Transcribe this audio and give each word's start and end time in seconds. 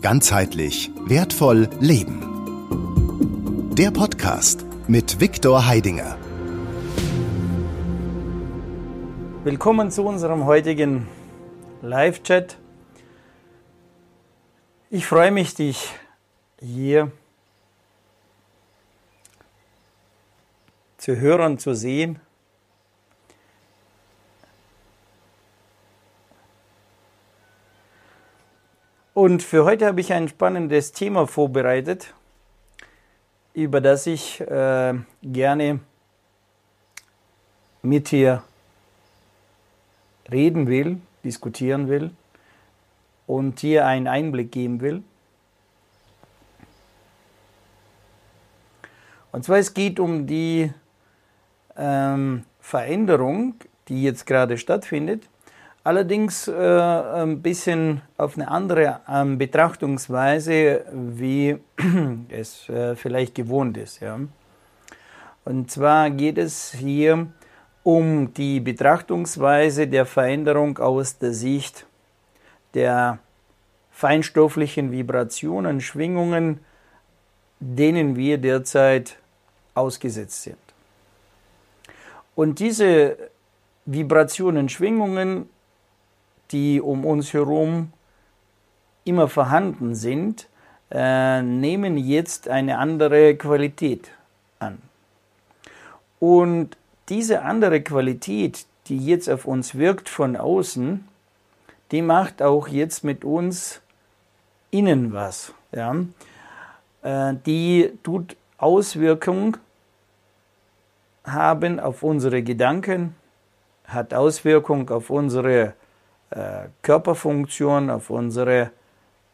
Ganzheitlich 0.00 0.92
wertvoll 1.06 1.68
leben. 1.80 3.74
Der 3.74 3.90
Podcast 3.90 4.64
mit 4.86 5.20
Viktor 5.20 5.66
Heidinger. 5.66 6.16
Willkommen 9.42 9.90
zu 9.90 10.04
unserem 10.04 10.44
heutigen 10.44 11.08
Live-Chat. 11.82 12.58
Ich 14.90 15.04
freue 15.04 15.32
mich, 15.32 15.56
dich 15.56 15.90
hier 16.60 17.10
zu 20.96 21.16
hören, 21.16 21.58
zu 21.58 21.74
sehen. 21.74 22.20
Und 29.18 29.42
für 29.42 29.64
heute 29.64 29.84
habe 29.86 30.00
ich 30.00 30.12
ein 30.12 30.28
spannendes 30.28 30.92
Thema 30.92 31.26
vorbereitet, 31.26 32.14
über 33.52 33.80
das 33.80 34.06
ich 34.06 34.40
äh, 34.42 34.94
gerne 35.24 35.80
mit 37.82 38.12
dir 38.12 38.44
reden 40.30 40.68
will, 40.68 41.00
diskutieren 41.24 41.88
will 41.88 42.12
und 43.26 43.60
dir 43.60 43.86
einen 43.86 44.06
Einblick 44.06 44.52
geben 44.52 44.80
will. 44.80 45.02
Und 49.32 49.44
zwar 49.44 49.58
es 49.58 49.74
geht 49.74 49.98
um 49.98 50.28
die 50.28 50.72
ähm, 51.76 52.44
Veränderung, 52.60 53.54
die 53.88 54.04
jetzt 54.04 54.26
gerade 54.26 54.56
stattfindet 54.58 55.24
Allerdings 55.88 56.46
äh, 56.48 56.52
ein 56.52 57.40
bisschen 57.40 58.02
auf 58.18 58.36
eine 58.36 58.48
andere 58.48 59.00
ähm, 59.08 59.38
Betrachtungsweise, 59.38 60.84
wie 60.92 61.56
es 62.28 62.68
äh, 62.68 62.94
vielleicht 62.94 63.34
gewohnt 63.34 63.78
ist. 63.78 64.00
Ja. 64.00 64.20
Und 65.46 65.70
zwar 65.70 66.10
geht 66.10 66.36
es 66.36 66.74
hier 66.74 67.28
um 67.84 68.34
die 68.34 68.60
Betrachtungsweise 68.60 69.86
der 69.86 70.04
Veränderung 70.04 70.76
aus 70.76 71.16
der 71.16 71.32
Sicht 71.32 71.86
der 72.74 73.18
feinstofflichen 73.90 74.92
Vibrationen, 74.92 75.80
Schwingungen, 75.80 76.60
denen 77.60 78.14
wir 78.14 78.36
derzeit 78.36 79.16
ausgesetzt 79.72 80.42
sind. 80.42 80.58
Und 82.34 82.58
diese 82.58 83.30
Vibrationen, 83.86 84.68
Schwingungen 84.68 85.48
die 86.50 86.80
um 86.80 87.04
uns 87.04 87.32
herum 87.32 87.92
immer 89.04 89.28
vorhanden 89.28 89.94
sind, 89.94 90.48
äh, 90.90 91.42
nehmen 91.42 91.96
jetzt 91.96 92.48
eine 92.48 92.78
andere 92.78 93.36
Qualität 93.36 94.10
an. 94.58 94.78
Und 96.18 96.76
diese 97.08 97.42
andere 97.42 97.80
Qualität, 97.80 98.66
die 98.86 98.98
jetzt 98.98 99.28
auf 99.28 99.44
uns 99.46 99.74
wirkt 99.74 100.08
von 100.08 100.36
außen, 100.36 101.06
die 101.90 102.02
macht 102.02 102.42
auch 102.42 102.68
jetzt 102.68 103.04
mit 103.04 103.24
uns 103.24 103.80
innen 104.70 105.12
was. 105.12 105.52
Ja? 105.72 105.94
Äh, 107.02 107.34
die 107.46 107.92
tut 108.02 108.36
Auswirkung 108.58 109.56
haben 111.24 111.78
auf 111.78 112.02
unsere 112.02 112.42
Gedanken, 112.42 113.14
hat 113.84 114.14
Auswirkung 114.14 114.90
auf 114.90 115.10
unsere 115.10 115.74
Körperfunktion, 116.82 117.90
auf 117.90 118.10
unsere 118.10 118.70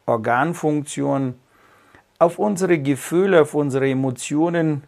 Organfunktion, 0.06 1.34
auf 2.18 2.38
unsere 2.38 2.78
Gefühle, 2.78 3.42
auf 3.42 3.54
unsere 3.54 3.88
Emotionen. 3.88 4.84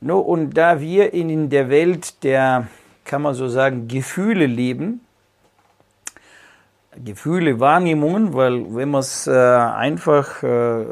No, 0.00 0.20
und 0.20 0.50
da 0.50 0.80
wir 0.80 1.14
in 1.14 1.48
der 1.48 1.70
Welt 1.70 2.22
der, 2.22 2.68
kann 3.04 3.22
man 3.22 3.34
so 3.34 3.48
sagen, 3.48 3.88
Gefühle 3.88 4.46
leben, 4.46 5.00
Gefühle, 7.04 7.60
Wahrnehmungen, 7.60 8.34
weil 8.34 8.74
wenn 8.74 8.90
man 8.90 9.00
es 9.00 9.26
äh, 9.26 9.32
einfach 9.32 10.42
äh, 10.42 10.84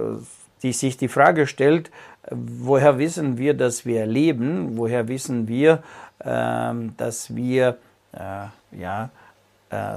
die, 0.62 0.72
sich 0.72 0.96
die 0.96 1.08
Frage 1.08 1.46
stellt, 1.46 1.90
woher 2.30 2.98
wissen 2.98 3.38
wir, 3.38 3.54
dass 3.54 3.86
wir 3.86 4.06
leben, 4.06 4.76
woher 4.76 5.08
wissen 5.08 5.48
wir, 5.48 5.82
äh, 6.18 6.74
dass 6.96 7.34
wir 7.34 7.78
äh, 8.12 8.78
ja, 8.78 9.04
äh, 9.04 9.08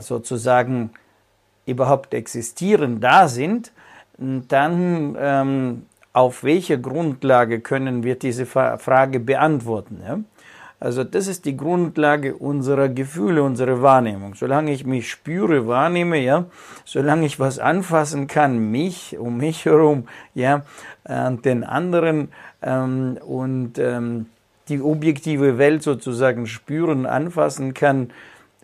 sozusagen 0.01 0.91
überhaupt 1.65 2.13
existieren, 2.13 2.99
da 2.99 3.27
sind, 3.27 3.71
dann 4.17 5.15
ähm, 5.19 5.85
auf 6.13 6.43
welcher 6.43 6.77
Grundlage 6.77 7.59
können 7.59 8.03
wir 8.03 8.17
diese 8.17 8.45
Frage 8.45 9.19
beantworten? 9.19 10.01
Ja? 10.05 10.19
Also 10.79 11.03
das 11.03 11.27
ist 11.27 11.45
die 11.45 11.57
Grundlage 11.57 12.35
unserer 12.35 12.87
Gefühle, 12.89 13.41
unserer 13.41 13.81
Wahrnehmung. 13.81 14.35
Solange 14.35 14.71
ich 14.71 14.85
mich 14.85 15.09
spüre, 15.09 15.67
wahrnehme, 15.67 16.19
ja, 16.19 16.45
solange 16.85 17.25
ich 17.25 17.39
was 17.39 17.57
anfassen 17.57 18.27
kann, 18.27 18.71
mich, 18.71 19.17
um 19.17 19.37
mich 19.37 19.66
herum, 19.66 20.07
ja, 20.35 20.63
äh, 21.03 21.31
den 21.31 21.63
anderen 21.63 22.29
ähm, 22.61 23.17
und 23.25 23.79
ähm, 23.79 24.27
die 24.69 24.81
objektive 24.81 25.57
Welt 25.57 25.81
sozusagen 25.81 26.45
spüren, 26.45 27.07
anfassen 27.07 27.73
kann, 27.73 28.11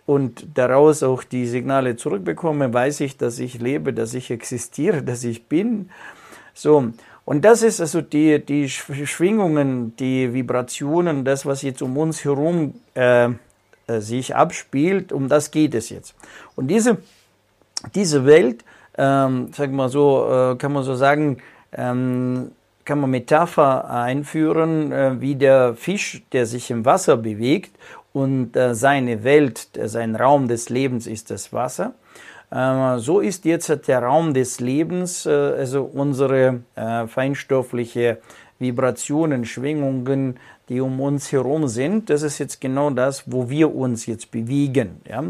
und 0.06 0.46
daraus 0.54 1.02
auch 1.02 1.24
die 1.24 1.46
Signale 1.46 1.96
zurückbekomme, 1.96 2.72
weiß 2.72 3.00
ich, 3.00 3.16
dass 3.16 3.38
ich 3.38 3.60
lebe, 3.60 3.92
dass 3.92 4.14
ich 4.14 4.30
existiere, 4.30 5.02
dass 5.02 5.24
ich 5.24 5.46
bin. 5.46 5.90
So. 6.52 6.92
Und 7.24 7.44
das 7.44 7.62
ist 7.62 7.80
also 7.80 8.02
die, 8.02 8.44
die 8.44 8.68
Schwingungen, 8.68 9.96
die 9.96 10.34
Vibrationen, 10.34 11.24
das, 11.24 11.46
was 11.46 11.62
jetzt 11.62 11.80
um 11.80 11.96
uns 11.96 12.22
herum 12.24 12.74
äh, 12.94 13.30
äh, 13.86 14.00
sich 14.00 14.34
abspielt, 14.36 15.10
um 15.10 15.28
das 15.28 15.50
geht 15.50 15.74
es 15.74 15.88
jetzt. 15.88 16.14
Und 16.54 16.68
diese, 16.68 16.98
diese 17.94 18.26
Welt, 18.26 18.62
ähm, 18.98 19.52
sagen 19.52 19.74
wir 19.76 19.88
so, 19.88 20.26
äh, 20.52 20.56
kann 20.56 20.72
man 20.72 20.82
so 20.84 20.94
sagen, 20.94 21.38
ähm, 21.72 22.50
kann 22.84 23.00
man 23.00 23.10
Metapher 23.10 23.90
einführen, 23.90 24.92
äh, 24.92 25.20
wie 25.20 25.34
der 25.34 25.74
Fisch, 25.74 26.22
der 26.32 26.44
sich 26.44 26.70
im 26.70 26.84
Wasser 26.84 27.16
bewegt 27.16 27.74
und 28.14 28.56
äh, 28.56 28.74
seine 28.74 29.24
Welt, 29.24 29.68
sein 29.84 30.16
Raum 30.16 30.48
des 30.48 30.70
Lebens 30.70 31.06
ist 31.06 31.30
das 31.30 31.52
Wasser. 31.52 31.92
Äh, 32.50 32.98
so 32.98 33.20
ist 33.20 33.44
jetzt 33.44 33.88
der 33.88 34.02
Raum 34.02 34.32
des 34.32 34.60
Lebens, 34.60 35.26
äh, 35.26 35.30
also 35.30 35.82
unsere 35.82 36.60
äh, 36.76 37.06
feinstoffliche 37.08 38.18
Vibrationen, 38.60 39.44
Schwingungen, 39.44 40.38
die 40.68 40.80
um 40.80 41.00
uns 41.00 41.32
herum 41.32 41.66
sind. 41.66 42.08
Das 42.08 42.22
ist 42.22 42.38
jetzt 42.38 42.60
genau 42.60 42.88
das, 42.90 43.24
wo 43.26 43.50
wir 43.50 43.74
uns 43.74 44.06
jetzt 44.06 44.30
bewegen. 44.30 45.00
Ja? 45.08 45.24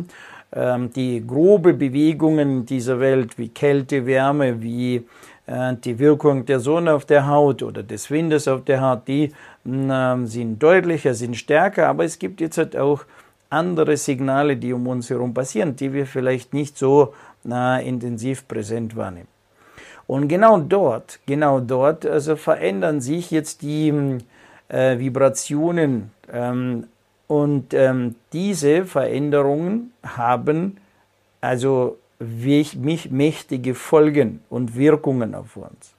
Ähm, 0.52 0.92
die 0.92 1.26
grobe 1.26 1.72
Bewegungen 1.72 2.66
dieser 2.66 3.00
Welt, 3.00 3.38
wie 3.38 3.48
Kälte, 3.48 4.04
Wärme, 4.04 4.60
wie 4.62 4.96
äh, 4.96 5.02
die 5.46 5.98
Wirkung 5.98 6.46
der 6.46 6.58
Sonne 6.58 6.94
auf 6.94 7.04
der 7.04 7.26
Haut 7.26 7.62
oder 7.62 7.82
des 7.82 8.10
Windes 8.10 8.48
auf 8.48 8.64
der 8.64 8.80
Haut, 8.80 9.06
die 9.06 9.24
äh, 9.66 10.24
sind 10.24 10.62
deutlicher, 10.62 11.12
sind 11.12 11.36
stärker, 11.36 11.88
aber 11.88 12.04
es 12.04 12.18
gibt 12.18 12.40
jetzt 12.40 12.56
halt 12.56 12.76
auch 12.76 13.04
andere 13.50 13.96
Signale, 13.96 14.56
die 14.56 14.72
um 14.72 14.86
uns 14.86 15.10
herum 15.10 15.34
passieren, 15.34 15.76
die 15.76 15.92
wir 15.92 16.06
vielleicht 16.06 16.54
nicht 16.54 16.78
so 16.78 17.14
äh, 17.48 17.86
intensiv 17.86 18.48
präsent 18.48 18.96
wahrnehmen. 18.96 19.28
Und 20.06 20.28
genau 20.28 20.58
dort, 20.58 21.20
genau 21.26 21.60
dort, 21.60 22.04
also 22.04 22.36
verändern 22.36 23.00
sich 23.00 23.30
jetzt 23.30 23.62
die 23.62 24.18
äh, 24.68 24.98
Vibrationen 24.98 26.10
ähm, 26.32 26.86
und 27.26 27.72
ähm, 27.72 28.16
diese 28.32 28.84
Veränderungen 28.84 29.92
haben 30.02 30.78
also 31.40 31.98
mächtige 32.18 33.74
Folgen 33.74 34.40
und 34.48 34.76
Wirkungen 34.76 35.34
auf 35.34 35.56
uns. 35.56 35.94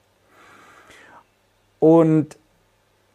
Und 1.78 2.36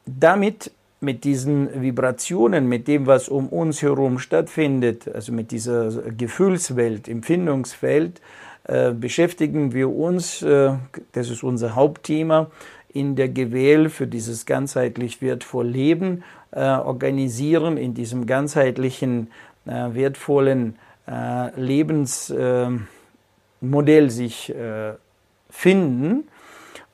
damit, 0.05 0.71
mit 0.99 1.23
diesen 1.23 1.81
Vibrationen, 1.81 2.69
mit 2.69 2.87
dem, 2.87 3.07
was 3.07 3.27
um 3.27 3.47
uns 3.47 3.81
herum 3.81 4.19
stattfindet, 4.19 5.07
also 5.13 5.31
mit 5.31 5.51
dieser 5.51 5.91
Gefühlswelt, 6.11 7.07
Empfindungsfeld, 7.07 8.21
äh, 8.65 8.91
beschäftigen 8.91 9.73
wir 9.73 9.89
uns, 9.89 10.43
äh, 10.43 10.73
das 11.13 11.29
ist 11.29 11.43
unser 11.43 11.75
Hauptthema, 11.75 12.51
in 12.93 13.15
der 13.15 13.29
Gewähl 13.29 13.89
für 13.89 14.05
dieses 14.05 14.45
ganzheitlich 14.45 15.21
wertvolle 15.21 15.69
Leben, 15.69 16.23
äh, 16.51 16.59
organisieren 16.59 17.77
in 17.77 17.93
diesem 17.93 18.25
ganzheitlichen 18.25 19.31
äh, 19.65 19.93
wertvollen 19.93 20.75
äh, 21.07 21.49
Lebensmodell 23.61 24.09
sich 24.09 24.53
äh, 24.53 24.93
finden 25.49 26.27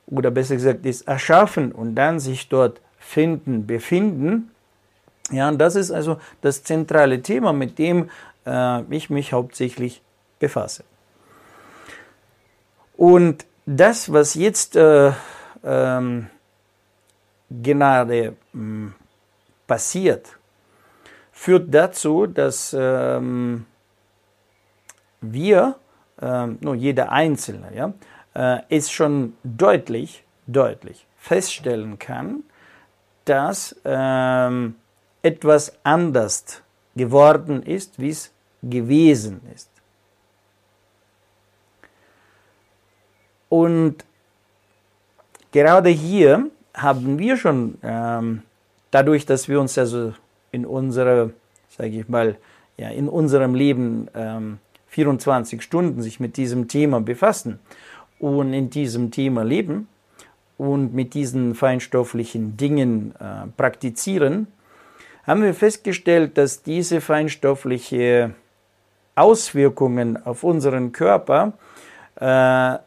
oder 0.06 0.32
besser 0.32 0.56
gesagt 0.56 0.86
ist 0.86 1.08
erschaffen 1.08 1.72
und 1.72 1.96
dann 1.96 2.20
sich 2.20 2.50
dort 2.50 2.82
finden, 3.00 3.66
befinden. 3.66 4.52
Ja, 5.32 5.50
und 5.50 5.58
das 5.58 5.76
ist 5.76 5.92
also 5.92 6.20
das 6.42 6.64
zentrale 6.64 7.22
Thema, 7.22 7.54
mit 7.54 7.78
dem 7.80 8.10
äh, 8.46 8.82
ich 8.94 9.10
mich 9.10 9.34
hauptsächlich 9.34 10.02
befasse. 10.40 10.84
Und 12.96 13.46
das, 13.66 14.12
was 14.12 14.34
jetzt 14.34 14.76
äh, 14.76 15.12
ähm, 15.64 16.28
gerade 17.50 18.36
hm, 18.54 18.94
passiert, 19.68 20.38
führt 21.32 21.74
dazu, 21.74 22.26
dass 22.26 22.76
ähm, 22.78 23.66
wir, 25.22 25.76
nur 26.20 26.76
jeder 26.76 27.12
Einzelne, 27.12 27.72
ja, 27.76 27.94
äh, 28.34 28.62
es 28.70 28.92
schon 28.92 29.34
deutlich, 29.44 30.24
deutlich 30.48 31.06
feststellen 31.18 32.00
kann, 32.00 32.44
dass 33.26 33.76
ähm, 33.84 34.76
etwas 35.22 35.74
anders 35.84 36.62
geworden 36.96 37.62
ist, 37.64 38.00
wie 38.00 38.10
es 38.10 38.32
gewesen 38.64 39.42
ist. 39.54 39.70
Und 43.50 44.06
gerade 45.52 45.90
hier 45.90 46.50
haben 46.74 47.18
wir 47.20 47.38
schon, 47.38 47.78
ähm, 47.82 48.44
dadurch, 48.92 49.26
dass 49.26 49.48
wir 49.48 49.60
uns 49.60 49.78
also 49.78 50.14
in 50.52 50.66
unserer, 50.66 51.32
sage 51.70 52.00
ich 52.00 52.10
mal, 52.10 52.38
ja, 52.78 52.90
in 52.90 53.10
unserem 53.10 53.56
Leben 53.56 54.08
ähm, 54.14 54.60
24 54.88 55.62
Stunden 55.62 56.02
sich 56.02 56.20
mit 56.20 56.38
diesem 56.38 56.68
Thema 56.68 57.02
befassen 57.02 57.60
und 58.20 58.54
in 58.54 58.70
diesem 58.70 59.12
Thema 59.12 59.44
leben 59.44 59.88
und 60.58 60.94
mit 60.94 61.14
diesen 61.14 61.56
feinstofflichen 61.56 62.58
Dingen 62.58 63.14
äh, 63.20 63.48
praktizieren, 63.56 64.48
haben 65.26 65.44
wir 65.44 65.54
festgestellt, 65.54 66.38
dass 66.38 66.64
diese 66.64 67.02
feinstoffliche 67.02 68.34
Auswirkungen 69.16 70.24
auf 70.26 70.44
unseren 70.44 70.92
Körper 70.92 71.54
äh, 72.20 72.78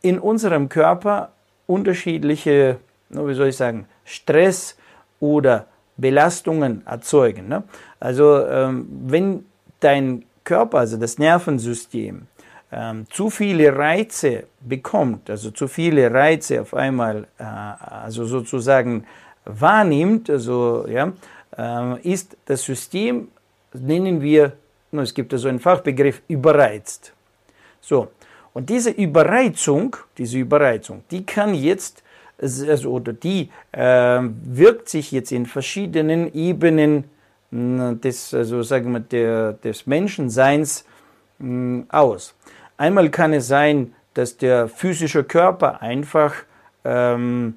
in 0.00 0.18
unserem 0.18 0.68
Körper 0.68 1.32
unterschiedliche, 1.66 2.78
wie 3.10 3.34
soll 3.34 3.48
ich 3.48 3.56
sagen, 3.56 3.86
Stress 4.04 4.76
oder 5.20 5.66
Belastungen 5.96 6.86
erzeugen. 6.86 7.48
Ne? 7.48 7.64
Also 8.00 8.46
ähm, 8.46 8.86
wenn 9.06 9.44
dein 9.80 10.24
Körper, 10.48 10.78
also 10.78 10.96
das 10.96 11.18
Nervensystem, 11.18 12.26
ähm, 12.72 13.06
zu 13.10 13.28
viele 13.28 13.76
Reize 13.76 14.44
bekommt, 14.60 15.28
also 15.28 15.50
zu 15.50 15.68
viele 15.68 16.10
Reize 16.12 16.62
auf 16.62 16.72
einmal, 16.74 17.26
äh, 17.38 17.44
also 17.44 18.24
sozusagen 18.24 19.04
wahrnimmt, 19.44 20.30
also 20.30 20.86
ja, 20.88 21.12
äh, 21.56 22.00
ist 22.02 22.36
das 22.46 22.62
System, 22.62 23.28
nennen 23.74 24.22
wir, 24.22 24.52
es 24.92 25.12
gibt 25.12 25.32
also 25.34 25.48
einen 25.48 25.60
Fachbegriff, 25.60 26.22
überreizt. 26.28 27.12
So, 27.80 28.08
und 28.54 28.70
diese 28.70 28.90
Überreizung, 28.90 29.96
diese 30.16 30.38
Überreizung, 30.38 31.04
die 31.10 31.24
kann 31.26 31.54
jetzt, 31.54 32.02
also, 32.40 32.90
oder 32.90 33.12
die 33.12 33.50
äh, 33.72 34.20
wirkt 34.44 34.88
sich 34.88 35.12
jetzt 35.12 35.30
in 35.30 35.44
verschiedenen 35.44 36.32
Ebenen 36.34 37.04
des, 37.50 38.34
also 38.34 38.62
sagen 38.62 38.92
wir, 38.92 39.00
der, 39.00 39.52
des 39.54 39.86
Menschenseins 39.86 40.84
mh, 41.38 41.84
aus. 41.88 42.34
Einmal 42.76 43.10
kann 43.10 43.32
es 43.32 43.48
sein, 43.48 43.94
dass 44.14 44.36
der 44.36 44.68
physische 44.68 45.24
Körper 45.24 45.80
einfach 45.80 46.34
ähm, 46.84 47.54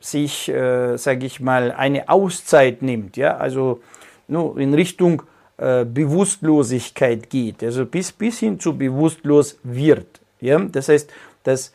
sich, 0.00 0.48
äh, 0.48 0.96
sage 0.96 1.26
ich 1.26 1.40
mal, 1.40 1.72
eine 1.72 2.08
Auszeit 2.08 2.82
nimmt, 2.82 3.16
ja, 3.16 3.36
also 3.36 3.80
nur 4.26 4.58
in 4.58 4.74
Richtung 4.74 5.22
äh, 5.56 5.84
Bewusstlosigkeit 5.84 7.30
geht, 7.30 7.62
also 7.62 7.84
bis, 7.86 8.12
bis 8.12 8.38
hin 8.38 8.60
zu 8.60 8.76
bewusstlos 8.76 9.58
wird. 9.62 10.20
Ja? 10.40 10.58
Das 10.58 10.88
heißt, 10.88 11.10
das 11.42 11.72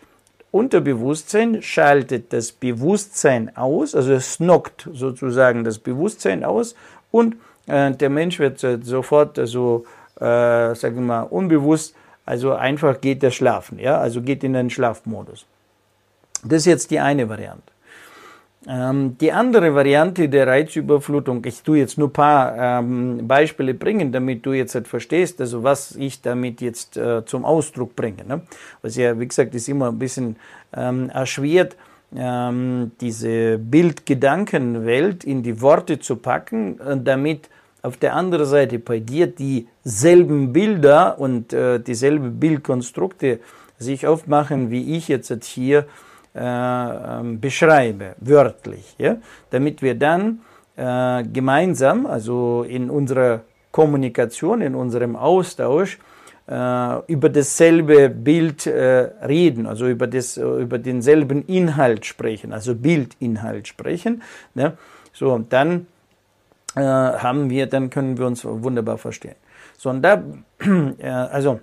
Unterbewusstsein 0.54 1.64
schaltet 1.64 2.32
das 2.32 2.52
Bewusstsein 2.52 3.58
aus, 3.58 3.96
also 3.96 4.14
es 4.14 4.38
knockt 4.38 4.88
sozusagen 4.94 5.64
das 5.64 5.80
Bewusstsein 5.80 6.44
aus 6.44 6.76
und 7.10 7.38
äh, 7.66 7.92
der 7.92 8.12
Mensch 8.12 8.38
wird 8.38 8.60
sofort, 8.60 9.40
also 9.40 9.86
äh, 10.18 10.76
sagen 10.76 10.96
wir 10.98 11.02
mal, 11.02 11.22
unbewusst, 11.24 11.96
also 12.24 12.54
einfach 12.54 13.02
geht 13.02 13.24
er 13.24 13.32
schlafen, 13.32 13.80
ja, 13.80 13.98
also 13.98 14.22
geht 14.22 14.44
in 14.44 14.54
den 14.54 14.70
Schlafmodus. 14.70 15.48
Das 16.44 16.60
ist 16.60 16.66
jetzt 16.68 16.92
die 16.92 17.00
eine 17.00 17.28
Variante. 17.28 17.73
Ähm, 18.68 19.18
die 19.20 19.32
andere 19.32 19.76
Variante 19.76 20.30
der 20.30 20.48
Reizüberflutung, 20.48 21.44
ich 21.46 21.62
tue 21.64 21.80
jetzt 21.80 21.98
nur 21.98 22.08
ein 22.08 22.14
paar 22.14 22.80
ähm, 22.80 23.28
Beispiele 23.28 23.74
bringen, 23.74 24.12
damit 24.12 24.46
du 24.46 24.54
jetzt 24.54 24.76
halt 24.76 24.88
verstehst, 24.88 25.42
also 25.42 25.64
was 25.64 25.96
ich 25.96 26.22
damit 26.22 26.62
jetzt 26.62 26.96
äh, 26.96 27.26
zum 27.26 27.44
Ausdruck 27.44 27.96
bringe. 27.96 28.24
Ne? 28.26 28.42
Was 28.82 28.96
ja, 28.96 29.20
wie 29.20 29.28
gesagt, 29.28 29.54
ist 29.54 29.68
immer 29.68 29.90
ein 29.90 30.00
bisschen 30.00 30.38
ähm, 30.76 31.10
erschwert, 31.10 31.76
ähm, 32.16 32.92
diese 33.02 33.58
Bildgedankenwelt 33.58 35.26
in 35.26 35.44
die 35.44 35.60
Worte 35.62 36.00
zu 36.00 36.16
packen, 36.16 36.80
äh, 36.80 36.98
damit 37.04 37.50
auf 37.82 37.98
der 37.98 38.16
anderen 38.16 38.46
Seite 38.46 38.80
bei 38.80 39.00
dir 39.00 39.28
dieselben 39.28 40.54
Bilder 40.54 41.20
und 41.20 41.52
äh, 41.52 41.80
dieselbe 41.82 42.30
Bildkonstrukte 42.30 43.42
sich 43.78 44.08
aufmachen, 44.08 44.72
wie 44.72 44.96
ich 44.96 45.10
jetzt 45.10 45.44
hier 45.44 45.86
äh, 46.36 46.40
ähm, 46.40 47.40
beschreibe, 47.40 48.16
wörtlich, 48.20 48.96
ja? 48.98 49.18
damit 49.52 49.82
wir 49.82 49.96
dann 49.96 50.42
äh, 50.76 51.24
gemeinsam, 51.24 52.06
also 52.06 52.64
in 52.64 52.90
unserer 52.90 53.42
Kommunikation, 53.72 54.62
in 54.62 54.76
unserem 54.76 55.16
Austausch, 55.16 56.00
äh, 56.48 57.00
über 57.08 57.30
dasselbe 57.30 58.10
Bild 58.10 58.66
äh, 58.66 59.12
reden, 59.26 59.68
also 59.68 59.88
über, 59.88 60.08
das, 60.08 60.38
über 60.38 60.78
denselben 60.78 61.46
Inhalt 61.46 62.06
sprechen, 62.06 62.52
also 62.52 62.76
Bildinhalt 62.76 63.68
sprechen. 63.68 64.24
Ne? 64.56 64.78
So, 65.14 65.32
und 65.32 65.54
dann 65.54 65.88
äh, 66.76 66.82
haben 66.82 67.50
wir, 67.50 67.68
dann 67.68 67.90
können 67.90 68.18
wir 68.18 68.26
uns 68.26 68.44
wunderbar 68.44 68.98
verstehen. 68.98 69.36
So, 69.78 69.90
und 69.90 70.02
da, 70.02 70.24
also, 71.32 71.60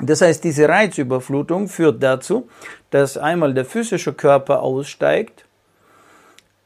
das 0.00 0.20
heißt, 0.20 0.44
diese 0.44 0.68
Reizüberflutung 0.68 1.68
führt 1.68 2.02
dazu, 2.02 2.48
dass 2.90 3.16
einmal 3.16 3.54
der 3.54 3.64
physische 3.64 4.12
Körper 4.12 4.62
aussteigt, 4.62 5.44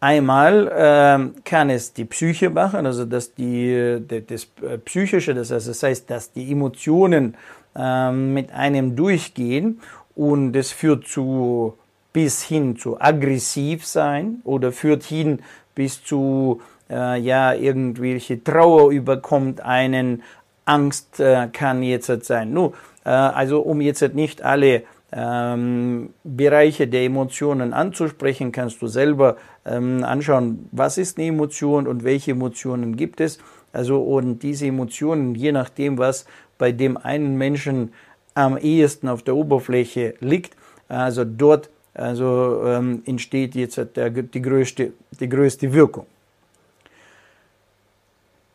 einmal 0.01 0.69
äh, 0.69 1.41
kann 1.45 1.71
es 1.71 1.93
die 1.93 2.07
Psyche 2.07 2.51
machen, 2.51 2.87
also 2.87 3.05
dass 3.05 3.35
die, 3.35 3.99
das 4.27 4.49
äh, 4.63 4.79
Psychische, 4.79 5.35
das 5.35 5.51
heißt, 5.51 5.69
das 5.69 5.83
heißt, 5.83 6.11
dass 6.11 6.33
die 6.33 6.51
Emotionen 6.51 7.37
äh, 7.77 8.11
mit 8.11 8.51
einem 8.53 8.97
durchgehen 8.97 9.81
und 10.17 10.57
es 10.57 10.73
führt 10.73 11.07
zu 11.07 11.77
bis 12.13 12.43
hin 12.43 12.77
zu 12.77 13.01
aggressiv 13.01 13.87
sein 13.87 14.41
oder 14.43 14.73
führt 14.73 15.05
hin 15.05 15.41
bis 15.77 16.03
zu 16.03 16.61
äh, 16.91 17.21
ja 17.21 17.55
irgendwelche 17.55 18.43
Trauer 18.43 18.91
überkommt 18.91 19.61
einen, 19.61 20.23
Angst 20.71 21.19
äh, 21.21 21.49
kann 21.53 21.83
jetzt 21.83 22.11
sein. 22.25 22.53
Nur 22.53 22.75
äh, 23.00 23.00
also 23.11 23.61
um 23.61 23.81
jetzt 23.81 24.15
nicht 24.15 24.43
alle 24.43 24.83
ähm, 25.13 26.11
Bereiche 26.25 26.87
der 26.87 27.05
Emotionen 27.05 27.73
anzusprechen, 27.73 28.53
kannst 28.53 28.81
du 28.81 28.87
selber 28.87 29.37
ähm, 29.65 30.05
anschauen, 30.05 30.69
was 30.73 30.99
ist 30.99 31.19
eine 31.19 31.29
Emotion 31.29 31.87
und 31.87 32.05
welche 32.05 32.33
Emotionen 32.33 32.97
gibt 32.97 33.21
es. 33.21 33.39
Also 33.73 34.01
und 34.03 34.43
diese 34.43 34.67
Emotionen, 34.67 35.35
je 35.35 35.53
nachdem, 35.53 35.99
was 35.99 36.27
bei 36.59 36.73
dem 36.73 36.97
einen 36.97 37.37
Menschen 37.37 37.93
am 38.35 38.57
ehesten 38.57 39.09
auf 39.09 39.23
der 39.23 39.37
Oberfläche 39.37 40.15
liegt, 40.21 40.57
also 40.89 41.25
dort 41.25 41.71
also 41.95 42.63
ähm, 42.67 43.03
entsteht 43.05 43.55
jetzt 43.55 43.81
der, 43.97 44.11
die, 44.11 44.43
größte, 44.43 44.93
die 45.19 45.29
größte 45.29 45.73
Wirkung. 45.73 46.07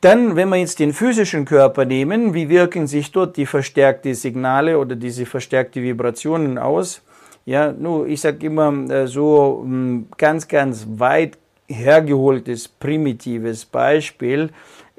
Dann, 0.06 0.36
wenn 0.36 0.50
wir 0.50 0.58
jetzt 0.58 0.78
den 0.78 0.94
physischen 0.94 1.46
Körper 1.46 1.84
nehmen, 1.84 2.36
wie 2.36 2.48
wirken 2.48 2.86
sich 2.86 3.12
dort 3.12 3.38
die 3.38 3.48
verstärkten 3.48 4.14
Signale 4.14 4.78
oder 4.78 4.96
diese 4.96 5.26
verstärkten 5.26 5.82
Vibrationen 5.82 6.60
aus? 6.60 7.02
Ja, 7.44 7.72
nur 7.72 8.06
ich 8.06 8.22
sage 8.22 8.46
immer 8.46 8.72
äh, 8.92 9.08
so 9.08 9.64
ein 9.66 10.08
ganz, 10.16 10.48
ganz 10.48 10.86
weit 10.88 11.40
hergeholtes, 11.68 12.68
primitives 12.68 13.66
Beispiel 13.66 14.52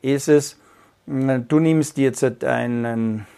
ist 0.03 0.27
es, 0.27 0.59
du 1.07 1.61
nimmst 1.61 1.99
jetzt 1.99 2.43
einen 2.43 3.29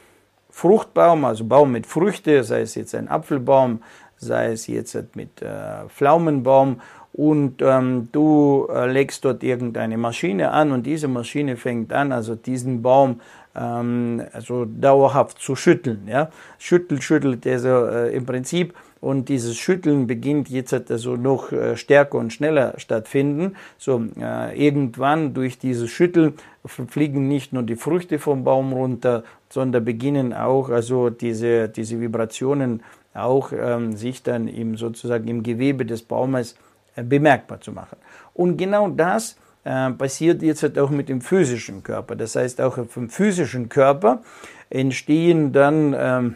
Fruchtbaum, 0.49 1.27
also 1.27 1.45
Baum 1.45 1.73
mit 1.73 1.87
Früchte, 1.87 2.45
sei 2.45 2.63
es 2.63 2.77
jetzt 2.77 2.95
ein 2.95 3.09
Apfelbaum, 3.09 3.83
sei 4.19 4.53
es 4.53 4.67
jetzt 4.67 5.17
mit 5.17 5.43
äh, 5.43 5.89
Pflaumenbaum 5.89 6.81
und 7.13 7.63
ähm, 7.63 8.09
du 8.13 8.69
äh, 8.71 8.91
legst 8.91 9.25
dort 9.25 9.43
irgendeine 9.43 9.97
Maschine 9.97 10.51
an 10.51 10.73
und 10.73 10.85
diese 10.85 11.09
Maschine 11.09 11.57
fängt 11.57 11.93
an, 11.93 12.13
also 12.13 12.35
diesen 12.35 12.83
Baum 12.83 13.21
ähm, 13.57 14.23
also 14.33 14.65
dauerhaft 14.65 15.41
zu 15.41 15.57
schütteln. 15.57 16.07
Ja? 16.07 16.31
Schüttelt, 16.59 17.03
schüttelt 17.03 17.47
also 17.47 17.87
äh, 17.87 18.15
im 18.15 18.27
Prinzip 18.27 18.75
und 19.01 19.29
dieses 19.29 19.57
Schütteln 19.57 20.07
beginnt 20.07 20.49
jetzt 20.49 20.91
also 20.91 21.17
noch 21.17 21.53
äh, 21.53 21.77
stärker 21.77 22.19
und 22.19 22.33
schneller 22.33 22.75
stattfinden. 22.79 23.57
So 23.79 24.05
äh, 24.21 24.57
irgendwann 24.57 25.35
durch 25.35 25.59
dieses 25.59 25.91
Schütteln 25.91 26.35
fliegen 26.67 27.29
nicht 27.29 27.53
nur 27.53 27.63
die 27.63 27.77
Früchte 27.77 28.19
vom 28.19 28.45
Baum 28.45 28.73
runter, 28.73 29.23
sondern 29.49 29.85
beginnen 29.85 30.35
auch 30.35 30.69
also 30.69 31.11
diese, 31.11 31.69
diese 31.69 32.01
Vibrationen 32.01 32.83
auch 33.15 33.53
ähm, 33.53 33.97
sich 33.97 34.23
dann 34.23 34.49
im, 34.49 34.77
sozusagen 34.77 35.27
im 35.29 35.43
Gewebe 35.43 35.85
des 35.85 36.03
Baumes 36.03 36.57
äh, 36.97 37.03
bemerkbar 37.03 37.61
zu 37.61 37.73
machen. 37.73 37.97
Und 38.35 38.57
genau 38.57 38.89
das 38.89 39.37
äh, 39.65 39.91
passiert 39.91 40.43
jetzt 40.43 40.63
halt 40.63 40.79
auch 40.79 40.91
mit 40.91 41.09
dem 41.09 41.21
physischen 41.21 41.83
Körper. 41.83 42.17
Das 42.17 42.37
heißt, 42.37 42.61
auch 42.61 42.79
vom 42.87 43.09
physischen 43.09 43.69
Körper 43.69 44.23
entstehen 44.71 45.53
dann 45.53 45.95
ähm, 45.99 46.35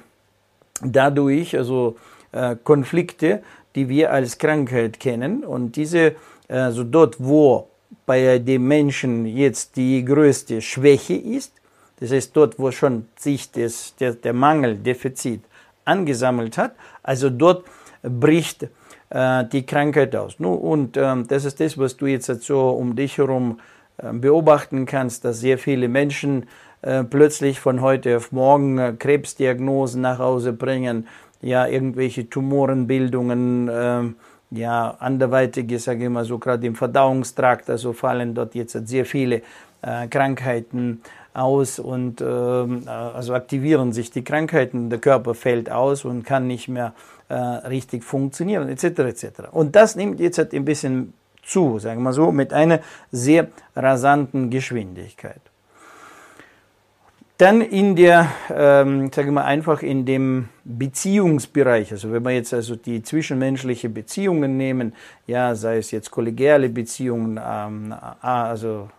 dadurch 0.83 1.57
also 1.57 1.97
äh, 2.33 2.57
Konflikte, 2.63 3.43
die 3.75 3.89
wir 3.89 4.13
als 4.13 4.39
Krankheit 4.39 5.01
kennen. 5.01 5.45
Und 5.45 5.77
diese, 5.77 6.15
also 6.49 6.85
dort, 6.85 7.17
wo 7.19 7.69
bei 8.05 8.39
dem 8.39 8.69
Menschen 8.69 9.25
jetzt 9.25 9.77
die 9.77 10.05
größte 10.05 10.61
Schwäche 10.61 11.15
ist, 11.15 11.53
das 12.01 12.11
heißt 12.11 12.37
dort, 12.37 12.59
wo 12.59 12.71
schon 12.71 13.07
sich 13.17 13.51
das, 13.53 13.95
der, 13.97 14.15
der 14.15 14.33
Mangel, 14.33 14.77
Defizit 14.77 15.43
angesammelt 15.85 16.59
hat, 16.59 16.73
also 17.03 17.31
dort 17.31 17.65
bricht 18.03 18.69
äh, 19.11 19.45
die 19.45 19.65
Krankheit 19.67 20.15
aus. 20.17 20.39
Nu, 20.39 20.53
und 20.55 20.97
ähm, 20.97 21.27
das 21.29 21.45
ist 21.45 21.61
das, 21.61 21.79
was 21.79 21.97
du 21.97 22.07
jetzt 22.07 22.27
so 22.43 22.71
um 22.71 22.97
dich 22.97 23.19
herum 23.19 23.61
äh, 23.99 24.13
beobachten 24.13 24.87
kannst, 24.87 25.25
dass 25.25 25.41
sehr 25.41 25.59
viele 25.59 25.89
Menschen 25.89 26.47
äh, 26.83 27.05
plötzlich 27.05 27.61
von 27.61 27.81
heute 27.81 28.17
auf 28.17 28.33
morgen 28.33 28.79
äh, 28.79 28.95
Krebsdiagnosen 28.99 30.01
nach 30.01 30.19
Hause 30.19 30.53
bringen, 30.53 31.07
ja, 31.41 31.67
irgendwelche 31.67 32.29
Tumorenbildungen, 32.29 33.71
ähm, 33.73 34.17
ja, 34.51 34.97
anderweitige, 34.99 35.79
sage 35.79 36.05
ich 36.05 36.11
mal 36.11 36.25
so, 36.25 36.39
gerade 36.39 36.67
im 36.67 36.75
Verdauungstrakt, 36.75 37.71
also 37.71 37.93
fallen 37.93 38.35
dort 38.35 38.55
jetzt 38.55 38.77
sehr 38.87 39.07
viele 39.07 39.43
äh, 39.83 40.07
Krankheiten 40.09 41.03
aus 41.35 41.79
und 41.79 42.21
ähm, 42.21 42.83
äh, 42.87 42.91
also 42.91 43.35
aktivieren 43.35 43.93
sich 43.93 44.11
die 44.11 44.25
Krankheiten, 44.25 44.91
der 44.91 44.99
Körper 44.99 45.35
fällt 45.35 45.71
aus 45.71 46.05
und 46.05 46.25
kann 46.25 46.47
nicht 46.47 46.69
mehr 46.69 46.95
äh, 47.29 47.35
richtig 47.35 48.05
funktionieren, 48.05 48.69
etc. 48.69 48.85
etc. 48.85 49.27
Und 49.51 49.77
das 49.77 49.97
nimmt 49.97 50.21
jetzt 50.21 50.39
halt 50.39 50.53
ein 50.53 50.65
bisschen 50.65 51.15
zu, 51.43 51.79
sagen 51.79 52.03
wir 52.03 52.13
so, 52.13 52.33
mit 52.33 52.53
einer 52.53 52.81
sehr 53.11 53.49
rasanten 53.75 54.51
Geschwindigkeit. 54.51 55.41
Dann 57.43 57.61
in 57.61 57.97
der, 57.97 58.29
ähm, 58.55 59.11
sage 59.13 59.27
ich 59.27 59.35
mal, 59.35 59.43
einfach 59.43 59.83
in 59.83 60.07
dem 60.07 60.49
Beziehungsbereich, 60.63 61.91
also 61.91 62.13
wenn 62.13 62.23
wir 62.23 62.31
jetzt 62.31 62.55
also 62.55 62.77
die 62.77 63.03
zwischenmenschliche 63.03 63.89
Beziehungen 63.89 64.57
nehmen, 64.57 64.93
ja, 65.27 65.57
sei 65.57 65.79
es 65.79 65.91
jetzt 65.91 66.13
kollegiale 66.13 66.69
Beziehungen, 66.69 67.41
ähm, 67.45 67.97
also 68.21 68.91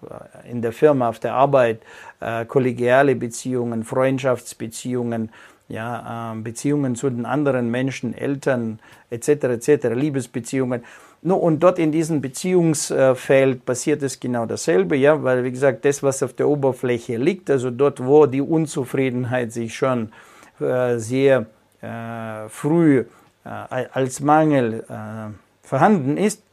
äh, 0.46 0.52
in 0.52 0.62
der 0.62 0.74
Firma, 0.74 1.08
auf 1.08 1.20
der 1.20 1.36
Arbeit, 1.36 1.84
äh, 2.20 2.44
kollegiale 2.44 3.16
Beziehungen, 3.16 3.86
Freundschaftsbeziehungen, 3.86 5.30
ja, 5.70 6.34
äh, 6.34 6.42
Beziehungen 6.42 6.98
zu 6.98 7.10
den 7.10 7.26
anderen 7.26 7.72
Menschen, 7.72 8.14
Eltern 8.14 8.80
etc. 9.10 9.30
etc. 9.30 9.88
Liebesbeziehungen. 9.96 10.84
No, 11.26 11.38
und 11.38 11.62
dort 11.62 11.80
in 11.80 11.94
diesem 11.94 12.20
Beziehungsfeld 12.20 13.64
passiert 13.64 14.04
es 14.04 14.20
genau 14.20 14.46
dasselbe, 14.46 14.98
ja, 14.98 15.24
weil 15.24 15.46
wie 15.46 15.52
gesagt, 15.52 15.86
das, 15.86 16.04
was 16.04 16.22
auf 16.22 16.34
der 16.34 16.50
Oberfläche 16.50 17.16
liegt, 17.16 17.50
also 17.50 17.72
dort, 17.72 18.04
wo 18.04 18.26
die 18.26 18.42
Unzufriedenheit 18.42 19.54
sich 19.54 19.74
schon 19.74 20.12
äh, 20.60 20.98
sehr 20.98 21.46
äh, 21.82 22.50
früh 22.50 23.06
äh, 23.46 23.50
als 23.50 24.20
Mangel 24.20 24.84
äh, 24.90 25.32
vorhanden 25.66 26.18
ist, 26.18 26.44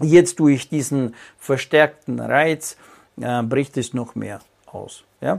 jetzt 0.00 0.40
durch 0.40 0.68
diesen 0.68 1.14
verstärkten 1.38 2.18
Reiz 2.18 2.76
äh, 3.20 3.42
bricht 3.44 3.76
es 3.76 3.94
noch 3.94 4.16
mehr 4.16 4.40
aus. 4.66 5.04
Ja? 5.20 5.38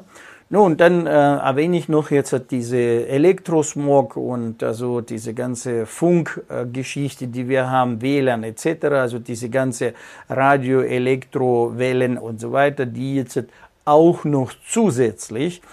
Nun, 0.54 0.78
dann 0.78 1.08
äh, 1.08 1.10
erwähne 1.10 1.78
ich 1.78 1.90
noch 1.90 2.12
jetzt 2.12 2.40
diese 2.52 2.78
Elektrosmog 2.78 4.16
und 4.16 4.62
also 4.62 5.02
diese 5.02 5.34
ganze 5.34 5.88
Funkgeschichte, 5.88 7.26
die 7.26 7.50
wir 7.50 7.72
haben, 7.72 8.04
WLAN 8.04 8.44
etc., 8.44 8.86
also 8.92 9.18
diese 9.18 9.50
ganze 9.50 9.96
Radio, 10.30 10.82
Elektrowellen 10.82 12.20
und 12.20 12.40
so 12.40 12.52
weiter, 12.52 12.86
die 12.86 13.16
jetzt 13.16 13.44
auch 13.84 14.26
noch 14.26 14.52
zusätzlich 14.70 15.64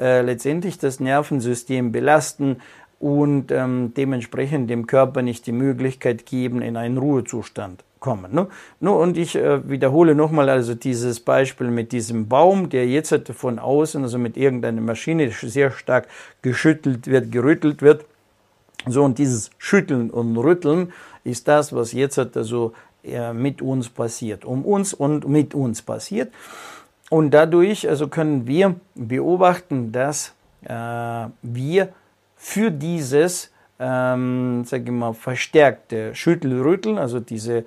äh, 0.00 0.22
letztendlich 0.22 0.78
das 0.78 0.98
Nervensystem 0.98 1.92
belasten 1.92 2.62
und 3.00 3.52
ähm, 3.52 3.92
dementsprechend 3.94 4.70
dem 4.70 4.86
Körper 4.86 5.20
nicht 5.20 5.46
die 5.46 5.52
Möglichkeit 5.52 6.24
geben, 6.24 6.62
in 6.62 6.78
einen 6.78 6.96
Ruhezustand 6.96 7.84
kommen. 8.02 8.34
Ne? 8.34 8.48
No, 8.80 9.00
und 9.00 9.16
ich 9.16 9.34
äh, 9.36 9.66
wiederhole 9.66 10.14
nochmal 10.14 10.50
also 10.50 10.74
dieses 10.74 11.20
Beispiel 11.20 11.68
mit 11.68 11.92
diesem 11.92 12.28
Baum, 12.28 12.68
der 12.68 12.86
jetzt 12.86 13.12
halt 13.12 13.28
von 13.28 13.58
außen, 13.58 14.02
also 14.02 14.18
mit 14.18 14.36
irgendeiner 14.36 14.82
Maschine 14.82 15.30
sehr 15.30 15.70
stark 15.70 16.08
geschüttelt 16.42 17.06
wird, 17.06 17.32
gerüttelt 17.32 17.80
wird. 17.80 18.04
So, 18.86 19.04
und 19.04 19.16
dieses 19.18 19.50
Schütteln 19.56 20.10
und 20.10 20.36
Rütteln 20.36 20.92
ist 21.24 21.48
das, 21.48 21.72
was 21.72 21.92
jetzt 21.92 22.18
also 22.18 22.72
äh, 23.04 23.32
mit 23.32 23.62
uns 23.62 23.88
passiert, 23.88 24.44
um 24.44 24.64
uns 24.64 24.92
und 24.92 25.26
mit 25.28 25.54
uns 25.54 25.80
passiert. 25.80 26.32
Und 27.08 27.30
dadurch 27.30 27.88
also 27.88 28.08
können 28.08 28.46
wir 28.46 28.74
beobachten, 28.96 29.92
dass 29.92 30.34
äh, 30.64 30.74
wir 31.42 31.88
für 32.36 32.72
dieses 32.72 33.52
ähm, 33.82 34.62
sage 34.64 34.84
ich 34.84 34.90
mal, 34.90 35.12
verstärkte 35.12 36.14
Schüttelrütteln, 36.14 36.98
also 36.98 37.18
diese 37.18 37.64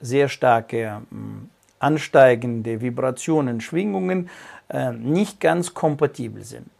sehr 0.00 0.28
starke 0.28 1.02
ähm, 1.10 1.48
ansteigende 1.78 2.80
Vibrationen, 2.80 3.60
Schwingungen 3.60 4.30
äh, 4.68 4.92
nicht 4.92 5.40
ganz 5.40 5.74
kompatibel 5.74 6.44
sind. 6.44 6.70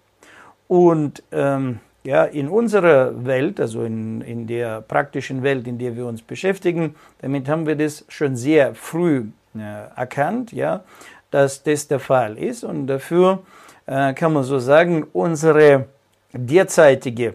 Und 0.69 1.23
ähm, 1.33 1.81
ja, 2.05 2.25
in 2.25 2.49
unserer 2.49 3.25
Welt, 3.25 3.61
also 3.61 3.85
in, 3.85 4.23
in 4.23 4.47
der 4.47 4.81
praktischen 4.81 5.43
Welt, 5.43 5.67
in 5.69 5.79
der 5.79 5.97
wir 5.97 6.07
uns 6.07 6.23
beschäftigen, 6.23 6.95
damit 7.21 7.49
haben 7.49 7.67
wir 7.67 7.77
das 7.77 8.05
schon 8.09 8.37
sehr 8.37 8.75
früh 8.75 9.27
äh, 9.55 9.61
erkannt, 9.97 10.53
ja, 10.53 10.83
dass 11.31 11.63
das 11.63 11.87
der 11.89 12.01
Fall 12.01 12.39
ist. 12.39 12.65
Und 12.65 12.87
dafür 12.87 13.43
äh, 13.87 14.15
kann 14.15 14.33
man 14.33 14.45
so 14.45 14.59
sagen, 14.59 15.07
unsere 15.13 15.87
derzeitige 16.33 17.35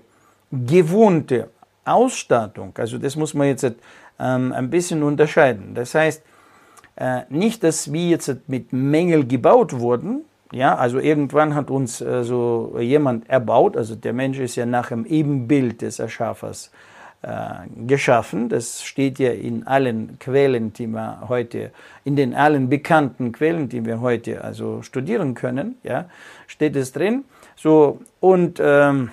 gewohnte 0.51 1.49
Ausstattung, 1.85 2.73
also 2.77 2.97
das 2.97 3.15
muss 3.15 3.33
man 3.33 3.47
jetzt 3.47 3.65
ähm, 4.19 4.51
ein 4.53 4.69
bisschen 4.69 5.03
unterscheiden. 5.03 5.73
Das 5.75 5.95
heißt, 5.95 6.23
äh, 6.95 7.21
nicht, 7.29 7.63
dass 7.63 7.91
wir 7.91 8.09
jetzt 8.09 8.35
mit 8.47 8.73
Mängel 8.73 9.25
gebaut 9.25 9.79
wurden, 9.79 10.21
ja, 10.51 10.75
also 10.75 10.99
irgendwann 10.99 11.55
hat 11.55 11.69
uns 11.69 12.01
äh, 12.01 12.23
so 12.23 12.77
jemand 12.79 13.29
erbaut, 13.29 13.75
also 13.75 13.95
der 13.95 14.13
Mensch 14.13 14.39
ist 14.39 14.55
ja 14.55 14.65
nach 14.65 14.89
dem 14.89 15.05
Ebenbild 15.05 15.81
des 15.81 15.99
Erschaffers 15.99 16.71
äh, 17.21 17.67
geschaffen. 17.85 18.47
Das 18.47 18.83
steht 18.83 19.19
ja 19.19 19.31
in 19.31 19.67
allen 19.67 20.17
Quellen, 20.19 20.71
die 20.73 20.87
wir 20.87 21.23
heute, 21.27 21.71
in 22.05 22.15
den 22.15 22.33
allen 22.33 22.69
bekannten 22.69 23.31
Quellen, 23.31 23.69
die 23.69 23.85
wir 23.85 23.99
heute 23.99 24.43
also 24.43 24.81
studieren 24.83 25.33
können, 25.33 25.75
ja, 25.83 26.05
steht 26.45 26.75
es 26.75 26.93
drin. 26.93 27.25
So, 27.55 27.99
und 28.19 28.61
ähm, 28.63 29.09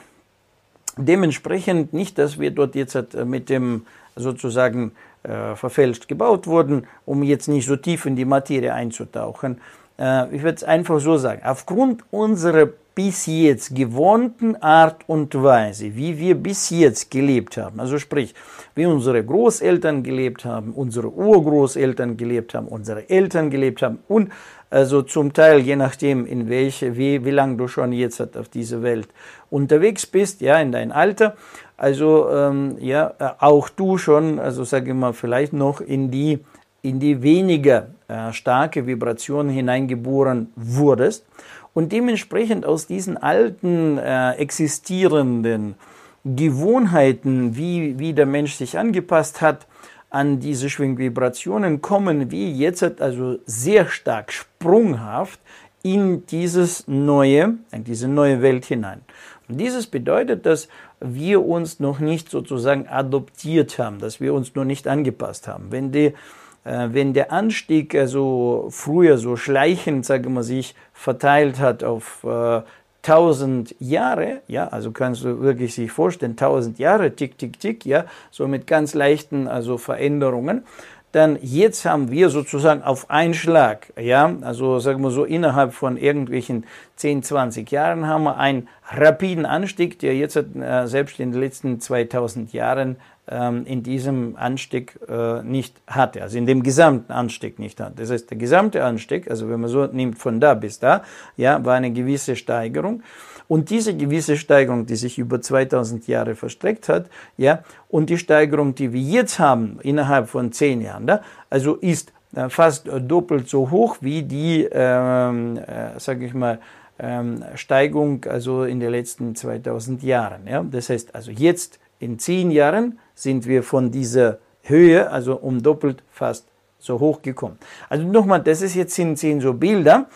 dementsprechend 0.97 1.93
nicht, 1.93 2.19
dass 2.19 2.39
wir 2.39 2.51
dort 2.51 2.75
jetzt 2.75 2.95
äh, 2.95 3.25
mit 3.25 3.49
dem 3.49 3.87
sozusagen 4.17 4.93
äh, 5.23 5.55
verfälscht 5.57 6.09
gebaut 6.09 6.47
wurden, 6.47 6.87
um 7.05 7.23
jetzt 7.23 7.49
nicht 7.49 7.67
so 7.67 7.77
tief 7.77 8.07
in 8.07 8.17
die 8.17 8.25
Materie 8.25 8.73
einzutauchen. 8.73 9.61
Äh, 9.99 10.35
ich 10.35 10.43
würde 10.43 10.57
es 10.57 10.65
einfach 10.65 11.01
so 11.01 11.17
sagen, 11.17 11.43
aufgrund 11.45 12.05
unserer 12.11 12.69
bis 12.95 13.27
jetzt 13.27 13.75
gewohnten 13.75 14.55
Art 14.57 15.03
und 15.09 15.35
Weise, 15.35 15.97
wie 15.97 16.19
wir 16.19 16.37
bis 16.37 16.71
jetzt 16.71 17.11
gelebt 17.11 17.57
haben, 17.57 17.81
also 17.81 17.99
sprich, 17.99 18.35
wie 18.77 18.87
unsere 18.87 19.25
Großeltern 19.25 20.03
gelebt 20.05 20.45
haben, 20.45 20.73
unsere 20.73 21.11
Urgroßeltern 21.11 22.17
gelebt 22.17 22.55
haben, 22.55 22.69
unsere 22.69 23.11
Eltern 23.11 23.51
gelebt 23.51 23.83
haben 23.83 23.99
und 24.07 24.31
also 24.75 25.03
zum 25.03 25.33
Teil, 25.33 25.61
je 25.61 25.77
nachdem, 25.77 26.27
in 26.27 26.49
welche, 26.49 26.97
wie, 26.97 27.25
wie 27.25 27.31
lange 27.31 27.57
du 27.57 27.69
schon 27.69 27.93
jetzt 27.93 28.21
auf 28.37 28.49
dieser 28.49 28.83
Welt 28.83 29.07
unterwegs 29.49 30.05
bist, 30.05 30.41
ja, 30.41 30.59
in 30.59 30.73
dein 30.73 30.91
Alter. 30.91 31.37
Also, 31.77 32.29
ähm, 32.29 32.77
ja, 32.81 33.15
äh, 33.21 33.29
auch 33.39 33.69
du 33.69 33.99
schon, 33.99 34.41
also 34.41 34.65
sage 34.65 34.91
ich 34.91 34.97
mal, 34.97 35.13
vielleicht 35.13 35.53
noch 35.53 35.81
in 35.81 36.11
die, 36.11 36.41
in 36.83 36.99
die 36.99 37.23
weniger 37.23 37.87
äh, 38.09 38.33
starke 38.33 38.85
Vibration 38.85 39.49
hineingeboren 39.49 40.49
wurdest 40.57 41.25
und 41.73 41.93
dementsprechend 41.93 42.67
aus 42.67 42.89
diesen 42.89 43.17
alten 43.17 43.99
äh, 43.99 44.33
existierenden 44.33 45.77
Gewohnheiten, 46.25 47.57
wie, 47.57 48.01
wie 48.01 48.13
der 48.13 48.27
Mensch 48.27 48.55
sich 48.55 48.77
angepasst 48.77 49.41
hat, 49.41 49.69
an 50.15 50.39
diese 50.39 50.71
Schwingvibrationen 50.71 51.83
kommen 51.83 52.31
wir 52.31 52.49
jetzt 52.49 53.01
also 53.01 53.39
sehr 53.47 53.89
stark 53.89 54.33
sprunghaft 54.33 55.41
in 55.83 56.25
dieses 56.27 56.87
neue, 56.87 57.57
in 57.73 57.83
diese 57.83 58.07
neue 58.07 58.41
Welt 58.41 58.65
hinein. 58.65 59.01
Und 59.49 59.59
dieses 59.59 59.89
bedeutet, 59.89 60.47
dass 60.47 60.69
wir 61.01 61.45
uns 61.45 61.81
noch 61.81 61.99
nicht 61.99 62.31
sozusagen 62.31 62.87
adoptiert 62.87 63.77
haben, 63.81 63.99
dass 63.99 64.21
wir 64.21 64.35
uns 64.35 64.55
noch 64.55 64.65
nicht 64.65 64.87
angepasst 64.87 65.49
haben. 65.49 65.67
Wenn, 65.71 65.91
die, 65.91 66.15
äh, 66.63 66.89
wenn 66.93 67.13
der 67.13 67.33
Anstieg 67.33 67.97
also 67.97 68.69
früher 68.71 69.19
so 69.19 69.35
schleichend, 69.35 70.07
sage 70.07 70.31
mal, 70.31 70.45
sich 70.45 70.77
verteilt 70.93 71.59
hat 71.59 71.83
auf 71.83 72.23
äh, 72.23 72.63
1000 73.07 73.77
Jahre, 73.81 74.41
ja, 74.49 74.69
also 74.69 74.91
kannst 74.91 75.25
du 75.25 75.41
wirklich 75.41 75.75
sich 75.75 75.93
vorstellen, 75.93 76.33
1000 76.33 76.79
Jahre, 76.79 77.15
tick, 77.15 77.37
tick, 77.37 77.61
tick, 77.61 77.85
ja, 77.85 78.07
so 78.31 78.49
mit 78.49 78.67
ganz 78.67 78.95
leichten, 78.95 79.47
also 79.47 79.79
Veränderungen. 79.79 80.65
Dann 81.13 81.39
jetzt 81.41 81.85
haben 81.85 82.11
wir 82.11 82.29
sozusagen 82.29 82.83
auf 82.83 83.11
einen 83.11 83.35
Schlag, 83.35 83.93
ja, 84.01 84.35
also 84.41 84.81
sagen 84.81 85.03
wir 85.03 85.11
so 85.11 85.25
innerhalb 85.25 85.73
von 85.73 85.97
irgendwelchen 85.97 86.65
10, 86.97 87.23
20 87.23 87.71
Jahren 87.71 88.09
haben 88.09 88.25
wir 88.25 88.37
einen 88.39 88.69
rapiden 88.91 89.47
Anstieg, 89.47 89.99
der 90.01 90.17
jetzt 90.17 90.37
äh, 90.37 90.87
selbst 90.87 91.21
in 91.21 91.31
den 91.31 91.41
letzten 91.41 91.79
2000 91.79 92.53
Jahren 92.53 92.97
in 93.27 93.83
diesem 93.83 94.37
Anstieg 94.37 94.99
äh, 95.09 95.43
nicht 95.43 95.81
hatte, 95.87 96.23
also 96.23 96.37
in 96.37 96.45
dem 96.45 96.63
gesamten 96.63 97.11
Anstieg 97.11 97.59
nicht 97.59 97.81
hatte. 97.81 97.95
Das 97.97 98.11
heißt, 98.11 98.31
der 98.31 98.37
gesamte 98.37 98.85
Anstieg, 98.85 99.31
also 99.31 99.49
wenn 99.49 99.61
man 99.61 99.71
so 99.71 99.87
nimmt 99.87 100.19
von 100.19 100.41
da 100.41 100.53
bis 100.53 100.79
da, 100.79 101.03
ja, 101.37 101.65
war 101.65 101.75
eine 101.75 101.91
gewisse 101.91 102.37
Steigerung. 102.37 103.03
Und 103.49 103.71
diese 103.71 103.97
gewisse 103.97 104.37
Steigerung, 104.37 104.87
die 104.87 104.97
sich 104.97 105.19
über 105.19 105.41
2000 105.41 106.07
Jahre 106.07 106.35
verstreckt 106.35 106.89
hat, 106.89 107.09
ja, 107.37 107.63
und 107.89 108.11
die 108.11 108.19
Steigerung, 108.19 108.75
die 108.75 108.93
wir 108.93 109.01
jetzt 109.01 109.39
haben, 109.39 109.79
innerhalb 109.83 110.29
von 110.29 110.53
zehn 110.53 110.83
Jahren, 110.83 111.07
da, 111.07 111.23
also 111.49 111.77
ist 111.77 112.13
äh, 112.35 112.49
fast 112.49 112.89
doppelt 112.89 113.49
so 113.49 113.71
hoch 113.71 113.99
wie 114.01 114.23
die, 114.23 114.69
ähm, 114.71 115.59
äh, 115.59 115.99
sage 115.99 116.27
ich 116.27 116.35
mal, 116.35 116.59
ähm, 116.99 117.45
Steigung 117.55 118.25
also 118.25 118.65
in 118.65 118.81
den 118.81 118.91
letzten 118.91 119.35
2000 119.35 120.03
Jahren. 120.03 120.47
Ja. 120.47 120.63
Das 120.63 120.91
heißt, 120.91 121.15
also 121.15 121.31
jetzt 121.31 121.81
in 121.99 122.19
zehn 122.19 122.51
Jahren 122.51 122.99
sind 123.15 123.47
wir 123.47 123.63
von 123.63 123.91
dieser 123.91 124.39
Höhe, 124.63 125.11
also 125.11 125.37
um 125.37 125.63
doppelt 125.63 126.03
fast 126.11 126.47
so 126.79 127.01
hoch 127.01 127.23
gekommen. 127.23 127.59
Also 127.89 128.05
nochmal, 128.07 128.43
das 128.43 128.63
ist 128.63 128.75
jetzt 128.75 128.95
sind, 128.95 129.19
sind 129.19 129.41
so 129.41 129.55
Bilder. 129.55 130.07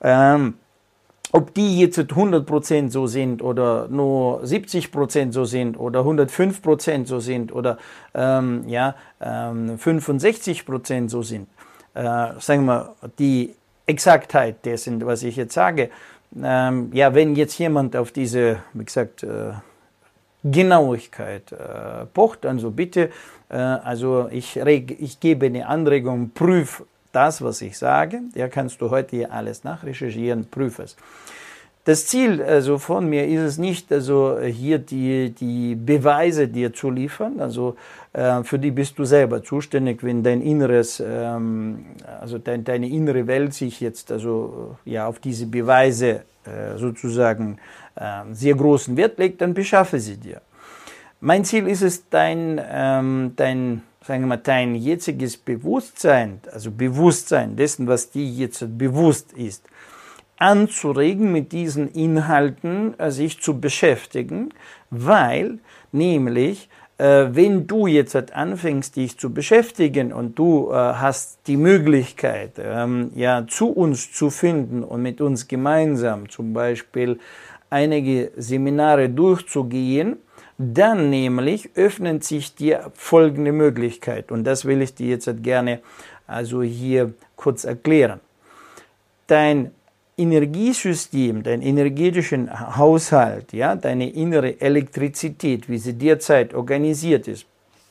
Ähm, 0.00 0.54
ob 1.32 1.52
die 1.52 1.80
jetzt 1.80 1.98
100% 1.98 2.90
so 2.90 3.08
sind 3.08 3.42
oder 3.42 3.88
nur 3.88 4.44
70% 4.44 5.32
so 5.32 5.44
sind 5.44 5.76
oder 5.76 6.02
105% 6.02 7.06
so 7.06 7.18
sind 7.18 7.52
oder 7.52 7.76
ähm, 8.14 8.68
ja, 8.68 8.94
ähm, 9.20 9.76
65% 9.76 11.08
so 11.08 11.22
sind, 11.22 11.48
äh, 11.94 12.28
sagen 12.38 12.66
wir 12.66 12.94
die 13.18 13.52
Exaktheit 13.84 14.64
dessen, 14.64 15.04
was 15.04 15.24
ich 15.24 15.34
jetzt 15.34 15.54
sage, 15.54 15.90
ähm, 16.40 16.90
ja, 16.92 17.14
wenn 17.14 17.34
jetzt 17.34 17.58
jemand 17.58 17.96
auf 17.96 18.12
diese, 18.12 18.58
wie 18.72 18.84
gesagt, 18.84 19.24
äh, 19.24 19.54
Genauigkeit 20.44 21.52
äh, 21.52 22.06
pocht. 22.12 22.46
Also 22.46 22.70
bitte, 22.70 23.10
äh, 23.48 23.56
also 23.56 24.28
ich, 24.30 24.56
reg, 24.58 24.96
ich 25.00 25.18
gebe 25.18 25.46
eine 25.46 25.66
Anregung, 25.66 26.30
prüf 26.30 26.84
das, 27.12 27.42
was 27.42 27.62
ich 27.62 27.78
sage. 27.78 28.20
Ja, 28.34 28.48
kannst 28.48 28.80
du 28.80 28.90
heute 28.90 29.16
hier 29.16 29.32
alles 29.32 29.64
nachrecherchieren, 29.64 30.46
prüf 30.50 30.78
es. 30.78 30.96
Das 31.84 32.06
Ziel 32.06 32.42
also 32.42 32.78
von 32.78 33.10
mir 33.10 33.26
ist 33.26 33.42
es 33.42 33.58
nicht, 33.58 33.92
also 33.92 34.40
hier 34.40 34.78
die, 34.78 35.30
die 35.30 35.74
Beweise 35.74 36.48
dir 36.48 36.72
zu 36.72 36.90
liefern, 36.90 37.40
also 37.40 37.76
äh, 38.14 38.42
für 38.42 38.58
die 38.58 38.70
bist 38.70 38.98
du 38.98 39.04
selber 39.04 39.42
zuständig, 39.42 40.02
wenn 40.02 40.22
dein 40.22 40.40
inneres, 40.40 41.02
ähm, 41.06 41.84
also 42.22 42.38
dein, 42.38 42.64
deine 42.64 42.88
innere 42.88 43.26
Welt 43.26 43.52
sich 43.52 43.82
jetzt 43.82 44.10
also 44.10 44.76
ja 44.86 45.06
auf 45.06 45.18
diese 45.18 45.44
Beweise 45.46 46.22
äh, 46.46 46.78
sozusagen 46.78 47.58
sehr 48.32 48.54
großen 48.54 48.96
Wert 48.96 49.18
legt, 49.18 49.40
dann 49.40 49.54
beschaffe 49.54 50.00
sie 50.00 50.16
dir. 50.16 50.40
Mein 51.20 51.44
Ziel 51.44 51.68
ist 51.68 51.82
es, 51.82 52.08
dein, 52.10 52.60
ähm, 52.70 53.32
dein, 53.36 53.82
sagen 54.04 54.24
wir 54.24 54.26
mal, 54.26 54.36
dein 54.36 54.74
jetziges 54.74 55.36
Bewusstsein, 55.36 56.40
also 56.52 56.70
Bewusstsein 56.70 57.56
dessen, 57.56 57.86
was 57.86 58.10
dir 58.10 58.26
jetzt 58.26 58.76
bewusst 58.76 59.32
ist, 59.32 59.64
anzuregen, 60.36 61.32
mit 61.32 61.52
diesen 61.52 61.90
Inhalten 61.92 62.98
äh, 62.98 63.10
sich 63.10 63.40
zu 63.40 63.58
beschäftigen, 63.58 64.50
weil 64.90 65.60
nämlich 65.92 66.68
äh, 66.98 67.26
wenn 67.30 67.66
du 67.66 67.86
jetzt 67.86 68.14
anfängst, 68.32 68.96
dich 68.96 69.18
zu 69.18 69.32
beschäftigen 69.32 70.12
und 70.12 70.38
du 70.38 70.70
äh, 70.70 70.74
hast 70.74 71.40
die 71.46 71.56
Möglichkeit, 71.56 72.52
ähm, 72.58 73.10
ja, 73.14 73.46
zu 73.48 73.70
uns 73.70 74.12
zu 74.12 74.30
finden 74.30 74.84
und 74.84 75.02
mit 75.02 75.20
uns 75.20 75.48
gemeinsam 75.48 76.28
zum 76.28 76.52
Beispiel 76.52 77.18
einige 77.74 78.30
Seminare 78.36 79.08
durchzugehen, 79.08 80.16
dann 80.56 81.10
nämlich 81.10 81.70
öffnet 81.74 82.22
sich 82.22 82.54
dir 82.54 82.92
folgende 82.94 83.50
Möglichkeit 83.50 84.30
und 84.30 84.44
das 84.44 84.64
will 84.64 84.80
ich 84.80 84.94
dir 84.94 85.08
jetzt 85.08 85.42
gerne 85.42 85.80
also 86.28 86.62
hier 86.62 87.12
kurz 87.34 87.64
erklären. 87.64 88.20
Dein 89.26 89.72
Energiesystem, 90.16 91.42
dein 91.42 91.60
energetischen 91.62 92.48
Haushalt, 92.76 93.52
ja, 93.52 93.74
deine 93.74 94.08
innere 94.10 94.60
Elektrizität, 94.60 95.68
wie 95.68 95.78
sie 95.78 95.94
derzeit 95.94 96.54
organisiert 96.54 97.26
ist, 97.26 97.46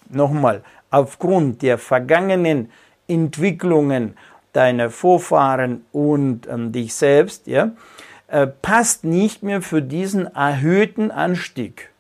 nochmal, 0.10 0.64
aufgrund 0.90 1.62
der 1.62 1.78
vergangenen 1.78 2.70
Entwicklungen 3.08 4.14
deiner 4.54 4.90
Vorfahren 4.90 5.84
und 5.92 6.48
ähm, 6.48 6.72
dich 6.72 6.94
selbst, 6.94 7.48
ja, 7.48 7.72
äh, 8.34 8.48
passt 8.48 9.04
nicht 9.04 9.44
mehr 9.44 9.62
für 9.62 9.84
diesen 9.84 10.26
erhöhten 10.26 11.12
Anstieg. 11.12 11.92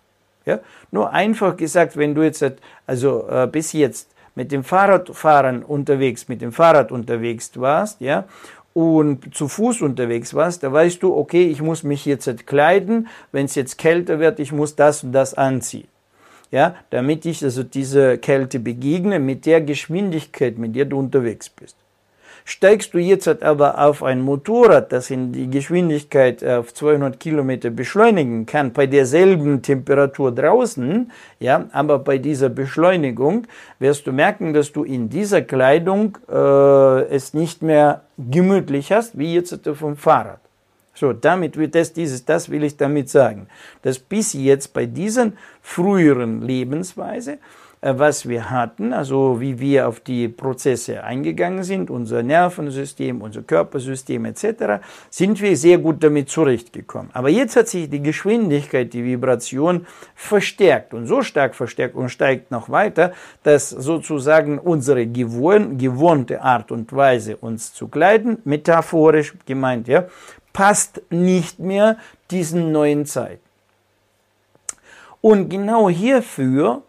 Ja? 0.45 0.61
Nur 0.89 1.11
einfach 1.11 1.55
gesagt, 1.55 1.95
wenn 1.95 2.15
du 2.15 2.23
jetzt 2.23 2.43
also 2.87 3.27
äh, 3.29 3.47
bis 3.47 3.71
jetzt 3.71 4.09
mit 4.33 4.51
dem 4.51 4.63
Fahrradfahren 4.63 5.61
unterwegs, 5.61 6.27
mit 6.27 6.41
dem 6.41 6.51
Fahrrad 6.51 6.91
unterwegs 6.91 7.51
warst, 7.55 8.01
ja, 8.01 8.25
und 8.73 9.35
zu 9.35 9.47
Fuß 9.47 9.83
unterwegs 9.83 10.33
warst, 10.33 10.63
da 10.63 10.73
weißt 10.73 11.03
du, 11.03 11.15
okay, 11.15 11.43
ich 11.43 11.61
muss 11.61 11.83
mich 11.83 12.03
jetzt 12.05 12.47
kleiden, 12.47 13.07
wenn 13.31 13.45
es 13.45 13.53
jetzt 13.53 13.77
kälter 13.77 14.19
wird, 14.19 14.39
ich 14.39 14.51
muss 14.51 14.75
das 14.75 15.03
und 15.03 15.11
das 15.11 15.35
anziehen. 15.35 15.87
Ja, 16.49 16.75
damit 16.89 17.27
ich 17.27 17.43
also 17.43 17.61
diese 17.61 18.17
Kälte 18.17 18.59
begegne 18.59 19.19
mit 19.19 19.45
der 19.45 19.61
Geschwindigkeit, 19.61 20.57
mit 20.57 20.75
der 20.75 20.85
du 20.85 20.97
unterwegs 20.97 21.49
bist. 21.49 21.75
Steigst 22.45 22.93
du 22.93 22.97
jetzt 22.97 23.41
aber 23.41 23.79
auf 23.79 24.03
ein 24.03 24.19
Motorrad, 24.19 24.91
das 24.91 25.09
in 25.09 25.31
die 25.31 25.49
Geschwindigkeit 25.49 26.43
auf 26.43 26.73
200 26.73 27.17
Kilometer 27.17 27.69
beschleunigen 27.69 28.45
kann, 28.45 28.73
bei 28.73 28.85
derselben 28.85 29.61
Temperatur 29.61 30.33
draußen, 30.33 31.09
ja, 31.39 31.69
aber 31.71 31.99
bei 31.99 32.17
dieser 32.17 32.49
Beschleunigung 32.49 33.47
wirst 33.79 34.07
du 34.07 34.11
merken, 34.11 34.53
dass 34.53 34.73
du 34.73 34.83
in 34.83 35.09
dieser 35.09 35.41
Kleidung 35.41 36.17
äh, 36.29 37.03
es 37.15 37.33
nicht 37.33 37.61
mehr 37.61 38.01
gemütlich 38.17 38.91
hast, 38.91 39.17
wie 39.17 39.35
jetzt 39.35 39.57
vom 39.75 39.95
Fahrrad. 39.95 40.39
So, 40.95 41.13
damit 41.13 41.57
wird 41.57 41.75
das, 41.75 41.93
dieses, 41.93 42.25
das 42.25 42.51
will 42.51 42.63
ich 42.63 42.77
damit 42.77 43.09
sagen, 43.09 43.47
dass 43.83 43.99
bis 43.99 44.33
jetzt 44.33 44.73
bei 44.73 44.85
diesen 44.85 45.37
früheren 45.61 46.41
Lebensweise 46.41 47.33
äh, 47.33 47.37
was 47.85 48.29
wir 48.29 48.49
hatten, 48.49 48.93
also 48.93 49.41
wie 49.41 49.59
wir 49.59 49.89
auf 49.89 49.99
die 49.99 50.29
Prozesse 50.29 51.03
eingegangen 51.03 51.63
sind, 51.63 51.89
unser 51.89 52.23
Nervensystem, 52.23 53.21
unser 53.21 53.41
Körpersystem 53.41 54.23
etc., 54.25 54.81
sind 55.09 55.41
wir 55.41 55.57
sehr 55.57 55.79
gut 55.79 56.01
damit 56.01 56.29
zurechtgekommen. 56.29 57.09
Aber 57.13 57.27
jetzt 57.27 57.57
hat 57.57 57.67
sich 57.67 57.89
die 57.89 58.01
Geschwindigkeit, 58.01 58.93
die 58.93 59.03
Vibration 59.03 59.85
verstärkt 60.15 60.93
und 60.93 61.07
so 61.07 61.21
stark 61.23 61.55
verstärkt 61.55 61.95
und 61.95 62.07
steigt 62.07 62.51
noch 62.51 62.69
weiter, 62.69 63.11
dass 63.43 63.69
sozusagen 63.69 64.59
unsere 64.59 65.05
gewohn, 65.05 65.77
gewohnte 65.77 66.41
Art 66.41 66.71
und 66.71 66.93
Weise, 66.93 67.35
uns 67.35 67.73
zu 67.73 67.89
kleiden, 67.89 68.37
metaphorisch 68.45 69.33
gemeint, 69.45 69.89
ja, 69.89 70.05
passt 70.53 71.01
nicht 71.09 71.59
mehr 71.59 71.97
diesen 72.31 72.71
neuen 72.71 73.05
Zeiten. 73.05 73.41
Und 75.19 75.49
genau 75.49 75.89
hierfür 75.89 76.83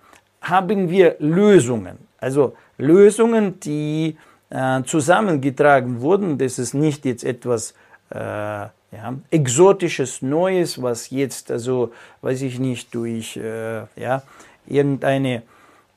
haben 0.44 0.90
wir 0.90 1.16
Lösungen. 1.18 1.98
Also 2.18 2.54
Lösungen, 2.78 3.60
die 3.60 4.16
äh, 4.50 4.82
zusammengetragen 4.84 6.00
wurden. 6.00 6.38
Das 6.38 6.58
ist 6.58 6.74
nicht 6.74 7.04
jetzt 7.04 7.24
etwas 7.24 7.74
äh, 8.10 8.18
ja, 8.18 9.14
exotisches 9.30 10.22
Neues, 10.22 10.80
was 10.80 11.10
jetzt, 11.10 11.50
also 11.50 11.92
weiß 12.22 12.42
ich 12.42 12.58
nicht, 12.60 12.94
durch 12.94 13.36
äh, 13.36 13.82
ja, 13.96 14.22
irgendeine 14.66 15.42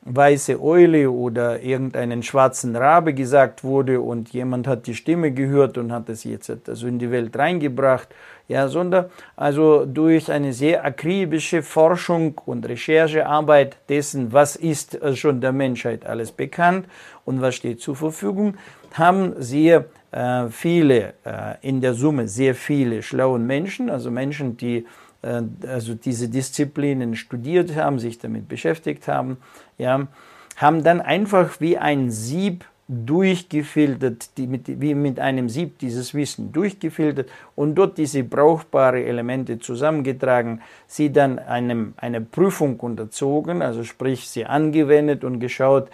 weiße 0.10 0.62
Eule 0.62 1.12
oder 1.12 1.62
irgendeinen 1.62 2.24
schwarzen 2.24 2.76
Rabe 2.76 3.14
gesagt 3.14 3.64
wurde 3.64 4.00
und 4.00 4.30
jemand 4.30 4.68
hat 4.68 4.88
die 4.88 4.96
Stimme 4.96 5.32
gehört 5.32 5.78
und 5.78 5.92
hat 5.92 6.10
es 6.10 6.24
jetzt 6.24 6.50
also 6.68 6.88
in 6.88 6.98
die 6.98 7.12
Welt 7.12 7.38
reingebracht, 7.38 8.08
ja, 8.48 8.68
sondern 8.68 9.06
also 9.36 9.86
durch 9.86 10.32
eine 10.32 10.54
sehr 10.54 10.86
akribische 10.86 11.62
Forschung 11.62 12.40
und 12.46 12.68
Recherchearbeit 12.68 13.78
dessen, 13.90 14.32
was 14.32 14.56
ist 14.56 14.98
schon 15.16 15.42
der 15.42 15.52
Menschheit 15.52 16.06
alles 16.06 16.32
bekannt 16.32 16.88
und 17.26 17.42
was 17.42 17.56
steht 17.56 17.82
zur 17.82 17.96
Verfügung, 17.96 18.56
haben 18.94 19.34
sehr 19.38 19.86
äh, 20.12 20.48
viele, 20.50 21.14
äh, 21.26 21.56
in 21.62 21.82
der 21.82 21.94
Summe 21.94 22.28
sehr 22.28 22.56
viele 22.56 23.04
schlauen 23.04 23.46
Menschen, 23.46 23.90
also 23.90 24.10
Menschen, 24.10 24.56
die 24.56 24.78
äh, 24.78 24.86
also 25.22 25.96
diese 25.96 26.30
Disziplinen 26.30 27.16
studiert 27.16 27.76
haben, 27.76 28.00
sich 28.00 28.20
damit 28.20 28.48
beschäftigt 28.48 29.08
haben, 29.08 29.38
ja, 29.78 30.08
haben 30.56 30.84
dann 30.84 31.02
einfach 31.02 31.60
wie 31.60 31.78
ein 31.78 32.12
Sieb 32.12 32.66
durchgefiltert, 32.90 34.38
die 34.38 34.48
mit, 34.48 34.80
wie 34.80 34.96
mit 34.96 35.20
einem 35.20 35.50
Sieb 35.50 35.78
dieses 35.80 36.14
Wissen 36.14 36.54
durchgefiltert 36.54 37.30
und 37.54 37.76
dort 37.76 37.98
diese 37.98 38.24
brauchbare 38.24 39.04
Elemente 39.04 39.60
zusammengetragen, 39.60 40.62
sie 40.88 41.12
dann 41.12 41.38
einem, 41.38 41.96
einer 41.98 42.22
Prüfung 42.22 42.80
unterzogen, 42.80 43.62
also 43.62 43.84
sprich 43.84 44.30
sie 44.30 44.46
angewendet 44.46 45.26
und 45.26 45.42
geschaut, 45.42 45.90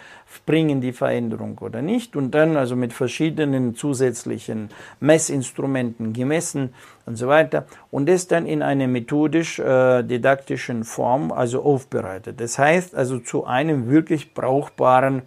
bringen 0.46 0.80
die 0.80 0.92
Veränderung 0.92 1.58
oder 1.58 1.82
nicht 1.82 2.14
und 2.14 2.30
dann 2.30 2.56
also 2.56 2.76
mit 2.76 2.92
verschiedenen 2.92 3.74
zusätzlichen 3.74 4.68
Messinstrumenten 5.00 6.12
gemessen 6.12 6.74
und 7.06 7.16
so 7.16 7.26
weiter 7.26 7.66
und 7.90 8.08
das 8.08 8.28
dann 8.28 8.46
in 8.46 8.62
einer 8.62 8.86
methodisch 8.86 9.58
äh, 9.58 10.04
didaktischen 10.04 10.84
Form 10.84 11.32
also 11.32 11.64
aufbereitet. 11.64 12.40
Das 12.40 12.56
heißt 12.56 12.94
also 12.94 13.18
zu 13.18 13.46
einem 13.46 13.88
wirklich 13.88 14.32
brauchbaren 14.32 15.22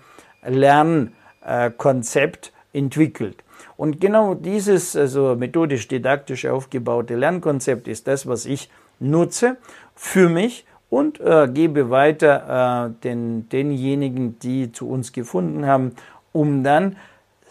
Lernen 0.45 1.13
äh, 1.47 1.71
Konzept 1.71 2.51
entwickelt. 2.73 3.43
Und 3.75 3.99
genau 4.01 4.33
dieses 4.33 4.95
also 4.95 5.35
methodisch-didaktisch 5.35 6.45
aufgebaute 6.45 7.15
Lernkonzept 7.15 7.87
ist 7.87 8.07
das, 8.07 8.27
was 8.27 8.45
ich 8.45 8.69
nutze 8.99 9.57
für 9.95 10.29
mich 10.29 10.65
und 10.89 11.19
äh, 11.19 11.47
gebe 11.51 11.89
weiter 11.89 12.87
äh, 12.87 13.03
den, 13.03 13.49
denjenigen, 13.49 14.39
die 14.39 14.71
zu 14.71 14.89
uns 14.89 15.11
gefunden 15.11 15.65
haben, 15.65 15.93
um 16.31 16.63
dann 16.63 16.97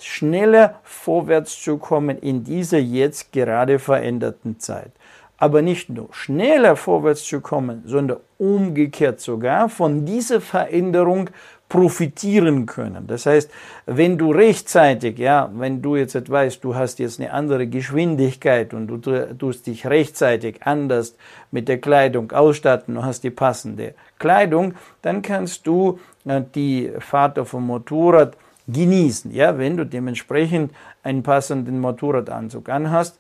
schneller 0.01 0.81
vorwärts 0.83 1.61
zu 1.63 1.79
kommen 1.79 2.19
in 2.19 2.45
dieser 2.45 2.79
jetzt 2.79 3.33
gerade 3.33 3.79
veränderten 3.79 4.59
Zeit. 4.59 4.93
Aber 5.39 5.61
nicht 5.61 5.91
nur 5.91 6.09
schneller 6.13 6.77
vorwärts 6.77 7.25
zu 7.25 7.41
kommen, 7.41 7.83
sondern 7.85 8.19
umgekehrt 8.39 9.21
sogar 9.21 9.69
von 9.69 10.07
dieser 10.07 10.41
Veränderung 10.41 11.31
profitieren 11.69 12.67
können. 12.67 13.07
Das 13.07 13.27
heißt, 13.27 13.51
wenn 13.87 14.19
du 14.19 14.31
rechtzeitig, 14.31 15.19
ja, 15.19 15.51
wenn 15.55 15.83
du 15.83 15.97
jetzt 15.97 16.31
weißt, 16.31 16.63
du 16.63 16.77
hast 16.77 16.99
jetzt 17.01 17.19
eine 17.21 17.33
andere 17.33 17.67
Geschwindigkeit 17.67 18.73
und 18.73 18.87
du 18.87 18.99
tust 19.35 19.67
dich 19.67 19.87
rechtzeitig 19.87 20.63
anders 20.63 21.17
mit 21.51 21.69
der 21.69 21.79
Kleidung 21.79 22.31
ausstatten 22.31 22.97
und 22.97 23.05
hast 23.05 23.25
die 23.25 23.31
passende 23.31 23.95
Kleidung, 24.19 24.75
dann 25.03 25.23
kannst 25.23 25.67
du 25.67 25.99
äh, 26.25 26.43
die 26.55 26.93
Fahrt 27.01 27.39
auf 27.39 27.51
dem 27.51 27.67
Motorrad 27.67 28.37
genießen, 28.69 29.33
ja, 29.33 29.59
wenn 29.59 29.77
du 29.77 29.85
dementsprechend 29.85 30.73
einen 31.03 31.23
passenden 31.23 31.81
Motorradanzug 31.81 32.69
anhast 32.69 33.19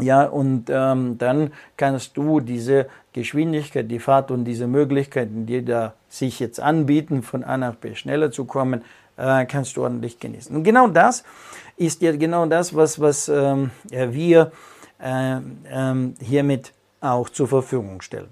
ja, 0.00 0.24
und 0.24 0.66
ähm, 0.70 1.18
dann 1.18 1.52
kannst 1.76 2.16
du 2.16 2.40
diese 2.40 2.86
Geschwindigkeit, 3.12 3.88
die 3.90 4.00
Fahrt 4.00 4.30
und 4.30 4.44
diese 4.44 4.66
Möglichkeiten, 4.66 5.46
die 5.46 5.64
da 5.64 5.94
sich 6.08 6.40
jetzt 6.40 6.58
anbieten, 6.58 7.22
von 7.22 7.44
A 7.44 7.56
nach 7.56 7.76
B 7.76 7.94
schneller 7.94 8.32
zu 8.32 8.44
kommen, 8.44 8.82
äh, 9.16 9.46
kannst 9.46 9.76
du 9.76 9.82
ordentlich 9.82 10.18
genießen. 10.18 10.54
Und 10.54 10.64
genau 10.64 10.88
das 10.88 11.22
ist 11.76 12.02
ja 12.02 12.14
genau 12.16 12.46
das, 12.46 12.74
was, 12.74 13.00
was 13.00 13.28
ähm, 13.28 13.70
wir 13.90 14.50
äh, 15.00 15.36
ähm, 15.70 16.14
hiermit 16.20 16.72
auch 17.00 17.28
zur 17.28 17.46
Verfügung 17.46 18.00
stellen. 18.00 18.28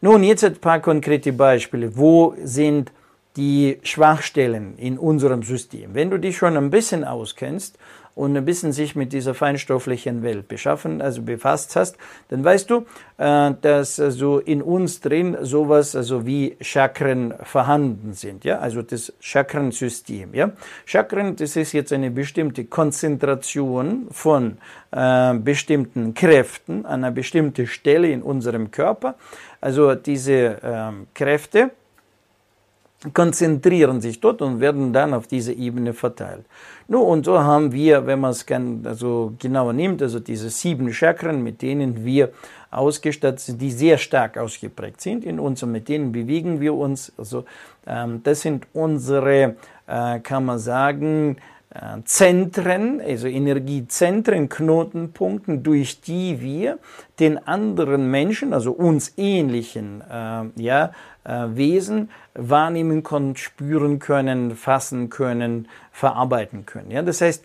Nun, 0.00 0.22
jetzt 0.22 0.44
ein 0.44 0.56
paar 0.56 0.80
konkrete 0.80 1.32
Beispiele. 1.32 1.96
Wo 1.96 2.34
sind 2.42 2.92
die 3.36 3.78
Schwachstellen 3.82 4.76
in 4.76 4.98
unserem 4.98 5.42
System? 5.42 5.94
Wenn 5.94 6.10
du 6.10 6.18
dich 6.18 6.36
schon 6.36 6.56
ein 6.56 6.70
bisschen 6.70 7.04
auskennst, 7.04 7.78
und 8.16 8.34
ein 8.34 8.44
bisschen 8.46 8.72
sich 8.72 8.96
mit 8.96 9.12
dieser 9.12 9.34
feinstofflichen 9.34 10.22
Welt 10.22 10.48
beschaffen, 10.48 11.00
also 11.02 11.22
befasst 11.22 11.76
hast, 11.76 11.98
dann 12.28 12.42
weißt 12.42 12.70
du, 12.70 12.86
äh, 13.18 13.52
dass 13.60 14.00
also 14.00 14.38
in 14.38 14.62
uns 14.62 15.00
drin 15.00 15.36
sowas 15.42 15.94
also 15.94 16.26
wie 16.26 16.56
Chakren 16.60 17.34
vorhanden 17.44 18.14
sind, 18.14 18.44
ja, 18.44 18.58
also 18.58 18.82
das 18.82 19.12
Chakrensystem, 19.20 20.34
ja. 20.34 20.50
Chakren, 20.86 21.36
das 21.36 21.56
ist 21.56 21.72
jetzt 21.72 21.92
eine 21.92 22.10
bestimmte 22.10 22.64
Konzentration 22.64 24.08
von 24.10 24.56
äh, 24.92 25.34
bestimmten 25.34 26.14
Kräften 26.14 26.86
an 26.86 27.04
einer 27.04 27.10
bestimmten 27.10 27.66
Stelle 27.66 28.08
in 28.08 28.22
unserem 28.22 28.70
Körper. 28.70 29.16
Also 29.60 29.94
diese 29.94 30.62
äh, 30.62 30.92
Kräfte, 31.12 31.70
konzentrieren 33.12 34.00
sich 34.00 34.20
dort 34.20 34.40
und 34.42 34.60
werden 34.60 34.92
dann 34.92 35.14
auf 35.14 35.26
diese 35.26 35.52
Ebene 35.52 35.92
verteilt. 35.92 36.44
Nun, 36.88 37.02
und 37.02 37.24
so 37.24 37.38
haben 37.38 37.72
wir, 37.72 38.06
wenn 38.06 38.20
man 38.20 38.30
es 38.30 38.46
also 38.84 39.34
genauer 39.38 39.72
nimmt, 39.72 40.02
also 40.02 40.18
diese 40.18 40.50
sieben 40.50 40.92
Chakren, 40.92 41.42
mit 41.42 41.62
denen 41.62 42.04
wir 42.04 42.30
ausgestattet 42.70 43.40
sind, 43.40 43.60
die 43.60 43.70
sehr 43.70 43.98
stark 43.98 44.38
ausgeprägt 44.38 45.00
sind 45.00 45.24
in 45.24 45.38
uns 45.38 45.62
und 45.62 45.72
mit 45.72 45.88
denen 45.88 46.12
bewegen 46.12 46.60
wir 46.60 46.74
uns. 46.74 47.12
Also 47.18 47.44
ähm, 47.86 48.22
das 48.22 48.42
sind 48.42 48.66
unsere, 48.72 49.56
äh, 49.86 50.20
kann 50.20 50.44
man 50.44 50.58
sagen, 50.58 51.36
Zentren, 52.04 53.00
also 53.00 53.28
Energiezentren, 53.28 54.48
Knotenpunkten, 54.48 55.62
durch 55.62 56.00
die 56.00 56.40
wir 56.40 56.78
den 57.18 57.46
anderen 57.46 58.10
Menschen, 58.10 58.54
also 58.54 58.72
uns 58.72 59.12
ähnlichen 59.16 60.02
äh, 60.02 60.44
ja, 60.62 60.92
äh, 61.24 61.46
Wesen 61.54 62.10
wahrnehmen 62.34 63.02
können, 63.02 63.36
spüren 63.36 63.98
können, 63.98 64.54
fassen 64.54 65.10
können, 65.10 65.68
verarbeiten 65.92 66.66
können. 66.66 66.90
Ja, 66.90 67.02
das 67.02 67.20
heißt, 67.20 67.44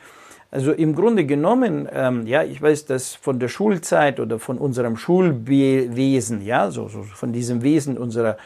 also 0.51 0.73
im 0.73 0.95
Grunde 0.95 1.25
genommen, 1.25 1.87
ähm, 1.93 2.27
ja, 2.27 2.43
ich 2.43 2.61
weiß, 2.61 2.85
dass 2.85 3.15
von 3.15 3.39
der 3.39 3.47
Schulzeit 3.47 4.19
oder 4.19 4.37
von 4.37 4.57
unserem 4.57 4.97
Schulwesen, 4.97 6.41
ja, 6.41 6.71
so, 6.71 6.89
so 6.89 7.03
von 7.03 7.31
diesem 7.31 7.63
Wesen 7.63 7.97
unserer 7.97 8.31
äh, 8.31 8.37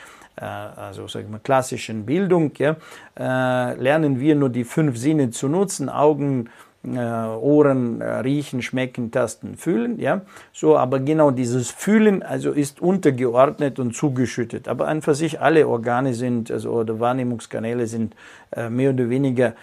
also 0.41 1.07
sag 1.07 1.23
ich 1.23 1.29
mal, 1.29 1.39
klassischen 1.39 2.05
Bildung, 2.05 2.51
ja, 2.57 2.75
äh, 3.17 3.75
lernen 3.75 4.19
wir 4.19 4.35
nur 4.35 4.49
die 4.49 4.63
fünf 4.63 4.97
Sinne 4.97 5.29
zu 5.29 5.47
nutzen, 5.47 5.89
Augen, 5.89 6.49
äh, 6.83 6.97
Ohren, 6.97 8.01
riechen, 8.01 8.61
schmecken, 8.61 9.11
tasten, 9.11 9.55
fühlen, 9.55 9.99
ja, 9.99 10.21
so, 10.53 10.77
aber 10.77 10.99
genau 10.99 11.31
dieses 11.31 11.71
Fühlen, 11.71 12.21
also 12.21 12.51
ist 12.51 12.81
untergeordnet 12.81 13.79
und 13.79 13.95
zugeschüttet, 13.95 14.67
aber 14.67 14.87
an 14.87 15.01
für 15.01 15.15
sich 15.15 15.41
alle 15.41 15.67
Organe 15.67 16.13
sind, 16.13 16.51
also 16.51 16.71
oder 16.71 16.99
Wahrnehmungskanäle 16.99 17.87
sind 17.87 18.15
mehr 18.69 18.91
oder 18.91 19.09
weniger 19.09 19.53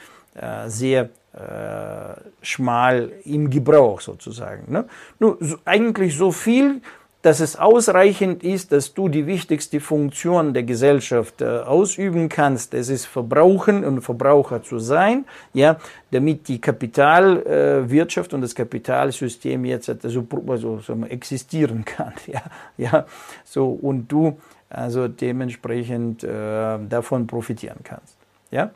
sehr 0.67 1.11
äh, 1.35 2.15
schmal 2.43 3.11
im 3.25 3.49
Gebrauch 3.49 4.03
sozusagen. 4.03 4.71
Ne? 4.71 4.85
Nur 5.19 5.39
so, 5.41 5.57
eigentlich 5.65 6.15
so 6.15 6.31
viel, 6.31 6.83
dass 7.23 7.39
es 7.39 7.57
ausreichend 7.57 8.43
ist, 8.43 8.73
dass 8.73 8.95
du 8.95 9.09
die 9.09 9.27
wichtigste 9.27 9.81
Funktion 9.81 10.53
der 10.53 10.65
Gesellschaft 10.65 11.41
äh, 11.41 11.47
ausüben 11.47 12.29
kannst. 12.29 12.75
Es 12.75 12.89
ist 12.89 13.07
Verbrauchen 13.07 13.85
und 13.85 14.03
Verbraucher 14.03 14.63
zu 14.63 14.81
sein, 14.81 15.25
ja, 15.55 15.77
damit 16.11 16.49
die 16.49 16.61
Kapitalwirtschaft 16.61 18.33
äh, 18.33 18.35
und 18.35 18.43
das 18.43 18.55
Kapitalsystem 18.55 19.65
jetzt 19.65 19.89
also, 19.89 20.27
also 20.49 20.81
so 20.81 20.95
existieren 21.09 21.85
kann, 21.85 22.13
ja, 22.27 22.43
ja, 22.77 23.07
so 23.45 23.71
und 23.71 24.11
du 24.11 24.39
also 24.69 25.07
dementsprechend 25.07 26.25
äh, 26.25 26.79
davon 26.89 27.27
profitieren 27.27 27.79
kannst, 27.85 28.17
ja. 28.51 28.71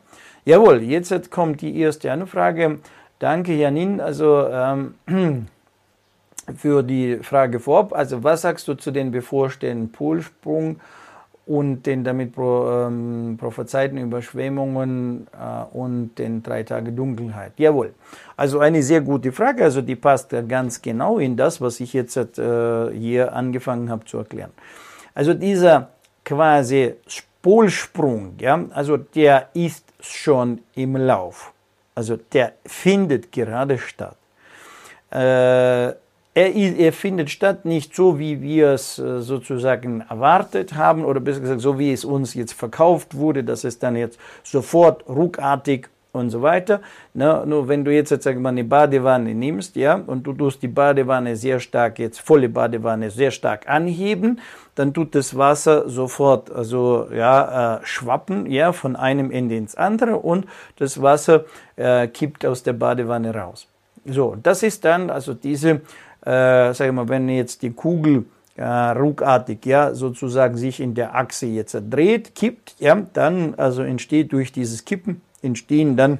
Jawohl, 0.45 0.81
jetzt 0.81 1.29
kommt 1.29 1.59
die 1.59 1.77
erste 1.77 2.09
Anfrage. 2.09 2.79
Danke, 3.19 3.53
Janin. 3.53 3.99
Also 3.99 4.47
ähm, 4.49 4.95
für 6.55 6.83
die 6.83 7.17
Frage 7.17 7.59
vorab. 7.59 7.93
Also 7.93 8.23
was 8.23 8.41
sagst 8.41 8.67
du 8.67 8.75
zu 8.75 8.91
den 8.91 9.11
bevorstehenden 9.11 9.91
Polsprung 9.91 10.79
und 11.45 11.83
den 11.83 12.03
damit 12.03 12.33
pro, 12.33 12.69
ähm, 12.69 13.37
prophezeiten 13.39 13.97
Überschwemmungen 13.97 15.27
äh, 15.33 15.75
und 15.75 16.15
den 16.15 16.43
drei 16.43 16.63
Tage 16.63 16.91
Dunkelheit? 16.91 17.53
Jawohl. 17.57 17.93
Also 18.35 18.59
eine 18.59 18.83
sehr 18.83 19.01
gute 19.01 19.31
Frage. 19.31 19.63
Also 19.63 19.81
die 19.81 19.95
passt 19.95 20.35
ganz 20.47 20.81
genau 20.81 21.19
in 21.19 21.35
das, 21.35 21.59
was 21.61 21.79
ich 21.79 21.93
jetzt 21.93 22.17
äh, 22.17 22.91
hier 22.91 23.33
angefangen 23.33 23.89
habe 23.89 24.05
zu 24.05 24.17
erklären. 24.17 24.51
Also 25.13 25.33
dieser 25.33 25.89
quasi 26.23 26.93
Polsprung, 27.41 28.35
ja, 28.39 28.65
also 28.71 28.97
der 28.97 29.49
ist 29.53 29.85
schon 30.01 30.59
im 30.75 30.97
Lauf. 30.97 31.53
Also 31.95 32.17
der 32.17 32.53
findet 32.65 33.31
gerade 33.31 33.77
statt. 33.77 34.17
Äh, 35.09 35.93
er, 36.37 36.77
er, 36.77 36.93
findet 36.93 37.31
statt 37.31 37.65
nicht 37.65 37.95
so, 37.95 38.19
wie 38.19 38.41
wir 38.41 38.69
es 38.69 38.99
äh, 38.99 39.21
sozusagen 39.21 40.01
erwartet 40.01 40.75
haben 40.75 41.03
oder 41.03 41.19
besser 41.19 41.39
gesagt 41.39 41.61
so, 41.61 41.79
wie 41.79 41.91
es 41.91 42.05
uns 42.05 42.35
jetzt 42.35 42.53
verkauft 42.53 43.17
wurde, 43.17 43.43
dass 43.43 43.63
es 43.63 43.79
dann 43.79 43.95
jetzt 43.95 44.19
sofort 44.43 45.09
ruckartig 45.09 45.87
und 46.11 46.29
so 46.29 46.43
weiter. 46.43 46.81
Na, 47.15 47.43
nur 47.43 47.67
wenn 47.67 47.83
du 47.83 47.91
jetzt, 47.91 48.09
sagen 48.09 48.37
wir 48.37 48.43
mal, 48.43 48.49
eine 48.49 48.63
Badewanne 48.63 49.33
nimmst, 49.33 49.75
ja, 49.75 49.95
und 49.95 50.27
du 50.27 50.33
tust 50.33 50.61
die 50.61 50.67
Badewanne 50.67 51.35
sehr 51.35 51.59
stark, 51.59 51.97
jetzt 51.97 52.19
volle 52.19 52.49
Badewanne 52.49 53.09
sehr 53.09 53.31
stark 53.31 53.67
anheben, 53.67 54.39
dann 54.75 54.93
tut 54.93 55.15
das 55.15 55.35
Wasser 55.35 55.89
sofort, 55.89 56.51
also 56.51 57.07
ja, 57.11 57.77
äh, 57.77 57.79
schwappen, 57.83 58.45
ja, 58.45 58.73
von 58.73 58.95
einem 58.95 59.31
Ende 59.31 59.55
ins 59.55 59.73
andere 59.73 60.17
und 60.17 60.45
das 60.75 61.01
Wasser 61.01 61.45
äh, 61.77 62.07
kippt 62.07 62.45
aus 62.45 62.61
der 62.61 62.73
Badewanne 62.73 63.33
raus. 63.33 63.67
So, 64.05 64.37
das 64.41 64.63
ist 64.63 64.85
dann 64.85 65.09
also 65.09 65.33
diese 65.33 65.81
äh, 66.27 66.73
sag 66.73 66.87
ich 66.87 66.91
mal, 66.91 67.07
wenn 67.07 67.29
jetzt 67.29 67.61
die 67.61 67.71
Kugel 67.71 68.25
äh, 68.57 68.63
ruckartig, 68.63 69.65
ja, 69.65 69.93
sozusagen 69.93 70.57
sich 70.57 70.81
in 70.81 70.93
der 70.93 71.15
Achse 71.15 71.45
jetzt 71.45 71.77
dreht, 71.89 72.35
kippt, 72.35 72.75
ja, 72.79 72.95
dann 73.13 73.53
also 73.55 73.81
entsteht 73.81 74.33
durch 74.33 74.51
dieses 74.51 74.83
Kippen, 74.83 75.21
entstehen 75.41 75.95
dann 75.95 76.19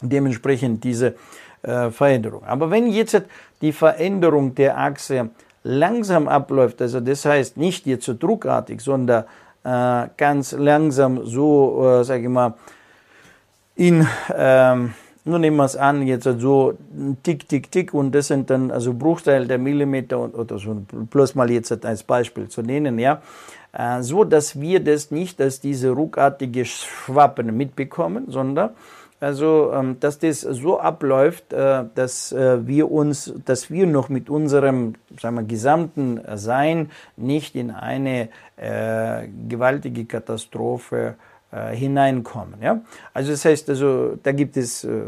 dementsprechend 0.00 0.84
diese 0.84 1.14
äh, 1.62 1.90
Veränderung. 1.90 2.44
Aber 2.44 2.70
wenn 2.70 2.86
jetzt 2.86 3.20
die 3.60 3.72
Veränderung 3.72 4.54
der 4.54 4.78
Achse 4.78 5.30
langsam 5.64 6.28
abläuft, 6.28 6.80
also 6.80 7.00
das 7.00 7.24
heißt 7.24 7.56
nicht 7.56 7.86
jetzt 7.86 8.04
so 8.04 8.14
druckartig, 8.14 8.80
sondern 8.80 9.24
äh, 9.64 10.08
ganz 10.16 10.52
langsam 10.52 11.26
so, 11.26 12.00
äh, 12.00 12.04
sage 12.04 12.22
ich 12.22 12.28
mal, 12.28 12.54
in, 13.74 14.06
ähm, 14.36 14.94
nun 15.24 15.40
nehmen 15.40 15.56
wir 15.56 15.64
es 15.64 15.76
an, 15.76 16.06
jetzt 16.06 16.24
so 16.38 16.74
tick, 17.22 17.48
tick, 17.48 17.70
tick 17.70 17.94
und 17.94 18.14
das 18.14 18.28
sind 18.28 18.50
dann 18.50 18.70
also 18.70 18.94
Bruchteil 18.94 19.46
der 19.46 19.58
Millimeter 19.58 20.18
und, 20.18 20.34
oder 20.34 20.58
so, 20.58 20.82
bloß 20.90 21.34
mal 21.34 21.50
jetzt 21.50 21.84
als 21.84 22.02
Beispiel 22.02 22.48
zu 22.48 22.62
nennen, 22.62 22.98
ja, 22.98 23.20
äh, 23.72 24.02
so 24.02 24.24
dass 24.24 24.60
wir 24.60 24.80
das 24.80 25.10
nicht 25.10 25.40
als 25.40 25.60
diese 25.60 25.90
ruckartige 25.90 26.64
Schwappen 26.64 27.56
mitbekommen, 27.56 28.24
sondern 28.28 28.70
also, 29.20 29.70
ähm, 29.74 30.00
dass 30.00 30.18
das 30.18 30.40
so 30.40 30.80
abläuft, 30.80 31.52
äh, 31.52 31.84
dass 31.94 32.32
äh, 32.32 32.66
wir 32.66 32.90
uns, 32.90 33.34
dass 33.44 33.70
wir 33.70 33.86
noch 33.86 34.08
mit 34.08 34.30
unserem, 34.30 34.94
sagen 35.20 35.36
wir, 35.36 35.42
gesamten 35.42 36.22
Sein 36.36 36.90
nicht 37.18 37.54
in 37.54 37.70
eine 37.70 38.30
äh, 38.56 39.28
gewaltige 39.46 40.06
Katastrophe 40.06 41.16
äh, 41.52 41.74
hineinkommen. 41.74 42.62
Ja? 42.62 42.80
Also 43.12 43.32
das 43.32 43.44
heißt, 43.44 43.68
also 43.68 44.16
da 44.22 44.32
gibt 44.32 44.56
es 44.56 44.84
äh, 44.84 45.02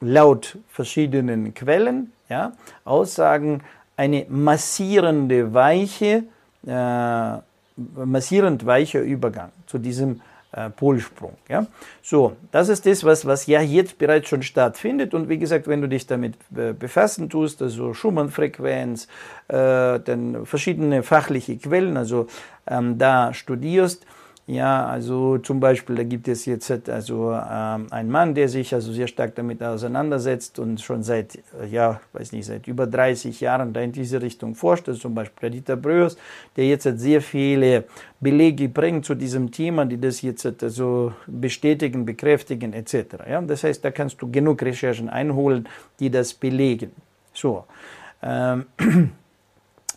laut 0.00 0.58
verschiedenen 0.68 1.54
Quellen 1.54 2.12
ja, 2.28 2.52
Aussagen 2.84 3.62
eine 3.96 4.26
massierende 4.28 5.54
weiche, 5.54 6.24
äh, 6.66 7.36
massierend 7.76 8.66
weicher 8.66 9.00
Übergang 9.00 9.52
zu 9.66 9.78
diesem 9.78 10.20
äh, 10.52 10.70
Polsprung. 10.70 11.36
Ja? 11.48 11.66
So, 12.02 12.36
das 12.52 12.68
ist 12.68 12.86
das, 12.86 13.04
was, 13.04 13.26
was 13.26 13.46
ja 13.46 13.60
jetzt 13.60 13.98
bereits 13.98 14.28
schon 14.28 14.42
stattfindet. 14.42 15.12
Und 15.12 15.28
wie 15.28 15.38
gesagt, 15.38 15.68
wenn 15.68 15.80
du 15.80 15.88
dich 15.88 16.06
damit 16.06 16.34
äh, 16.56 16.72
befassen 16.72 17.28
tust, 17.28 17.62
also 17.62 17.94
Schumann-Frequenz, 17.94 19.08
äh, 19.48 20.00
dann 20.00 20.46
verschiedene 20.46 21.02
fachliche 21.02 21.56
Quellen, 21.56 21.96
also 21.96 22.26
ähm, 22.66 22.98
da 22.98 23.34
studierst, 23.34 24.06
ja, 24.48 24.86
also 24.86 25.38
zum 25.38 25.58
Beispiel, 25.58 25.96
da 25.96 26.04
gibt 26.04 26.28
es 26.28 26.44
jetzt 26.46 26.70
also 26.88 27.32
ähm, 27.32 27.88
einen 27.90 28.08
Mann, 28.08 28.32
der 28.32 28.48
sich 28.48 28.72
also 28.72 28.92
sehr 28.92 29.08
stark 29.08 29.34
damit 29.34 29.60
auseinandersetzt 29.60 30.60
und 30.60 30.80
schon 30.80 31.02
seit, 31.02 31.34
äh, 31.60 31.66
ja, 31.68 32.00
weiß 32.12 32.30
nicht, 32.30 32.46
seit 32.46 32.68
über 32.68 32.86
30 32.86 33.40
Jahren 33.40 33.72
da 33.72 33.80
in 33.80 33.90
diese 33.90 34.22
Richtung 34.22 34.54
forscht. 34.54 34.88
Also 34.88 35.00
zum 35.00 35.16
Beispiel 35.16 35.50
Dieter 35.50 35.74
Bröers, 35.74 36.16
der 36.54 36.68
jetzt 36.68 36.84
sehr 36.84 37.20
viele 37.20 37.86
Belege 38.20 38.68
bringt 38.68 39.04
zu 39.04 39.16
diesem 39.16 39.50
Thema, 39.50 39.84
die 39.84 40.00
das 40.00 40.22
jetzt 40.22 40.46
also 40.62 41.12
bestätigen, 41.26 42.06
bekräftigen 42.06 42.72
etc. 42.72 42.94
Ja, 43.28 43.42
das 43.42 43.64
heißt, 43.64 43.84
da 43.84 43.90
kannst 43.90 44.22
du 44.22 44.30
genug 44.30 44.62
Recherchen 44.62 45.08
einholen, 45.08 45.68
die 45.98 46.08
das 46.08 46.32
belegen. 46.32 46.92
So. 47.34 47.64
Ähm, 48.22 48.66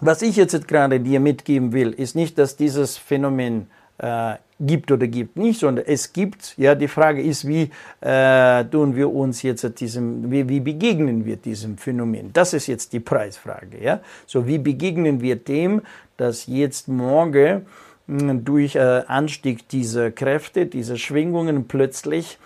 was 0.02 0.24
ich 0.24 0.38
jetzt 0.38 0.68
gerade 0.68 1.00
dir 1.00 1.20
mitgeben 1.20 1.72
will, 1.72 1.92
ist 1.92 2.16
nicht, 2.16 2.40
dass 2.40 2.56
dieses 2.56 2.98
Phänomen 2.98 3.68
äh, 4.00 4.36
gibt 4.60 4.92
oder 4.92 5.08
gibt 5.08 5.38
nicht, 5.38 5.60
sondern 5.60 5.86
es 5.88 6.12
gibt. 6.12 6.58
Ja, 6.58 6.76
die 6.76 6.88
Frage 6.88 7.22
ist, 7.22 7.48
wie 7.48 7.70
äh, 8.02 8.66
tun 8.66 8.96
wir 8.96 9.14
uns 9.14 9.42
jetzt 9.42 9.80
diesem, 9.80 10.30
wie, 10.30 10.48
wie 10.50 10.60
begegnen 10.60 11.26
wir 11.26 11.38
diesem 11.38 11.78
Phänomen? 11.78 12.34
Das 12.34 12.54
ist 12.54 12.68
jetzt 12.68 12.92
die 12.94 13.00
Preisfrage. 13.00 13.82
Ja, 13.82 14.02
so 14.26 14.48
wie 14.48 14.58
begegnen 14.58 15.22
wir 15.22 15.38
dem, 15.38 15.82
dass 16.18 16.48
jetzt 16.48 16.88
morgen 16.88 17.66
hm, 18.08 18.44
durch 18.44 18.76
äh, 18.76 19.04
Anstieg 19.08 19.70
dieser 19.70 20.12
Kräfte, 20.12 20.66
dieser 20.66 20.98
Schwingungen 20.98 21.68
plötzlich 21.68 22.38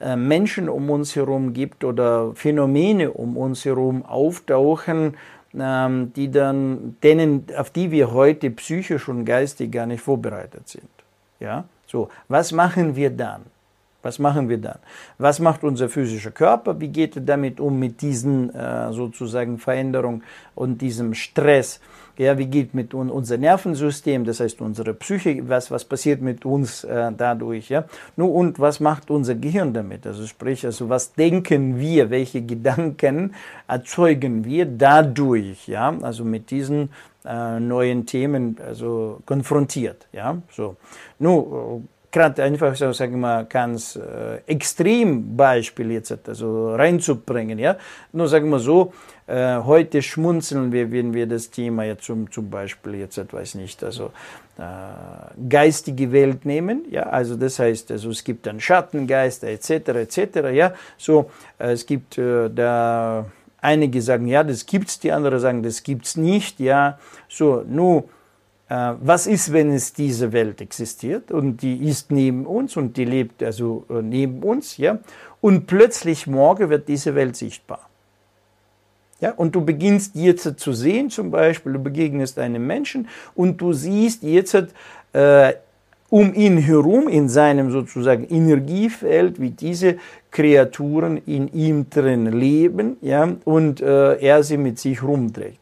äh, 0.00 0.16
Menschen 0.16 0.68
um 0.68 0.90
uns 0.90 1.14
herum 1.14 1.52
gibt 1.52 1.84
oder 1.84 2.32
Phänomene 2.34 3.12
um 3.12 3.36
uns 3.36 3.64
herum 3.64 4.04
auftauchen, 4.04 5.16
ähm, 5.54 6.12
die 6.14 6.30
dann, 6.30 6.96
denen, 7.02 7.46
auf 7.56 7.70
die 7.70 7.90
wir 7.90 8.12
heute 8.12 8.50
psychisch 8.50 9.08
und 9.08 9.24
geistig 9.24 9.70
gar 9.70 9.86
nicht 9.86 10.00
vorbereitet 10.00 10.68
sind. 10.68 10.99
Ja, 11.40 11.64
so. 11.86 12.08
Was 12.28 12.52
machen 12.52 12.94
wir 12.94 13.10
dann? 13.10 13.42
Was 14.02 14.18
machen 14.18 14.48
wir 14.48 14.58
dann? 14.58 14.78
Was 15.18 15.40
macht 15.40 15.62
unser 15.62 15.88
physischer 15.88 16.30
Körper? 16.30 16.80
Wie 16.80 16.88
geht 16.88 17.16
er 17.16 17.22
damit 17.22 17.60
um 17.60 17.78
mit 17.78 18.00
diesen 18.00 18.54
äh, 18.54 18.92
sozusagen 18.92 19.58
Veränderungen 19.58 20.22
und 20.54 20.80
diesem 20.80 21.12
Stress? 21.12 21.80
Ja, 22.20 22.36
wie 22.36 22.48
geht 22.48 22.74
mit 22.74 22.92
un 22.92 23.08
unser 23.08 23.38
Nervensystem, 23.38 24.26
das 24.26 24.40
heißt 24.40 24.60
unsere 24.60 24.92
Psyche, 24.92 25.48
was, 25.48 25.70
was 25.70 25.86
passiert 25.86 26.20
mit 26.20 26.44
uns 26.44 26.84
äh, 26.84 27.10
dadurch? 27.16 27.70
Ja? 27.70 27.84
Nun, 28.16 28.30
und 28.30 28.60
was 28.60 28.78
macht 28.78 29.10
unser 29.10 29.34
Gehirn 29.36 29.72
damit? 29.72 30.06
Also 30.06 30.26
sprich, 30.26 30.66
also 30.66 30.90
was 30.90 31.14
denken 31.14 31.78
wir, 31.78 32.10
welche 32.10 32.42
Gedanken 32.42 33.34
erzeugen 33.66 34.44
wir 34.44 34.66
dadurch? 34.66 35.66
Ja, 35.66 35.96
also 36.02 36.26
mit 36.26 36.50
diesen 36.50 36.90
äh, 37.24 37.58
neuen 37.58 38.04
Themen 38.04 38.58
also 38.68 39.22
konfrontiert. 39.24 40.06
Ja, 40.12 40.42
so. 40.50 40.76
Nun, 41.20 41.88
gerade 42.10 42.42
einfach 42.42 42.74
so, 42.76 42.92
sagen 42.92 43.12
wir 43.12 43.18
mal, 43.18 43.44
ganz 43.46 43.96
äh, 43.96 44.40
extrem 44.46 45.36
Beispiel 45.36 45.92
jetzt 45.92 46.28
also 46.28 46.74
reinzubringen. 46.74 47.58
Ja, 47.58 47.76
nur 48.12 48.28
sagen 48.28 48.50
wir 48.50 48.58
so, 48.58 48.92
äh, 49.30 49.62
heute 49.64 50.02
schmunzeln 50.02 50.72
wir, 50.72 50.90
wenn 50.90 51.14
wir 51.14 51.26
das 51.26 51.50
Thema 51.50 51.84
jetzt 51.84 52.04
zum, 52.04 52.30
zum 52.30 52.50
Beispiel 52.50 52.96
jetzt, 52.96 53.32
weiß 53.32 53.54
nicht, 53.54 53.82
also 53.84 54.10
äh, 54.58 55.48
geistige 55.48 56.12
Welt 56.12 56.44
nehmen. 56.44 56.84
Ja, 56.90 57.04
also 57.04 57.36
das 57.36 57.58
heißt, 57.58 57.90
also 57.90 58.10
es 58.10 58.24
gibt 58.24 58.46
dann 58.46 58.60
Schattengeister 58.60 59.48
etc. 59.48 59.70
etc. 59.70 60.36
Ja, 60.52 60.74
so 60.98 61.30
äh, 61.58 61.72
es 61.72 61.86
gibt 61.86 62.18
äh, 62.18 62.50
da 62.50 63.26
Einige 63.62 64.00
sagen, 64.00 64.26
ja, 64.26 64.42
das 64.42 64.64
gibt's, 64.64 65.00
die 65.00 65.12
anderen 65.12 65.38
sagen, 65.38 65.62
das 65.62 65.82
gibt's 65.82 66.16
nicht. 66.16 66.60
Ja, 66.60 66.98
so, 67.28 67.62
nun, 67.68 68.04
äh, 68.68 68.94
was 69.00 69.26
ist, 69.26 69.52
wenn 69.52 69.72
es 69.72 69.92
diese 69.92 70.32
Welt 70.32 70.62
existiert 70.62 71.30
und 71.30 71.58
die 71.58 71.86
ist 71.88 72.10
neben 72.10 72.46
uns 72.46 72.76
und 72.76 72.96
die 72.96 73.04
lebt 73.04 73.42
also 73.42 73.84
äh, 73.90 74.00
neben 74.00 74.42
uns, 74.42 74.78
ja, 74.78 74.98
und 75.42 75.66
plötzlich 75.66 76.26
morgen 76.26 76.70
wird 76.70 76.88
diese 76.88 77.14
Welt 77.14 77.36
sichtbar. 77.36 77.89
Ja, 79.20 79.32
und 79.32 79.54
du 79.54 79.64
beginnst 79.64 80.14
jetzt 80.14 80.58
zu 80.58 80.72
sehen, 80.72 81.10
zum 81.10 81.30
Beispiel, 81.30 81.74
du 81.74 81.78
begegnest 81.78 82.38
einem 82.38 82.66
Menschen 82.66 83.08
und 83.34 83.60
du 83.60 83.72
siehst 83.72 84.22
jetzt 84.22 84.56
äh, 85.12 85.52
um 86.08 86.34
ihn 86.34 86.56
herum, 86.56 87.08
in 87.08 87.28
seinem 87.28 87.70
sozusagen 87.70 88.24
Energiefeld, 88.24 89.40
wie 89.40 89.50
diese 89.50 89.96
Kreaturen 90.30 91.18
in 91.26 91.48
ihm 91.52 91.88
drin 91.88 92.26
leben, 92.26 92.96
ja, 93.00 93.28
und 93.44 93.80
äh, 93.80 94.14
er 94.16 94.42
sie 94.42 94.56
mit 94.56 94.78
sich 94.78 95.02
rumträgt. 95.02 95.58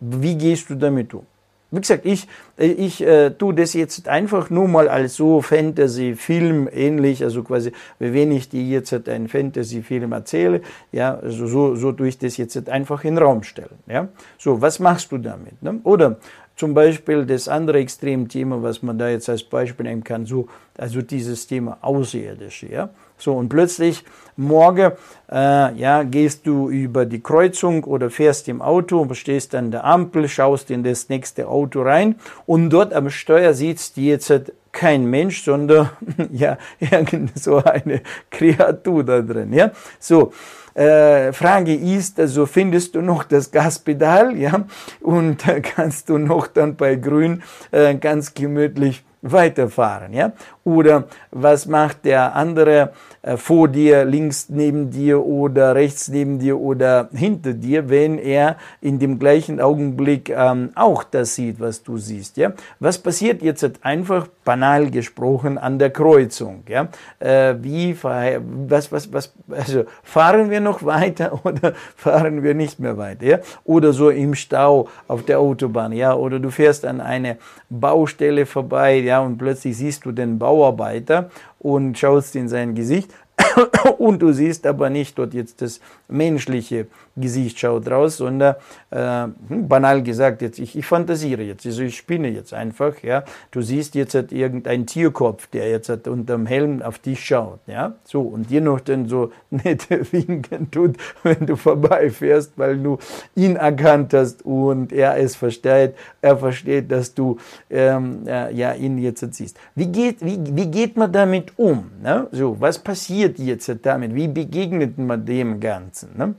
Wie 0.00 0.34
gehst 0.34 0.70
du 0.70 0.74
damit 0.74 1.14
um? 1.14 1.26
Wie 1.72 1.80
gesagt, 1.80 2.04
ich, 2.04 2.28
ich 2.58 3.00
äh, 3.00 3.30
tue 3.30 3.54
das 3.54 3.72
jetzt 3.72 4.06
einfach 4.06 4.50
nur 4.50 4.68
mal 4.68 4.88
als 4.88 5.14
so 5.16 5.40
Fantasy-Film 5.40 6.68
ähnlich, 6.70 7.24
also 7.24 7.42
quasi, 7.42 7.72
wenn 7.98 8.30
ich 8.30 8.50
dir 8.50 8.62
jetzt 8.62 9.08
einen 9.08 9.26
Fantasy-Film 9.26 10.12
erzähle, 10.12 10.60
ja, 10.92 11.14
also 11.14 11.46
so, 11.46 11.74
so 11.74 11.92
tue 11.92 12.08
ich 12.08 12.18
das 12.18 12.36
jetzt 12.36 12.68
einfach 12.68 13.04
in 13.04 13.14
den 13.14 13.24
Raum 13.24 13.42
stellen, 13.42 13.78
ja. 13.86 14.08
So, 14.36 14.60
was 14.60 14.80
machst 14.80 15.12
du 15.12 15.18
damit? 15.18 15.62
Ne? 15.62 15.80
Oder 15.84 16.18
zum 16.56 16.74
Beispiel 16.74 17.24
das 17.24 17.48
andere 17.48 17.78
Extremthema, 17.78 18.62
was 18.62 18.82
man 18.82 18.98
da 18.98 19.08
jetzt 19.08 19.30
als 19.30 19.42
Beispiel 19.42 19.86
nehmen 19.86 20.04
kann, 20.04 20.26
so, 20.26 20.48
also 20.76 21.00
dieses 21.00 21.46
Thema 21.46 21.78
Außerirdische, 21.80 22.70
ja. 22.70 22.90
So, 23.22 23.34
und 23.34 23.48
plötzlich 23.50 24.04
morgen, 24.36 24.90
äh, 25.30 25.74
ja, 25.76 26.02
gehst 26.02 26.44
du 26.44 26.68
über 26.68 27.06
die 27.06 27.22
Kreuzung 27.22 27.84
oder 27.84 28.10
fährst 28.10 28.48
im 28.48 28.60
Auto, 28.60 29.06
stehst 29.14 29.54
an 29.54 29.70
der 29.70 29.84
Ampel, 29.84 30.28
schaust 30.28 30.72
in 30.72 30.82
das 30.82 31.08
nächste 31.08 31.46
Auto 31.46 31.82
rein 31.82 32.16
und 32.46 32.70
dort 32.70 32.92
am 32.92 33.10
Steuer 33.10 33.54
sitzt 33.54 33.96
jetzt 33.96 34.32
kein 34.72 35.04
Mensch, 35.04 35.44
sondern, 35.44 35.90
ja, 36.32 36.58
irgend 36.80 37.38
so 37.38 37.58
eine 37.58 38.02
Kreatur 38.28 39.04
da 39.04 39.20
drin, 39.20 39.52
ja. 39.52 39.70
So, 40.00 40.32
äh, 40.74 41.32
Frage 41.32 41.76
ist, 41.76 42.18
also 42.18 42.44
findest 42.46 42.96
du 42.96 43.02
noch 43.02 43.22
das 43.22 43.52
Gaspedal, 43.52 44.36
ja, 44.36 44.64
und 45.00 45.44
kannst 45.62 46.08
du 46.08 46.18
noch 46.18 46.48
dann 46.48 46.74
bei 46.74 46.96
Grün 46.96 47.44
äh, 47.70 47.94
ganz 47.94 48.34
gemütlich 48.34 49.04
weiterfahren, 49.22 50.12
ja? 50.12 50.32
Oder 50.64 51.04
was 51.30 51.66
macht 51.66 52.04
der 52.04 52.36
andere 52.36 52.92
äh, 53.22 53.36
vor 53.36 53.68
dir, 53.68 54.04
links 54.04 54.48
neben 54.48 54.90
dir 54.90 55.24
oder 55.24 55.76
rechts 55.76 56.08
neben 56.08 56.40
dir 56.40 56.58
oder 56.58 57.08
hinter 57.12 57.52
dir, 57.52 57.88
wenn 57.88 58.18
er 58.18 58.56
in 58.80 58.98
dem 58.98 59.20
gleichen 59.20 59.60
Augenblick 59.60 60.28
ähm, 60.28 60.70
auch 60.74 61.04
das 61.04 61.36
sieht, 61.36 61.60
was 61.60 61.82
du 61.84 61.98
siehst, 61.98 62.36
ja? 62.36 62.52
Was 62.80 62.98
passiert 62.98 63.42
jetzt 63.42 63.64
einfach 63.82 64.26
banal 64.44 64.90
gesprochen 64.90 65.56
an 65.56 65.78
der 65.78 65.90
Kreuzung, 65.90 66.64
ja? 66.68 66.88
Äh, 67.20 67.54
wie 67.60 67.96
was 68.02 68.90
was 68.90 69.12
was 69.12 69.32
also 69.50 69.84
fahren 70.02 70.50
wir 70.50 70.60
noch 70.60 70.84
weiter 70.84 71.40
oder 71.44 71.74
fahren 71.96 72.42
wir 72.42 72.54
nicht 72.54 72.80
mehr 72.80 72.98
weiter, 72.98 73.24
ja? 73.24 73.38
Oder 73.64 73.92
so 73.92 74.10
im 74.10 74.34
Stau 74.34 74.88
auf 75.06 75.22
der 75.24 75.38
Autobahn, 75.38 75.92
ja? 75.92 76.14
Oder 76.14 76.40
du 76.40 76.50
fährst 76.50 76.84
an 76.84 77.00
eine 77.00 77.38
Baustelle 77.70 78.46
vorbei, 78.46 78.96
ja? 78.96 79.20
Und 79.20 79.38
plötzlich 79.38 79.76
siehst 79.76 80.04
du 80.06 80.10
den 80.10 80.40
Bauarbeiter 80.52 81.30
und 81.58 81.98
schaust 81.98 82.36
in 82.36 82.48
sein 82.48 82.74
Gesicht. 82.74 83.14
Und 83.98 84.20
du 84.20 84.32
siehst 84.32 84.66
aber 84.66 84.90
nicht 84.90 85.18
dort 85.18 85.32
jetzt 85.32 85.62
das 85.62 85.80
menschliche 86.08 86.86
Gesicht 87.16 87.58
schaut 87.58 87.90
raus, 87.90 88.16
sondern 88.16 88.56
äh, 88.90 89.28
hm, 89.48 89.68
banal 89.68 90.02
gesagt, 90.02 90.42
jetzt 90.42 90.58
ich, 90.58 90.76
ich 90.76 90.86
fantasiere 90.86 91.42
jetzt, 91.42 91.66
also 91.66 91.82
ich 91.82 91.96
spinne 91.96 92.28
jetzt 92.28 92.54
einfach, 92.54 93.02
ja. 93.02 93.24
Du 93.50 93.60
siehst 93.60 93.94
jetzt 93.94 94.14
halt 94.14 94.32
irgendein 94.32 94.86
Tierkopf, 94.86 95.46
der 95.48 95.68
jetzt 95.70 95.88
halt 95.88 96.08
unterm 96.08 96.46
Helm 96.46 96.82
auf 96.82 96.98
dich 96.98 97.24
schaut, 97.24 97.60
ja. 97.66 97.94
So, 98.04 98.22
und 98.22 98.50
dir 98.50 98.60
noch 98.60 98.80
dann 98.80 99.08
so 99.08 99.32
nette 99.50 100.10
Winken 100.12 100.70
tut, 100.70 100.96
wenn 101.22 101.46
du 101.46 101.56
vorbeifährst, 101.56 102.52
weil 102.56 102.78
du 102.78 102.98
ihn 103.34 103.56
erkannt 103.56 104.14
hast 104.14 104.44
und 104.44 104.92
er 104.92 105.18
es 105.18 105.36
versteht, 105.36 105.94
er 106.20 106.36
versteht, 106.36 106.90
dass 106.90 107.14
du 107.14 107.36
ähm, 107.70 108.26
äh, 108.26 108.52
ja 108.54 108.72
ihn 108.72 108.98
jetzt 108.98 109.22
halt 109.22 109.34
siehst. 109.34 109.58
Wie 109.74 109.86
geht, 109.86 110.24
wie, 110.24 110.38
wie 110.56 110.66
geht 110.66 110.96
man 110.96 111.12
damit 111.12 111.52
um? 111.58 111.90
Ne? 112.02 112.26
So, 112.32 112.60
was 112.60 112.78
passiert 112.78 113.38
jetzt 113.38 113.70
damit? 113.82 114.14
Wie 114.14 114.28
begegnet 114.28 114.98
man 114.98 115.24
dem 115.24 115.60
Ganzen? 115.60 116.16
Ne? 116.16 116.34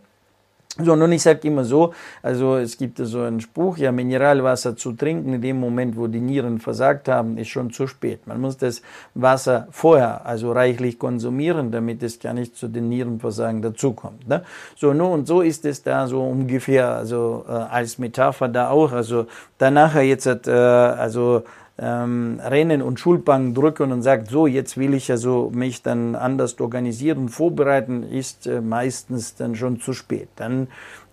So, 0.79 0.95
nun, 0.95 1.11
ich 1.11 1.21
sage 1.21 1.47
immer 1.47 1.65
so, 1.65 1.93
also 2.23 2.57
es 2.57 2.77
gibt 2.77 2.97
so 2.97 3.21
einen 3.21 3.41
Spruch, 3.41 3.77
ja, 3.77 3.91
Mineralwasser 3.91 4.75
zu 4.75 4.93
trinken 4.93 5.35
in 5.35 5.41
dem 5.41 5.59
Moment, 5.59 5.95
wo 5.95 6.07
die 6.07 6.19
Nieren 6.19 6.59
versagt 6.59 7.07
haben, 7.07 7.37
ist 7.37 7.49
schon 7.49 7.69
zu 7.69 7.85
spät. 7.85 8.25
Man 8.25 8.41
muss 8.41 8.57
das 8.57 8.81
Wasser 9.13 9.67
vorher, 9.69 10.25
also 10.25 10.51
reichlich 10.51 10.97
konsumieren, 10.97 11.69
damit 11.69 12.01
es 12.01 12.19
gar 12.19 12.33
nicht 12.33 12.55
zu 12.55 12.67
den 12.69 12.89
Nierenversagen 12.89 13.61
dazukommt. 13.61 14.27
Ne? 14.27 14.41
So, 14.75 14.93
nun, 14.93 15.11
und 15.11 15.27
so 15.27 15.41
ist 15.41 15.63
es 15.65 15.83
da 15.83 16.07
so 16.07 16.23
ungefähr, 16.23 16.89
also 16.89 17.45
äh, 17.47 17.51
als 17.51 17.99
Metapher 17.99 18.47
da 18.47 18.71
auch, 18.71 18.93
also 18.93 19.27
danach 19.59 19.93
jetzt, 20.01 20.47
äh, 20.47 20.51
also 20.51 21.43
ähm, 21.83 22.39
rennen 22.41 22.81
und 22.81 22.99
Schulbank 22.99 23.55
drücken 23.55 23.91
und 23.91 24.03
sagt, 24.03 24.29
so, 24.29 24.47
jetzt 24.47 24.77
will 24.77 24.93
ich 24.93 25.11
also 25.11 25.51
mich 25.53 25.83
dann 25.83 26.15
anders 26.15 26.59
organisieren, 26.61 27.27
vorbereiten, 27.27 28.03
ist 28.03 28.47
äh, 28.47 28.61
meistens 28.61 29.35
dann 29.35 29.55
schon 29.55 29.81
zu 29.81 29.91
spät. 29.91 30.29
Dann 30.37 30.67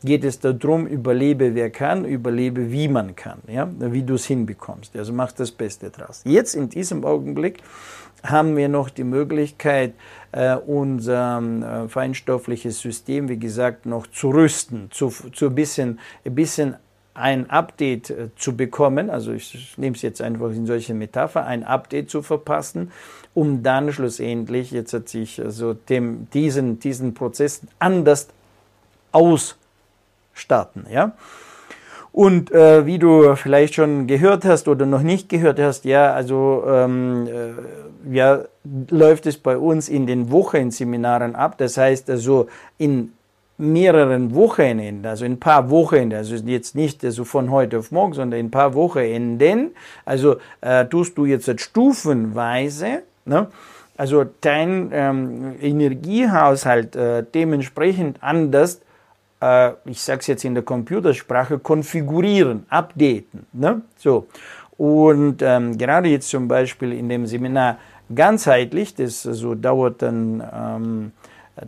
geht 0.05 0.23
es 0.23 0.39
darum, 0.39 0.87
überlebe 0.87 1.57
wer 1.57 1.71
kann, 1.71 2.05
überlebe 2.05 2.71
wie 2.71 2.87
man 2.87 3.17
kann, 3.17 3.39
ja, 3.49 3.69
wie 3.79 4.03
du 4.03 4.15
es 4.15 4.27
hinbekommst. 4.27 4.97
Also 4.97 5.13
mach 5.13 5.33
das 5.33 5.51
Beste 5.51 5.91
draus. 5.91 6.23
Jetzt 6.25 6.55
in 6.55 6.69
diesem 6.69 7.05
Augenblick 7.05 7.59
haben 8.23 8.57
wir 8.57 8.69
noch 8.69 8.91
die 8.91 9.05
Möglichkeit, 9.05 9.95
äh, 10.31 10.55
unser 10.55 11.43
äh, 11.43 11.89
feinstoffliches 11.89 12.79
System, 12.79 13.29
wie 13.29 13.39
gesagt, 13.39 13.87
noch 13.87 14.07
zu 14.07 14.31
rüsten, 14.31 14.89
zu, 14.93 15.11
zu 15.33 15.47
ein 15.47 15.55
bisschen, 15.55 15.99
ein 16.25 16.35
bisschen 16.35 16.77
ein 17.15 17.51
Update 17.51 18.11
äh, 18.11 18.29
zu 18.37 18.57
bekommen, 18.57 19.11
also 19.11 19.33
ich 19.33 19.77
nehme 19.77 19.97
es 19.97 20.03
jetzt 20.03 20.23
einfach 20.23 20.51
in 20.51 20.67
solche 20.67 20.95
Metapher, 20.95 21.45
ein 21.45 21.65
Update 21.65 22.11
zu 22.11 22.23
verpassen, 22.23 22.93
um 23.35 23.63
dann 23.63 23.93
schlussendlich 23.93 24.71
jetzt 24.71 24.93
hat 24.93 25.09
sich 25.09 25.41
also 25.41 25.75
dem, 25.75 26.29
diesen, 26.33 26.79
diesen 26.79 27.15
Prozess 27.15 27.63
anders 27.79 28.29
ausstarten. 29.13 30.87
Ja? 30.91 31.13
Und 32.13 32.51
äh, 32.51 32.87
wie 32.87 32.99
du 32.99 33.37
vielleicht 33.37 33.75
schon 33.75 34.07
gehört 34.09 34.45
hast 34.45 34.67
oder 34.67 34.85
noch 34.85 35.03
nicht 35.03 35.29
gehört 35.29 35.61
hast, 35.61 35.85
ja, 35.85 36.13
also 36.13 36.65
ähm, 36.67 37.29
äh, 37.29 38.17
ja, 38.17 38.45
läuft 38.89 39.27
es 39.27 39.37
bei 39.37 39.57
uns 39.57 39.89
in 39.89 40.07
den 40.07 40.33
Wochenseminaren 40.33 41.37
ab. 41.37 41.57
Das 41.59 41.77
heißt 41.77 42.11
also 42.11 42.49
in 42.79 43.13
mehreren 43.61 44.35
Wochenenden, 44.35 45.07
also 45.07 45.25
in 45.25 45.33
ein 45.33 45.41
paar 45.41 45.71
Wochenenden, 45.71 46.19
also 46.19 46.35
jetzt 46.35 46.75
nicht 46.75 47.03
so 47.03 47.25
von 47.25 47.51
heute 47.51 47.79
auf 47.79 47.93
morgen, 47.93 48.15
sondern 48.15 48.41
in 48.41 48.47
ein 48.47 48.51
paar 48.51 48.75
Wochenenden, 48.75 49.73
also 50.05 50.37
äh, 50.61 50.87
tust 50.87 51.17
du 51.19 51.27
jetzt 51.27 51.61
stufenweise, 51.61 53.03
ne, 53.25 53.49
also 53.97 54.25
dein 54.41 54.91
ähm, 54.93 55.57
Energiehaushalt 55.61 56.97
äh, 56.97 57.23
dementsprechend 57.35 58.17
anders, 58.23 58.81
äh, 59.43 59.73
ich 59.85 60.01
sage 60.01 60.21
es 60.21 60.27
jetzt 60.27 60.45
in 60.45 60.55
der 60.55 60.63
Computersprache, 60.63 61.59
konfigurieren, 61.59 62.65
updaten. 62.71 63.47
Ne? 63.53 63.83
So. 63.97 64.27
Und 64.79 65.43
ähm, 65.43 65.77
gerade 65.77 66.09
jetzt 66.09 66.31
zum 66.31 66.49
Beispiel 66.49 66.95
in 66.95 67.11
dem 67.11 67.27
Seminar 67.27 67.77
ganzheitlich, 68.15 68.95
das 68.95 69.27
also 69.27 69.55
dauert 69.55 70.01
dann 70.01 70.43
ähm, 70.51 71.13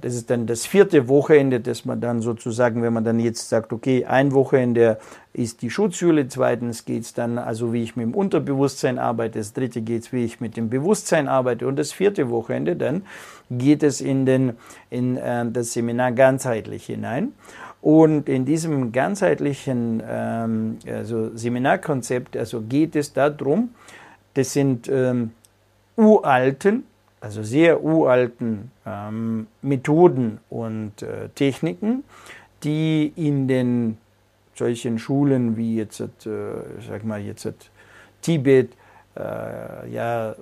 das 0.01 0.14
ist 0.14 0.31
dann 0.31 0.47
das 0.47 0.64
vierte 0.64 1.09
Wochenende, 1.09 1.61
das 1.61 1.85
man 1.85 2.01
dann 2.01 2.23
sozusagen, 2.23 2.83
wenn 2.83 2.92
man 2.92 3.05
dann 3.05 3.18
jetzt 3.18 3.49
sagt, 3.49 3.73
okay, 3.73 4.05
ein 4.05 4.33
Wochenende 4.33 4.99
ist 5.33 5.62
die 5.62 5.71
Schutzhülle, 5.71 6.29
zweitens 6.29 6.85
geht 6.85 7.03
es 7.03 7.14
dann, 7.14 7.38
also 7.38 7.73
wie 7.73 7.83
ich 7.83 7.97
mit 7.97 8.07
dem 8.07 8.14
Unterbewusstsein 8.14 8.99
arbeite, 8.99 9.38
das 9.38 9.53
dritte 9.53 9.83
geht 9.83 10.03
es, 10.03 10.12
wie 10.12 10.25
ich 10.25 10.40
mit 10.40 10.57
dem 10.57 10.71
Bewusstsein 10.71 11.29
arbeite 11.29 11.66
und 11.66 11.77
das 11.77 11.92
vierte 11.92 12.31
Wochenende 12.31 12.77
dann 12.77 13.03
geht 13.51 13.83
es 13.83 14.01
in, 14.01 14.25
den, 14.25 14.55
in 14.88 15.16
äh, 15.16 15.45
das 15.51 15.73
Seminar 15.73 16.12
ganzheitlich 16.12 16.87
hinein. 16.87 17.33
Und 17.83 18.29
in 18.29 18.45
diesem 18.45 18.92
ganzheitlichen 18.92 20.01
ähm, 20.09 20.79
also 20.87 21.37
Seminarkonzept 21.37 22.37
also 22.37 22.61
geht 22.62 22.95
es 22.95 23.12
darum, 23.12 23.71
das 24.35 24.53
sind 24.53 24.88
ähm, 24.88 25.33
uralten 25.97 26.85
also 27.23 27.45
sehr 27.45 27.83
uralten 27.83 28.73
ähm, 28.85 29.47
Methoden 29.63 30.39
und 30.51 31.03
äh, 31.03 31.29
Techniken, 31.35 32.03
die 32.65 33.13
in 33.15 33.47
den 33.47 33.97
solchen 34.55 34.99
Schulen 34.99 35.57
wie 35.57 35.77
jetzt, 35.77 36.01
äh, 36.01 36.09
sag 36.87 37.05
mal 37.05 37.21
jetzt 37.21 37.49
Tibet, 38.23 38.73
äh, 39.17 39.89
ja 39.91 40.35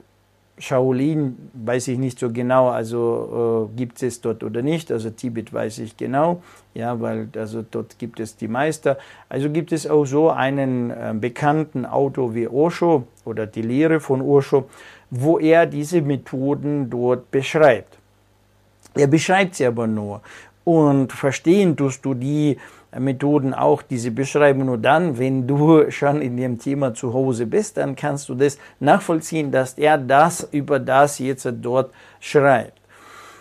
Shaolin 0.61 1.51
weiß 1.55 1.89
ich 1.89 1.99
nicht 1.99 2.19
so 2.19 2.31
genau, 2.31 2.69
also 2.69 3.69
äh, 3.73 3.77
gibt 3.77 4.03
es 4.03 4.21
dort 4.21 4.45
oder 4.45 4.63
nicht. 4.63 4.93
Also 4.93 5.11
Tibet 5.11 5.53
weiß 5.53 5.79
ich 5.79 5.97
genau, 5.97 6.43
ja, 6.75 7.01
weil 7.01 7.29
also 7.37 7.65
dort 7.69 7.99
gibt 7.99 8.21
es 8.21 8.37
die 8.37 8.49
Meister. 8.49 8.99
Also 9.29 9.51
gibt 9.51 9.73
es 9.73 9.87
auch 9.87 10.05
so 10.05 10.31
einen 10.31 10.91
äh, 10.91 11.15
bekannten 11.19 11.87
Autor 11.87 12.35
wie 12.35 12.47
Osho 12.47 13.05
oder 13.25 13.47
die 13.47 13.63
Lehre 13.63 14.01
von 14.01 14.21
Osho, 14.21 14.69
wo 15.11 15.39
er 15.39 15.67
diese 15.67 16.01
Methoden 16.03 16.89
dort 16.89 17.31
beschreibt. 17.31 17.99
Er 18.95 19.07
beschreibt 19.07 19.57
sie 19.57 19.67
aber 19.67 19.87
nur. 19.87 20.21
Und 20.65 21.13
verstehen 21.13 21.77
tust 21.77 22.05
du 22.05 22.15
die 22.15 22.57
Methoden 22.99 23.55
auch, 23.55 23.83
diese 23.83 24.11
Beschreibung 24.11 24.67
nur 24.67 24.79
dann, 24.79 25.19
wenn 25.19 25.47
du 25.47 25.91
schon 25.91 26.21
in 26.21 26.37
dem 26.37 26.59
Thema 26.59 26.93
zu 26.93 27.15
Hause 27.15 27.47
bist, 27.47 27.77
dann 27.77 27.95
kannst 27.95 28.29
du 28.29 28.35
das 28.35 28.59
nachvollziehen, 28.81 29.51
dass 29.53 29.75
er 29.75 29.97
das 29.97 30.49
über 30.51 30.79
das 30.81 31.19
jetzt 31.19 31.49
dort 31.61 31.93
schreibt. 32.19 32.79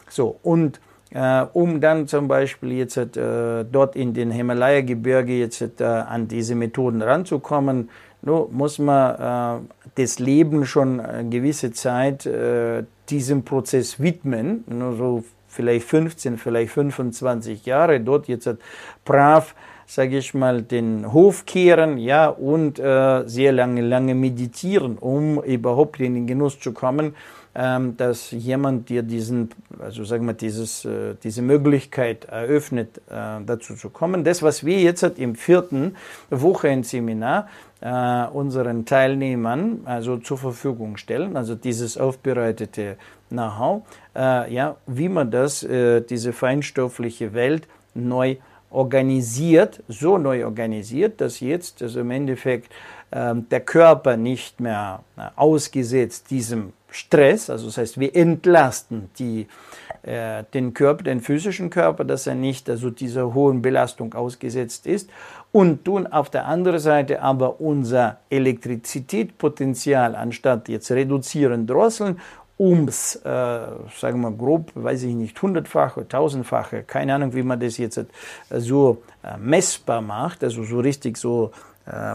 So, 0.08 0.38
und 0.44 0.80
äh, 1.12 1.46
um 1.54 1.82
dann 1.82 2.08
zum 2.08 2.28
Beispiel 2.28 2.74
jetzt 2.74 2.98
äh, 2.98 3.66
dort 3.66 3.96
in 3.96 4.14
den 4.14 4.30
Himalaya-Gebirge 4.30 5.34
jetzt 5.34 5.82
äh, 5.82 5.84
an 5.84 6.28
diese 6.28 6.54
Methoden 6.54 7.02
ranzukommen, 7.02 7.90
no, 8.22 8.50
muss 8.52 8.80
man 8.80 9.62
äh, 9.62 9.66
das 9.96 10.20
Leben 10.20 10.66
schon 10.66 11.00
eine 11.00 11.30
gewisse 11.30 11.72
Zeit 11.72 12.26
äh, 12.26 12.84
diesem 13.10 13.44
Prozess 13.44 14.00
widmen, 14.00 14.64
nur 14.68 14.96
so 14.96 15.24
vielleicht 15.48 15.88
15, 15.88 16.38
vielleicht 16.38 16.72
25 16.72 17.66
Jahre. 17.66 18.00
Dort 18.00 18.28
jetzt 18.28 18.46
hat 18.46 18.58
brav, 19.04 19.56
sage 19.86 20.18
ich 20.20 20.34
mal, 20.34 20.62
den 20.62 21.12
Hof 21.12 21.46
kehren, 21.46 21.98
ja, 21.98 22.28
und 22.28 22.80
äh, 22.80 23.24
sehr 23.28 23.52
lange, 23.52 23.82
lange 23.82 24.14
meditieren, 24.14 24.98
um 24.98 25.44
überhaupt 25.44 26.00
in 26.00 26.14
den 26.14 26.28
Genuss 26.28 26.60
zu 26.60 26.72
kommen, 26.72 27.16
dass 27.54 28.32
jemand 28.32 28.90
dir 28.90 29.02
diesen, 29.02 29.50
also 29.80 30.04
sagen 30.04 30.26
wir, 30.26 30.34
dieses, 30.34 30.86
äh, 30.86 31.16
diese 31.24 31.42
Möglichkeit 31.42 32.26
eröffnet, 32.26 33.00
äh, 33.10 33.42
dazu 33.46 33.76
zu 33.76 33.90
kommen. 33.90 34.24
Das, 34.24 34.44
was 34.44 34.64
wir 34.64 34.80
jetzt 34.80 35.04
im 35.04 35.36
vierten 35.36 35.96
Wochenendseminar 36.30 37.48
äh, 37.82 38.26
unseren 38.28 38.86
Teilnehmern 38.86 39.82
also 39.86 40.18
zur 40.18 40.38
Verfügung 40.38 40.98
stellen, 40.98 41.36
also 41.36 41.56
dieses 41.56 41.98
aufbereitete 41.98 42.98
Know-how, 43.30 43.84
ja, 44.16 44.76
wie 44.88 45.08
man 45.08 45.30
das, 45.30 45.66
diese 46.10 46.34
feinstoffliche 46.34 47.34
Welt 47.34 47.68
neu 47.94 48.38
organisiert, 48.72 49.84
so 49.88 50.18
neu 50.18 50.46
organisiert, 50.46 51.22
dass 51.22 51.40
jetzt 51.40 51.82
also 51.82 52.02
im 52.02 52.12
Endeffekt 52.12 52.72
äh, 53.12 53.36
der 53.36 53.62
Körper 53.62 54.18
nicht 54.18 54.60
mehr 54.60 55.04
ausgesetzt 55.36 56.30
diesem 56.30 56.74
Stress, 56.92 57.50
also 57.50 57.68
das 57.68 57.78
heißt, 57.78 58.00
wir 58.00 58.16
entlasten 58.16 59.10
die, 59.20 59.48
äh, 60.04 60.44
den 60.54 60.74
Körper, 60.74 61.04
den 61.04 61.22
physischen 61.22 61.70
Körper, 61.70 62.04
dass 62.04 62.28
er 62.28 62.36
nicht 62.36 62.70
also 62.70 62.90
dieser 62.90 63.34
hohen 63.34 63.62
Belastung 63.62 64.14
ausgesetzt 64.14 64.88
ist. 64.88 65.10
Und 65.52 65.84
tun 65.86 66.06
auf 66.08 66.30
der 66.30 66.46
anderen 66.46 66.80
Seite 66.80 67.22
aber 67.22 67.60
unser 67.60 68.20
Elektrizitätspotenzial 68.30 70.16
anstatt 70.16 70.70
jetzt 70.70 70.92
reduzieren, 70.92 71.66
drosseln, 71.66 72.20
ums, 72.60 73.16
äh, 73.16 73.20
sagen 73.98 74.22
wir 74.22 74.32
grob, 74.32 74.72
weiß 74.76 75.04
ich 75.04 75.16
nicht, 75.16 75.42
hundertfache, 75.42 76.08
tausendfache, 76.08 76.84
keine 76.84 77.16
Ahnung, 77.16 77.34
wie 77.34 77.42
man 77.42 77.60
das 77.60 77.78
jetzt 77.78 77.98
äh, 77.98 78.06
so 78.50 79.02
äh, 79.24 79.38
messbar 79.38 80.02
macht, 80.02 80.44
also 80.44 80.64
so 80.64 80.80
richtig 80.80 81.18
so 81.18 81.52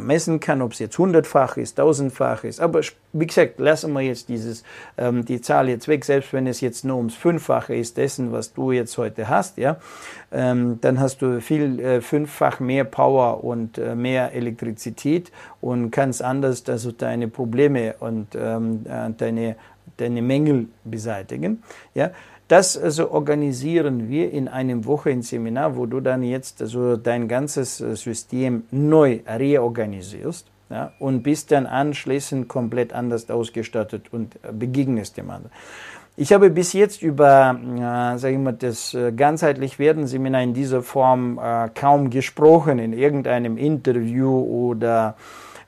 messen 0.01 0.41
kann, 0.41 0.63
ob 0.63 0.73
es 0.73 0.79
jetzt 0.79 0.99
hundertfach 0.99 1.57
ist, 1.57 1.77
tausendfach 1.77 2.45
ist, 2.45 2.61
aber 2.61 2.81
wie 3.13 3.27
gesagt, 3.27 3.59
lassen 3.59 3.93
wir 3.93 4.03
jetzt 4.03 4.29
dieses, 4.29 4.65
ähm, 4.99 5.25
die 5.25 5.41
Zahl 5.41 5.69
jetzt 5.69 5.89
weg, 5.89 6.05
selbst 6.05 6.33
wenn 6.33 6.47
es 6.47 6.61
jetzt 6.61 6.85
nur 6.85 6.97
ums 6.97 7.15
Fünffache 7.15 7.75
ist 7.75 7.97
dessen, 7.97 8.33
was 8.33 8.53
du 8.53 8.73
jetzt 8.73 8.99
heute 8.99 9.29
hast, 9.29 9.57
ja, 9.57 9.77
ähm, 10.33 10.79
dann 10.81 11.01
hast 11.01 11.23
du 11.23 11.41
viel 11.41 11.81
äh, 11.81 12.01
fünffach 12.01 12.61
mehr 12.61 12.85
Power 12.85 13.45
und 13.45 13.79
äh, 13.79 13.95
mehr 13.95 14.33
Elektrizität 14.33 15.31
und 15.61 15.91
kannst 15.91 16.23
anders 16.23 16.65
also 16.69 16.93
deine 16.93 17.29
Probleme 17.29 17.95
und 18.01 18.35
ähm, 18.35 18.85
äh, 18.85 19.11
deine, 19.17 19.57
deine 19.97 20.23
Mängel 20.23 20.67
beseitigen, 20.85 21.63
ja. 21.95 22.11
Das 22.49 22.77
also 22.77 23.11
organisieren 23.11 24.09
wir 24.09 24.31
in 24.31 24.49
einem 24.49 24.85
Wochenseminar, 24.85 25.77
wo 25.77 25.87
du 25.87 26.01
dann 26.01 26.23
jetzt 26.23 26.61
also 26.61 26.97
dein 26.97 27.27
ganzes 27.27 27.81
äh, 27.81 27.97
System 27.97 28.65
neu 28.71 29.21
reorganisierst 29.27 30.47
ja, 30.69 30.93
und 30.99 31.23
bist 31.23 31.53
dann 31.53 31.67
anschließend 31.67 32.49
komplett 32.49 32.93
anders 32.93 33.31
ausgestattet 33.31 34.13
und 34.13 34.37
äh, 34.43 34.53
begegnest 34.53 35.17
dem 35.17 35.31
anderen. 35.31 35.53
Ich 36.17 36.33
habe 36.33 36.51
bis 36.51 36.75
jetzt 36.75 37.03
über, 37.03 37.59
äh, 37.59 38.19
sage 38.19 38.35
ich 38.35 38.39
mal, 38.39 38.53
das 38.53 38.95
äh, 38.95 39.11
ganzheitlich 39.11 39.79
werden 39.79 40.07
Seminar 40.07 40.43
in 40.43 40.55
dieser 40.55 40.83
Form 40.83 41.41
äh, 41.43 41.71
kaum 41.75 42.11
gesprochen 42.11 42.79
in 42.79 42.93
irgendeinem 42.93 43.57
Interview 43.57 44.31
oder 44.31 45.17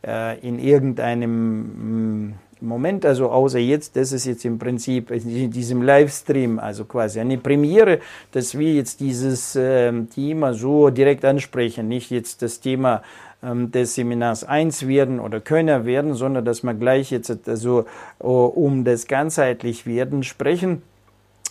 äh, 0.07 0.39
in 0.47 0.59
irgendeinem 0.59 2.35
mm, 2.61 2.67
Moment, 2.67 3.05
also 3.05 3.31
außer 3.31 3.59
jetzt, 3.59 3.97
das 3.97 4.13
ist 4.13 4.27
jetzt 4.27 4.45
im 4.45 4.59
Prinzip 4.59 5.11
in 5.11 5.51
diesem 5.51 5.83
Livestream, 5.83 6.59
also 6.59 6.85
quasi 6.85 7.21
eine 7.21 7.39
Premiere, 7.39 8.01
dass 8.33 8.59
wir 8.59 8.75
jetzt 8.75 9.01
dieses 9.01 9.57
äh, 9.57 9.93
Thema 10.15 10.55
so 10.55 10.91
direkt 10.91 11.25
ansprechen, 11.25 11.89
nicht 11.89 12.11
jetzt 12.11 12.43
das 12.43 12.61
Thema 12.61 13.03
ähm, 13.43 13.71
des 13.71 13.95
Seminars 13.95 14.45
1 14.45 14.89
werden 14.89 15.21
oder 15.21 15.41
Könner 15.41 15.85
werden, 15.85 16.15
sondern 16.15 16.45
dass 16.45 16.63
wir 16.63 16.75
gleich 16.75 17.11
jetzt 17.11 17.49
also 17.49 17.85
um 18.19 18.85
das 18.85 19.07
ganzheitlich 19.07 19.87
werden 19.87 20.23
sprechen. 20.23 20.83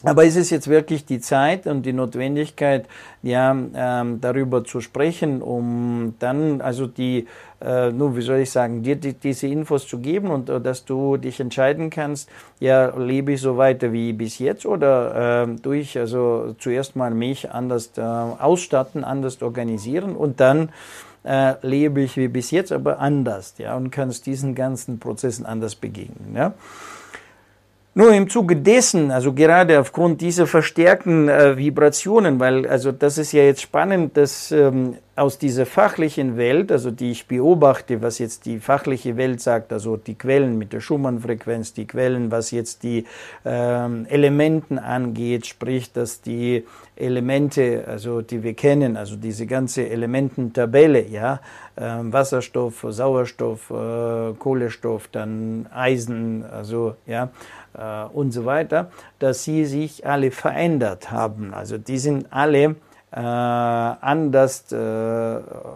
Aber 0.04 0.26
es 0.26 0.36
ist 0.36 0.50
jetzt 0.50 0.68
wirklich 0.68 1.06
die 1.06 1.20
Zeit 1.20 1.68
und 1.68 1.84
die 1.84 1.94
Notwendigkeit, 1.94 2.86
ja, 3.24 3.56
ähm, 3.74 4.22
darüber 4.22 4.64
zu 4.64 4.82
sprechen, 4.82 5.42
um 5.42 6.14
dann 6.20 6.62
also 6.62 6.86
die, 6.86 7.28
äh, 7.62 7.92
nun, 7.92 8.16
wie 8.16 8.22
soll 8.22 8.40
ich 8.40 8.52
sagen, 8.52 8.84
dir 8.84 8.98
die, 8.98 9.14
diese 9.14 9.48
Infos 9.48 9.88
zu 9.88 10.00
geben 10.00 10.30
und 10.30 10.50
uh, 10.50 10.60
dass 10.60 10.86
du 10.86 11.18
dich 11.18 11.40
entscheiden 11.40 11.90
kannst, 11.90 12.30
ja, 12.60 12.96
lebe 12.96 13.32
ich 13.32 13.42
so 13.42 13.58
weiter 13.58 13.94
wie 13.94 14.14
bis 14.14 14.38
jetzt 14.38 14.66
oder 14.66 15.44
äh, 15.44 15.56
durch 15.62 15.98
also 15.98 16.56
zuerst 16.60 16.96
mal 16.96 17.12
mich 17.12 17.50
anders 17.52 17.92
äh, 17.98 18.02
ausstatten, 18.02 19.04
anders 19.04 19.42
organisieren 19.42 20.16
und 20.16 20.40
dann 20.40 20.70
äh, 21.24 21.56
lebe 21.64 22.02
ich 22.02 22.18
wie 22.18 22.28
bis 22.28 22.52
jetzt, 22.52 22.72
aber 22.72 23.00
anders, 23.00 23.56
ja, 23.58 23.76
und 23.76 23.90
kannst 23.90 24.28
diesen 24.28 24.54
ganzen 24.54 25.00
Prozessen 25.00 25.46
anders 25.46 25.76
begegnen, 25.76 26.36
ja. 26.36 26.54
Nur 27.98 28.14
im 28.14 28.30
Zuge 28.30 28.58
dessen, 28.58 29.10
also 29.10 29.32
gerade 29.32 29.80
aufgrund 29.80 30.20
dieser 30.20 30.48
verstärkten 30.48 31.30
äh, 31.30 31.56
Vibrationen, 31.56 32.42
weil 32.42 32.68
also 32.68 32.92
das 32.92 33.18
ist 33.18 33.32
ja 33.32 33.44
jetzt 33.44 33.62
spannend, 33.62 34.18
dass 34.18 34.52
ähm, 34.52 34.98
aus 35.16 35.38
dieser 35.38 35.66
fachlichen 35.66 36.36
Welt, 36.36 36.74
also 36.74 36.92
die 36.92 37.12
ich 37.12 37.26
beobachte, 37.26 38.02
was 38.02 38.20
jetzt 38.20 38.46
die 38.48 38.60
fachliche 38.60 39.16
Welt 39.16 39.40
sagt, 39.40 39.72
also 39.72 39.96
die 39.96 40.16
Quellen 40.16 40.58
mit 40.58 40.74
der 40.74 40.82
Schumann-Frequenz, 40.82 41.72
die 41.72 41.88
Quellen, 41.88 42.32
was 42.32 42.52
jetzt 42.52 42.84
die 42.84 43.06
ähm, 43.46 44.06
Elementen 44.10 44.78
angeht, 44.78 45.46
sprich, 45.46 45.94
dass 45.94 46.20
die 46.20 46.66
Elemente, 46.98 47.86
also 47.88 48.22
die 48.22 48.44
wir 48.44 48.56
kennen, 48.56 48.98
also 48.98 49.16
diese 49.16 49.46
ganze 49.46 49.88
Elemententabelle, 49.88 51.08
ja, 51.08 51.40
äh, 51.78 51.82
Wasserstoff, 52.02 52.86
Sauerstoff, 52.90 53.70
äh, 53.70 54.34
Kohlenstoff, 54.38 55.08
dann 55.10 55.68
Eisen, 55.74 56.44
also 56.44 56.96
ja, 57.06 57.30
und 58.14 58.32
so 58.32 58.46
weiter, 58.46 58.90
dass 59.20 59.44
sie 59.44 59.66
sich 59.66 60.06
alle 60.06 60.32
verändert 60.32 61.12
haben. 61.12 61.54
Also 61.54 61.78
die 61.78 61.98
sind 61.98 62.28
alle 62.32 62.76
äh, 63.12 63.20
anders 63.20 64.72
äh, 64.72 64.76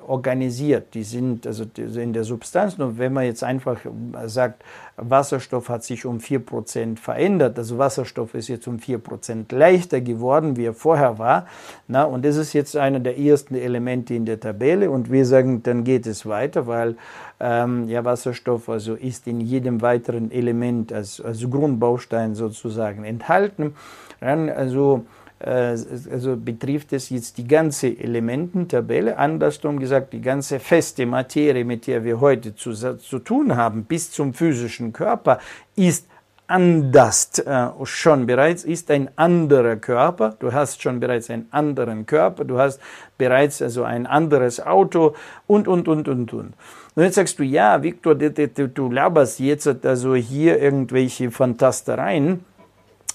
organisiert. 0.07 0.93
Die 0.93 1.03
sind 1.03 1.47
also 1.47 1.63
in 1.77 2.11
der 2.11 2.25
Substanz. 2.25 2.77
Und 2.77 2.97
wenn 2.97 3.13
man 3.13 3.23
jetzt 3.23 3.43
einfach 3.43 3.79
sagt, 4.25 4.63
Wasserstoff 4.97 5.69
hat 5.69 5.85
sich 5.85 6.05
um 6.05 6.17
4% 6.17 6.97
verändert, 6.97 7.57
also 7.57 7.77
Wasserstoff 7.77 8.33
ist 8.33 8.49
jetzt 8.49 8.67
um 8.67 8.77
4% 8.77 9.55
leichter 9.55 10.01
geworden, 10.01 10.57
wie 10.57 10.65
er 10.65 10.73
vorher 10.73 11.17
war. 11.17 11.45
Na, 11.87 12.03
und 12.03 12.25
das 12.25 12.35
ist 12.35 12.51
jetzt 12.51 12.75
einer 12.75 12.99
der 12.99 13.17
ersten 13.17 13.55
Elemente 13.55 14.15
in 14.15 14.25
der 14.25 14.39
Tabelle. 14.39 14.91
Und 14.91 15.09
wir 15.09 15.25
sagen, 15.25 15.63
dann 15.63 15.85
geht 15.85 16.07
es 16.07 16.25
weiter, 16.25 16.67
weil 16.67 16.97
ähm, 17.39 17.87
ja, 17.87 18.03
Wasserstoff 18.03 18.67
also 18.67 18.95
ist 18.95 19.27
in 19.27 19.39
jedem 19.39 19.81
weiteren 19.81 20.31
Element 20.31 20.91
als, 20.91 21.21
als 21.21 21.49
Grundbaustein 21.49 22.35
sozusagen 22.35 23.05
enthalten. 23.05 23.75
Dann 24.19 24.49
also 24.49 25.05
äh, 25.05 25.18
also 25.39 26.35
betrifft 26.35 26.91
es 26.91 27.09
jetzt 27.09 27.37
die 27.37 27.47
ganze 27.47 27.87
Elemententabelle, 27.87 29.17
andersrum 29.17 29.79
gesagt, 29.79 30.11
die 30.11 30.21
ganze 30.21 30.59
feste 30.59 31.05
Materie, 31.05 31.63
mit 31.63 31.87
der 31.87 32.03
wir 32.03 32.19
heute 32.19 32.55
zu, 32.55 32.73
zu 32.73 33.19
tun 33.19 33.55
haben, 33.55 33.85
bis 33.85 34.11
zum 34.11 34.33
physischen 34.33 34.91
Körper, 34.91 35.39
ist 35.75 36.05
anders 36.49 37.29
äh, 37.39 37.67
schon 37.83 38.25
bereits, 38.25 38.63
ist 38.63 38.89
ein 38.91 39.09
anderer 39.15 39.75
Körper. 39.75 40.35
Du 40.39 40.51
hast 40.51 40.81
schon 40.81 40.99
bereits 40.99 41.29
einen 41.29 41.47
anderen 41.51 42.05
Körper, 42.05 42.43
du 42.43 42.57
hast 42.57 42.81
bereits 43.17 43.61
also 43.61 43.83
ein 43.83 44.07
anderes 44.07 44.59
Auto 44.59 45.15
und, 45.47 45.67
und, 45.67 45.87
und, 45.87 46.07
und, 46.07 46.33
und. 46.33 46.53
Und 46.95 47.03
jetzt 47.03 47.15
sagst 47.15 47.39
du, 47.39 47.43
ja, 47.43 47.81
Viktor, 47.81 48.15
du, 48.15 48.31
du, 48.31 48.67
du 48.67 48.91
laberst 48.91 49.39
jetzt 49.39 49.85
also 49.85 50.15
hier 50.15 50.59
irgendwelche 50.59 51.31
Fantastereien. 51.31 52.43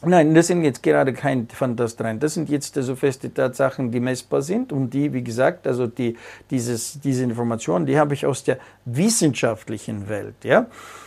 Nein, 0.07 0.35
das 0.35 0.49
sind 0.49 0.65
jetzt 0.65 0.83
gerade 0.83 1.13
kein 1.13 1.49
Fantastereien. 1.49 2.21
Das 2.21 2.35
sind 2.35 2.49
jetzt 2.49 2.77
also 2.77 2.97
feste 2.97 3.33
Tatsachen, 3.33 3.91
die 3.91 4.01
messbar 4.01 4.43
sind 4.43 4.73
und 4.73 4.91
die, 4.91 5.13
wie 5.13 5.23
gesagt, 5.23 5.67
also 5.67 5.87
die, 5.87 6.17
dieses, 6.51 7.01
diese 7.01 7.25
Informationen, 7.25 7.87
die 7.87 7.99
habe 7.99 8.15
ich 8.15 8.27
aus 8.27 8.45
der 8.45 8.59
wissenschaftlichen 8.85 10.09
Welt, 10.09 10.37
ja. 10.43 10.67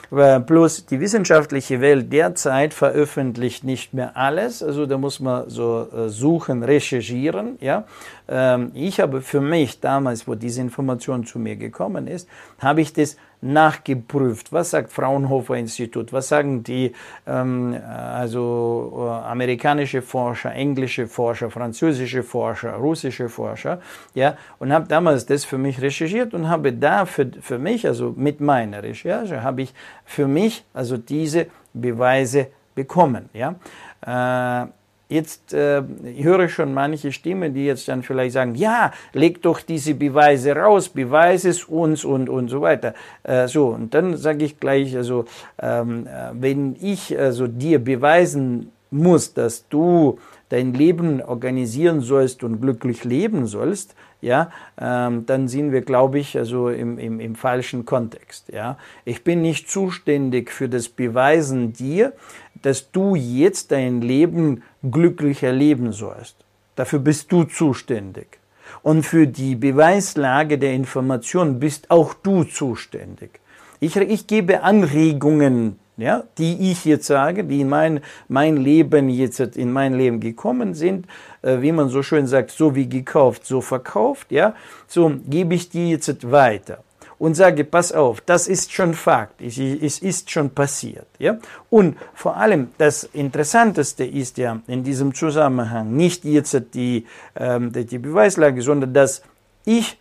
Bloß 0.10 0.86
die 0.86 1.02
wissenschaftliche 1.02 1.82
Welt 1.82 2.14
derzeit 2.14 2.74
veröffentlicht 2.74 3.66
nicht 3.66 3.93
mehr 3.93 4.16
alles, 4.16 4.64
also 4.64 4.86
da 4.86 4.98
muss 4.98 5.20
man 5.20 5.50
so 5.50 5.86
äh, 5.93 6.08
suchen, 6.08 6.64
recherchieren, 6.64 7.58
ja. 7.60 7.84
Ähm, 8.30 8.72
ich 8.74 9.02
habe 9.02 9.22
für 9.22 9.41
mich 9.41 9.82
damals, 9.82 10.26
wo 10.26 10.36
diese 10.36 10.62
Information 10.62 11.26
zu 11.26 11.39
mir 11.39 11.58
gekommen 11.58 12.08
ist, 12.08 12.30
habe 12.60 12.80
ich 12.80 12.93
das 12.93 13.18
nachgeprüft. 13.41 14.51
Was 14.51 14.71
sagt 14.71 14.91
Fraunhofer 14.91 15.55
Institut? 15.55 16.11
Was 16.11 16.27
sagen 16.29 16.63
die 16.63 16.93
ähm, 17.25 17.79
also 17.88 18.93
äh, 18.95 19.29
amerikanische 19.29 20.01
Forscher, 20.01 20.53
englische 20.53 21.07
Forscher, 21.07 21.49
französische 21.49 22.23
Forscher, 22.23 22.73
russische 22.73 23.29
Forscher? 23.29 23.79
Ja, 24.13 24.38
und 24.59 24.73
habe 24.73 24.88
damals 24.88 25.25
das 25.25 25.45
für 25.45 25.57
mich 25.57 25.81
recherchiert 25.81 26.33
und 26.33 26.49
habe 26.49 26.73
da 26.73 27.05
für, 27.05 27.29
für 27.39 27.59
mich, 27.59 27.85
also 27.85 28.13
mit 28.15 28.41
meiner 28.41 28.81
Recherche, 28.83 29.43
habe 29.43 29.61
ich 29.63 29.73
für 30.05 30.27
mich 30.27 30.65
also 30.73 30.97
diese 30.97 31.47
Beweise 31.73 32.47
bekommen. 32.75 33.29
Ja. 33.33 33.55
Äh, 34.01 34.67
Jetzt 35.10 35.53
äh, 35.53 35.84
höre 36.03 36.45
ich 36.45 36.53
schon 36.53 36.74
manche 36.74 37.14
Stimmen, 37.14 37.53
die 37.53 37.66
jetzt 37.66 37.88
dann 37.88 38.03
vielleicht 38.03 38.34
sagen, 38.34 38.55
ja, 38.55 38.91
leg 39.14 39.41
doch 39.41 39.62
diese 39.62 39.93
Beweise 39.93 40.53
raus, 40.53 40.89
beweise 40.89 41.49
es 41.49 41.64
uns 41.64 42.03
und, 42.03 42.28
und 42.28 42.49
so 42.49 42.60
weiter. 42.62 42.93
Äh, 43.24 43.47
so, 43.47 43.68
und 43.68 43.93
dann 43.93 44.18
sage 44.18 44.43
ich 44.43 44.60
gleich, 44.60 44.95
also, 44.97 45.24
ähm, 45.62 46.08
äh, 46.08 46.32
wenn 46.34 46.76
ich 46.82 47.18
also 47.18 47.47
dir 47.47 47.80
beweisen 47.80 48.72
muss, 48.91 49.34
dass 49.34 49.68
du 49.70 50.20
dein 50.49 50.74
Leben 50.74 51.22
organisieren 51.22 52.01
sollst 52.01 52.43
und 52.43 52.62
glücklich 52.62 53.05
leben 53.05 53.45
sollst, 53.47 53.95
ja, 54.20 54.49
ähm, 54.80 55.26
dann 55.26 55.47
sind 55.47 55.72
wir, 55.72 55.82
glaube 55.82 56.20
ich, 56.20 56.38
also 56.38 56.70
im, 56.70 56.97
im, 56.97 57.20
im 57.20 57.36
falschen 57.36 57.86
Kontext. 57.86 58.49
Ja. 58.51 58.78
Ich 59.05 59.24
bin 59.24 59.41
nicht 59.41 59.70
zuständig 59.70 60.51
für 60.51 60.68
das 60.68 60.89
Beweisen 60.89 61.74
dir, 61.74 62.14
dass 62.62 62.91
du 62.91 63.16
jetzt 63.16 63.72
dein 63.72 64.01
Leben 64.01 64.64
glücklich 64.91 65.43
erleben 65.43 65.91
sollst. 65.91 66.35
Dafür 66.75 66.99
bist 66.99 67.31
du 67.31 67.43
zuständig. 67.43 68.39
Und 68.83 69.03
für 69.03 69.27
die 69.27 69.55
Beweislage 69.55 70.57
der 70.57 70.73
Information 70.73 71.59
bist 71.59 71.89
auch 71.89 72.13
du 72.13 72.43
zuständig. 72.43 73.39
Ich, 73.79 73.95
ich 73.95 74.27
gebe 74.27 74.63
Anregungen, 74.63 75.79
ja, 75.97 76.23
die 76.38 76.71
ich 76.71 76.85
jetzt 76.85 77.07
sage, 77.07 77.43
die 77.43 77.61
in 77.61 77.69
mein, 77.69 78.01
mein 78.27 78.57
Leben 78.57 79.09
jetzt 79.09 79.39
in 79.39 79.71
mein 79.71 79.93
Leben 79.93 80.19
gekommen 80.19 80.73
sind, 80.73 81.07
äh, 81.41 81.61
wie 81.61 81.71
man 81.71 81.89
so 81.89 82.03
schön 82.03 82.27
sagt, 82.27 82.51
so 82.51 82.75
wie 82.75 82.88
gekauft, 82.88 83.45
so 83.45 83.61
verkauft, 83.61 84.31
ja, 84.31 84.53
so 84.88 85.11
gebe 85.27 85.55
ich 85.55 85.69
die 85.69 85.91
jetzt 85.91 86.31
weiter 86.31 86.83
und 87.20 87.36
sage, 87.36 87.63
pass 87.63 87.91
auf, 87.91 88.22
das 88.22 88.47
ist 88.47 88.72
schon 88.72 88.93
Fakt, 88.93 89.41
es 89.41 89.99
ist 89.99 90.30
schon 90.30 90.51
passiert. 90.51 91.07
Ja? 91.20 91.38
Und 91.70 91.97
vor 92.13 92.38
allem 92.38 92.70
das 92.78 93.03
Interessanteste 93.03 94.05
ist 94.05 94.38
ja 94.38 94.59
in 94.68 94.84
diesem 94.84 95.13
Zusammenhang 95.13 95.95
nicht 95.95 96.26
jetzt 96.26 96.61
die, 96.74 97.05
ähm, 97.36 97.72
die 97.72 97.97
Beweislage, 97.97 98.61
sondern 98.61 98.93
dass 98.93 99.22
ich 99.65 99.97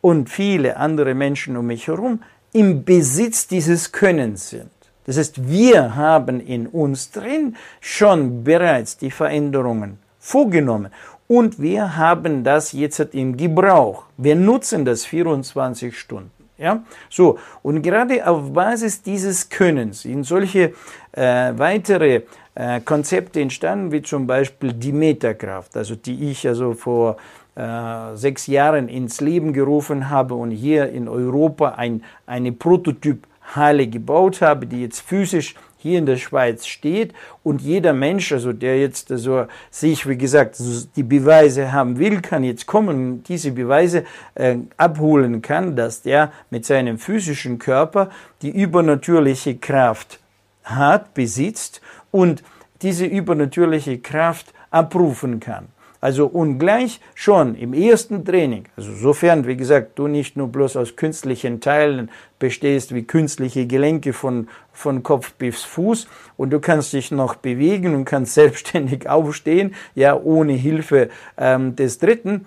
und 0.00 0.28
viele 0.28 0.76
andere 0.76 1.14
Menschen 1.14 1.56
um 1.56 1.66
mich 1.66 1.88
herum 1.88 2.22
im 2.52 2.84
Besitz 2.84 3.48
dieses 3.48 3.90
Könnens 3.90 4.50
sind. 4.50 4.70
Das 5.06 5.18
heißt, 5.18 5.48
wir 5.48 5.96
haben 5.96 6.40
in 6.40 6.66
uns 6.66 7.10
drin 7.10 7.56
schon 7.80 8.44
bereits 8.44 8.96
die 8.96 9.10
Veränderungen 9.10 9.98
vorgenommen. 10.18 10.90
Und 11.26 11.60
wir 11.60 11.96
haben 11.96 12.44
das 12.44 12.72
jetzt 12.72 13.00
im 13.12 13.36
Gebrauch. 13.36 14.04
Wir 14.16 14.36
nutzen 14.36 14.84
das 14.84 15.04
24 15.06 15.98
Stunden. 15.98 16.30
Ja, 16.56 16.84
so. 17.10 17.38
Und 17.62 17.82
gerade 17.82 18.26
auf 18.26 18.52
Basis 18.52 19.02
dieses 19.02 19.48
Könnens 19.48 20.02
sind 20.02 20.22
solche 20.22 20.72
äh, 21.12 21.52
weitere 21.56 22.22
äh, 22.54 22.80
Konzepte 22.80 23.40
entstanden, 23.40 23.90
wie 23.90 24.02
zum 24.02 24.26
Beispiel 24.26 24.72
die 24.72 24.92
Metakraft, 24.92 25.76
also 25.76 25.96
die 25.96 26.30
ich 26.30 26.46
also 26.46 26.74
vor 26.74 27.16
äh, 27.56 28.14
sechs 28.14 28.46
Jahren 28.46 28.88
ins 28.88 29.20
Leben 29.20 29.52
gerufen 29.52 30.10
habe 30.10 30.34
und 30.34 30.52
hier 30.52 30.90
in 30.90 31.08
Europa 31.08 31.70
ein, 31.70 32.04
eine 32.26 32.52
Prototyp-Halle 32.52 33.88
gebaut 33.88 34.40
habe, 34.40 34.66
die 34.66 34.82
jetzt 34.82 35.00
physisch 35.00 35.56
hier 35.84 35.98
in 35.98 36.06
der 36.06 36.16
Schweiz 36.16 36.64
steht 36.66 37.12
und 37.42 37.60
jeder 37.60 37.92
Mensch, 37.92 38.32
also 38.32 38.54
der 38.54 38.80
jetzt 38.80 39.12
also 39.12 39.46
sich, 39.70 40.08
wie 40.08 40.16
gesagt, 40.16 40.56
die 40.96 41.02
Beweise 41.02 41.72
haben 41.72 41.98
will, 41.98 42.22
kann 42.22 42.42
jetzt 42.42 42.64
kommen 42.64 42.96
und 42.96 43.28
diese 43.28 43.52
Beweise 43.52 44.04
äh, 44.34 44.56
abholen 44.78 45.42
kann, 45.42 45.76
dass 45.76 46.00
der 46.00 46.32
mit 46.48 46.64
seinem 46.64 46.98
physischen 46.98 47.58
Körper 47.58 48.08
die 48.40 48.48
übernatürliche 48.48 49.56
Kraft 49.58 50.20
hat, 50.62 51.12
besitzt 51.12 51.82
und 52.10 52.42
diese 52.80 53.04
übernatürliche 53.04 53.98
Kraft 53.98 54.54
abrufen 54.70 55.38
kann. 55.38 55.66
Also 56.04 56.26
und 56.26 56.58
gleich 56.58 57.00
schon 57.14 57.54
im 57.54 57.72
ersten 57.72 58.26
Training, 58.26 58.66
also 58.76 58.92
sofern, 58.92 59.46
wie 59.46 59.56
gesagt, 59.56 59.98
du 59.98 60.06
nicht 60.06 60.36
nur 60.36 60.48
bloß 60.48 60.76
aus 60.76 60.96
künstlichen 60.96 61.62
Teilen 61.62 62.10
bestehst, 62.38 62.94
wie 62.94 63.04
künstliche 63.04 63.66
Gelenke 63.66 64.12
von, 64.12 64.48
von 64.70 65.02
Kopf 65.02 65.32
bis 65.32 65.62
Fuß 65.62 66.06
und 66.36 66.50
du 66.50 66.60
kannst 66.60 66.92
dich 66.92 67.10
noch 67.10 67.36
bewegen 67.36 67.94
und 67.94 68.04
kannst 68.04 68.34
selbstständig 68.34 69.08
aufstehen, 69.08 69.74
ja, 69.94 70.14
ohne 70.14 70.52
Hilfe 70.52 71.08
ähm, 71.38 71.74
des 71.74 71.96
Dritten, 72.00 72.44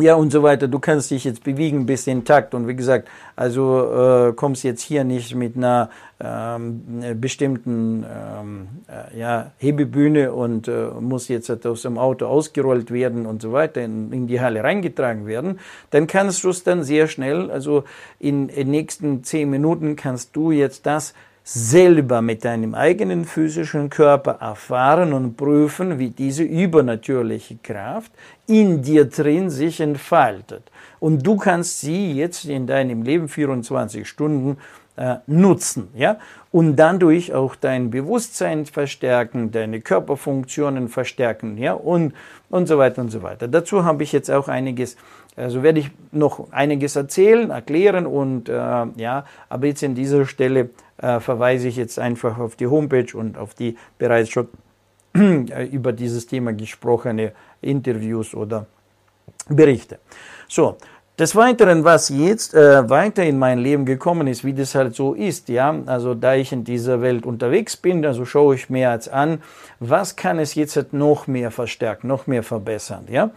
ja 0.00 0.14
und 0.14 0.30
so 0.30 0.42
weiter. 0.42 0.68
Du 0.68 0.78
kannst 0.78 1.10
dich 1.10 1.24
jetzt 1.24 1.44
bewegen 1.44 1.86
bis 1.86 2.06
in 2.06 2.24
Takt 2.24 2.54
und 2.54 2.68
wie 2.68 2.76
gesagt, 2.76 3.08
also 3.36 4.28
äh, 4.28 4.32
kommst 4.32 4.64
jetzt 4.64 4.82
hier 4.82 5.04
nicht 5.04 5.34
mit 5.34 5.56
einer 5.56 5.90
ähm, 6.20 7.20
bestimmten 7.20 8.04
ähm, 8.04 8.68
äh, 8.88 9.18
ja, 9.18 9.52
Hebebühne 9.58 10.32
und 10.32 10.68
äh, 10.68 10.88
muss 11.00 11.28
jetzt 11.28 11.64
aus 11.66 11.82
dem 11.82 11.98
Auto 11.98 12.26
ausgerollt 12.26 12.90
werden 12.90 13.26
und 13.26 13.42
so 13.42 13.52
weiter 13.52 13.82
in, 13.82 14.12
in 14.12 14.26
die 14.26 14.40
Halle 14.40 14.64
reingetragen 14.64 15.26
werden, 15.26 15.60
dann 15.90 16.06
kannst 16.06 16.44
du 16.44 16.50
es 16.50 16.64
dann 16.64 16.82
sehr 16.82 17.06
schnell, 17.06 17.50
also 17.50 17.84
in 18.18 18.48
den 18.48 18.70
nächsten 18.70 19.22
zehn 19.24 19.48
Minuten 19.50 19.96
kannst 19.96 20.34
du 20.34 20.50
jetzt 20.50 20.86
das 20.86 21.14
selber 21.50 22.20
mit 22.20 22.44
deinem 22.44 22.74
eigenen 22.74 23.24
physischen 23.24 23.88
Körper 23.88 24.32
erfahren 24.32 25.14
und 25.14 25.38
prüfen, 25.38 25.98
wie 25.98 26.10
diese 26.10 26.42
übernatürliche 26.42 27.56
Kraft 27.62 28.12
in 28.46 28.82
dir 28.82 29.06
drin 29.06 29.48
sich 29.48 29.80
entfaltet. 29.80 30.70
Und 31.00 31.26
du 31.26 31.36
kannst 31.36 31.80
sie 31.80 32.12
jetzt 32.12 32.44
in 32.44 32.66
deinem 32.66 33.02
Leben 33.02 33.30
24 33.30 34.06
Stunden 34.06 34.58
äh, 34.96 35.16
nutzen, 35.26 35.88
ja, 35.94 36.18
und 36.52 36.76
dadurch 36.76 37.32
auch 37.32 37.56
dein 37.56 37.88
Bewusstsein 37.88 38.66
verstärken, 38.66 39.50
deine 39.50 39.80
Körperfunktionen 39.80 40.88
verstärken, 40.88 41.56
ja, 41.56 41.72
und, 41.72 42.12
und 42.50 42.68
so 42.68 42.76
weiter 42.76 43.00
und 43.00 43.10
so 43.10 43.22
weiter. 43.22 43.48
Dazu 43.48 43.86
habe 43.86 44.02
ich 44.02 44.12
jetzt 44.12 44.30
auch 44.30 44.48
einiges 44.48 44.98
also 45.38 45.62
werde 45.62 45.80
ich 45.80 45.90
noch 46.12 46.52
einiges 46.52 46.96
erzählen, 46.96 47.50
erklären 47.50 48.06
und 48.06 48.48
äh, 48.48 48.52
ja, 48.52 49.24
aber 49.48 49.66
jetzt 49.66 49.82
in 49.82 49.94
dieser 49.94 50.26
Stelle 50.26 50.70
äh, 50.98 51.20
verweise 51.20 51.68
ich 51.68 51.76
jetzt 51.76 51.98
einfach 51.98 52.38
auf 52.38 52.56
die 52.56 52.66
Homepage 52.66 53.16
und 53.16 53.38
auf 53.38 53.54
die 53.54 53.76
bereits 53.98 54.30
schon 54.30 54.48
über 55.72 55.92
dieses 55.92 56.26
Thema 56.26 56.52
gesprochene 56.52 57.32
Interviews 57.60 58.34
oder 58.34 58.66
Berichte. 59.48 59.98
So, 60.48 60.76
des 61.18 61.34
Weiteren, 61.34 61.82
was 61.82 62.10
jetzt 62.10 62.54
äh, 62.54 62.88
weiter 62.88 63.24
in 63.24 63.38
mein 63.38 63.58
Leben 63.58 63.84
gekommen 63.84 64.28
ist, 64.28 64.44
wie 64.44 64.52
das 64.52 64.74
halt 64.74 64.94
so 64.94 65.14
ist, 65.14 65.48
ja, 65.48 65.74
also 65.86 66.14
da 66.14 66.34
ich 66.34 66.52
in 66.52 66.62
dieser 66.62 67.00
Welt 67.00 67.26
unterwegs 67.26 67.76
bin, 67.76 68.06
also 68.06 68.24
schaue 68.24 68.54
ich 68.54 68.70
mir 68.70 68.92
jetzt 68.92 69.08
an, 69.08 69.42
was 69.80 70.14
kann 70.14 70.38
es 70.38 70.54
jetzt 70.54 70.92
noch 70.92 71.26
mehr 71.26 71.50
verstärken, 71.50 72.06
noch 72.06 72.28
mehr 72.28 72.44
verbessern, 72.44 73.06
ja. 73.10 73.30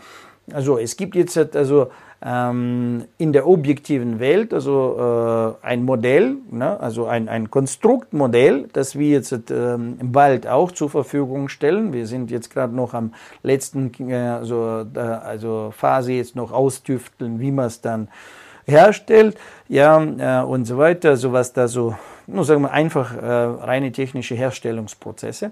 Also 0.52 0.78
es 0.78 0.98
gibt 0.98 1.16
jetzt 1.16 1.38
also 1.56 1.92
ähm, 2.24 3.06
in 3.18 3.34
der 3.34 3.48
objektiven 3.48 4.20
Welt, 4.20 4.54
also 4.54 5.58
äh, 5.64 5.66
ein 5.66 5.84
Modell, 5.84 6.38
ne, 6.52 6.80
also 6.80 7.06
ein, 7.06 7.28
ein 7.30 7.50
Konstruktmodell, 7.50 8.68
das 8.74 8.98
wir 8.98 9.10
jetzt 9.10 9.34
ähm, 9.50 9.98
bald 10.02 10.46
auch 10.48 10.72
zur 10.72 10.90
Verfügung 10.90 11.50
stellen. 11.50 11.94
Wir 11.94 12.06
sind 12.06 12.30
jetzt 12.30 12.52
gerade 12.52 12.76
noch 12.76 12.94
am 12.94 13.14
letzten 13.42 13.92
äh, 14.10 14.16
also, 14.16 14.86
äh, 14.94 15.00
also 15.00 15.74
Phase 15.76 16.14
jetzt 16.14 16.36
noch 16.36 16.52
austüfteln, 16.52 17.40
wie 17.40 17.52
man 17.52 17.66
es 17.66 17.82
dann 17.82 18.08
herstellt, 18.66 19.38
ja, 19.68 20.42
äh, 20.42 20.46
und 20.46 20.66
so 20.66 20.78
weiter, 20.78 21.18
so 21.18 21.34
was 21.34 21.54
da 21.54 21.68
so, 21.68 21.96
nur 22.28 22.46
sagen 22.46 22.62
wir 22.62 22.72
einfach 22.72 23.16
äh, 23.16 23.26
reine 23.26 23.92
technische 23.92 24.36
Herstellungsprozesse. 24.36 25.52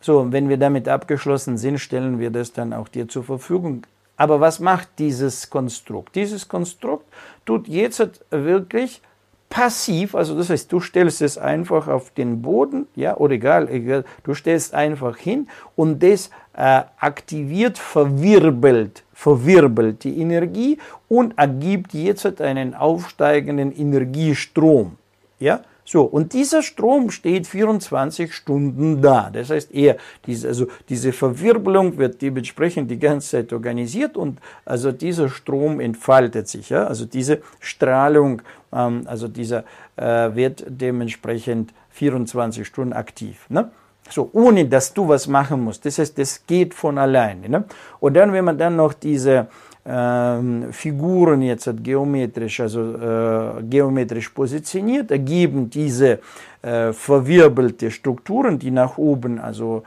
So, 0.00 0.32
wenn 0.32 0.48
wir 0.48 0.56
damit 0.56 0.88
abgeschlossen 0.88 1.56
sind, 1.56 1.78
stellen 1.78 2.18
wir 2.18 2.30
das 2.30 2.52
dann 2.52 2.72
auch 2.72 2.88
dir 2.88 3.08
zur 3.08 3.24
Verfügung. 3.24 3.84
Aber 4.22 4.38
was 4.38 4.60
macht 4.60 5.00
dieses 5.00 5.50
Konstrukt? 5.50 6.14
Dieses 6.14 6.46
Konstrukt 6.46 7.06
tut 7.44 7.66
jetzt 7.66 8.20
wirklich 8.30 9.02
passiv, 9.50 10.14
also 10.14 10.36
das 10.36 10.48
heißt, 10.48 10.70
du 10.70 10.78
stellst 10.78 11.22
es 11.22 11.38
einfach 11.38 11.88
auf 11.88 12.12
den 12.12 12.40
Boden, 12.40 12.86
ja, 12.94 13.16
oder 13.16 13.34
egal, 13.34 13.68
egal 13.68 14.04
du 14.22 14.32
stellst 14.34 14.74
einfach 14.74 15.16
hin 15.16 15.48
und 15.74 16.04
das 16.04 16.30
äh, 16.54 16.82
aktiviert, 17.00 17.78
verwirbelt, 17.78 19.02
verwirbelt 19.12 20.04
die 20.04 20.20
Energie 20.20 20.78
und 21.08 21.36
ergibt 21.36 21.92
jetzt 21.92 22.40
einen 22.40 22.74
aufsteigenden 22.74 23.76
Energiestrom, 23.76 24.98
ja. 25.40 25.62
So, 25.84 26.02
und 26.02 26.32
dieser 26.32 26.62
Strom 26.62 27.10
steht 27.10 27.46
24 27.46 28.32
Stunden 28.32 29.02
da. 29.02 29.30
Das 29.32 29.50
heißt, 29.50 29.74
er, 29.74 29.96
diese, 30.26 30.48
also 30.48 30.66
diese 30.88 31.12
Verwirbelung 31.12 31.98
wird 31.98 32.22
dementsprechend 32.22 32.90
die 32.90 33.00
ganze 33.00 33.30
Zeit 33.30 33.52
organisiert 33.52 34.16
und 34.16 34.38
also 34.64 34.92
dieser 34.92 35.28
Strom 35.28 35.80
entfaltet 35.80 36.48
sich. 36.48 36.70
Ja? 36.70 36.86
Also 36.86 37.04
diese 37.04 37.40
Strahlung, 37.58 38.42
ähm, 38.72 39.02
also 39.06 39.26
dieser 39.26 39.64
äh, 39.96 40.34
wird 40.34 40.64
dementsprechend 40.68 41.74
24 41.90 42.64
Stunden 42.64 42.92
aktiv. 42.92 43.46
Ne? 43.48 43.70
So, 44.08 44.30
ohne 44.32 44.66
dass 44.66 44.94
du 44.94 45.08
was 45.08 45.26
machen 45.26 45.62
musst. 45.62 45.84
Das 45.84 45.98
heißt, 45.98 46.16
das 46.16 46.46
geht 46.46 46.74
von 46.74 46.96
alleine. 46.96 47.48
Ne? 47.48 47.64
Und 47.98 48.14
dann, 48.14 48.32
wenn 48.32 48.44
man 48.44 48.56
dann 48.56 48.76
noch 48.76 48.92
diese 48.92 49.48
Figuren 49.84 51.42
jetzt 51.42 51.68
geometrisch, 51.82 52.60
also 52.60 53.60
geometrisch 53.68 54.28
positioniert, 54.28 55.10
ergeben 55.10 55.68
diese 55.68 56.20
verwirbelte 56.60 57.90
Strukturen, 57.90 58.60
die 58.60 58.70
nach 58.70 58.96
oben, 58.96 59.40
also 59.40 59.82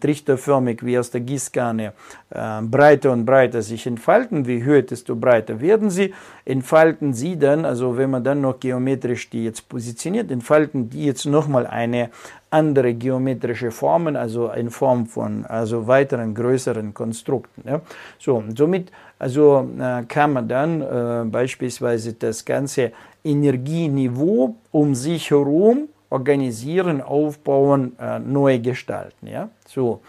trichterförmig 0.00 0.84
wie 0.84 0.98
aus 0.98 1.12
der 1.12 1.20
Gießkanne, 1.20 1.92
breiter 2.62 3.12
und 3.12 3.24
breiter 3.24 3.62
sich 3.62 3.86
entfalten. 3.86 4.48
Wie 4.48 4.64
höher, 4.64 4.82
desto 4.82 5.14
breiter 5.14 5.60
werden 5.60 5.90
sie. 5.90 6.12
Entfalten 6.44 7.14
sie 7.14 7.38
dann, 7.38 7.64
also 7.64 7.96
wenn 7.96 8.10
man 8.10 8.24
dann 8.24 8.40
noch 8.40 8.58
geometrisch 8.58 9.30
die 9.30 9.44
jetzt 9.44 9.68
positioniert, 9.68 10.32
entfalten 10.32 10.90
die 10.90 11.04
jetzt 11.04 11.26
nochmal 11.26 11.68
eine 11.68 12.10
andere 12.50 12.94
geometrische 12.94 13.70
Formen, 13.70 14.16
also 14.16 14.48
in 14.48 14.70
Form 14.70 15.06
von 15.06 15.46
also 15.46 15.86
weiteren 15.86 16.34
größeren 16.34 16.92
Konstrukten. 16.92 17.62
Ja. 17.64 17.80
So, 18.18 18.42
somit 18.56 18.90
also 19.20 19.68
äh, 19.78 20.02
kann 20.04 20.32
man 20.32 20.48
dann 20.48 20.80
äh, 20.80 21.24
beispielsweise 21.26 22.14
das 22.14 22.44
ganze 22.44 22.90
Energieniveau 23.22 24.56
um 24.72 24.94
sich 24.94 25.30
herum 25.30 25.88
organisieren, 26.08 27.02
aufbauen, 27.02 27.96
äh, 28.00 28.18
neu 28.18 28.58
gestalten. 28.58 29.26
Ja? 29.26 29.50
So. 29.68 30.00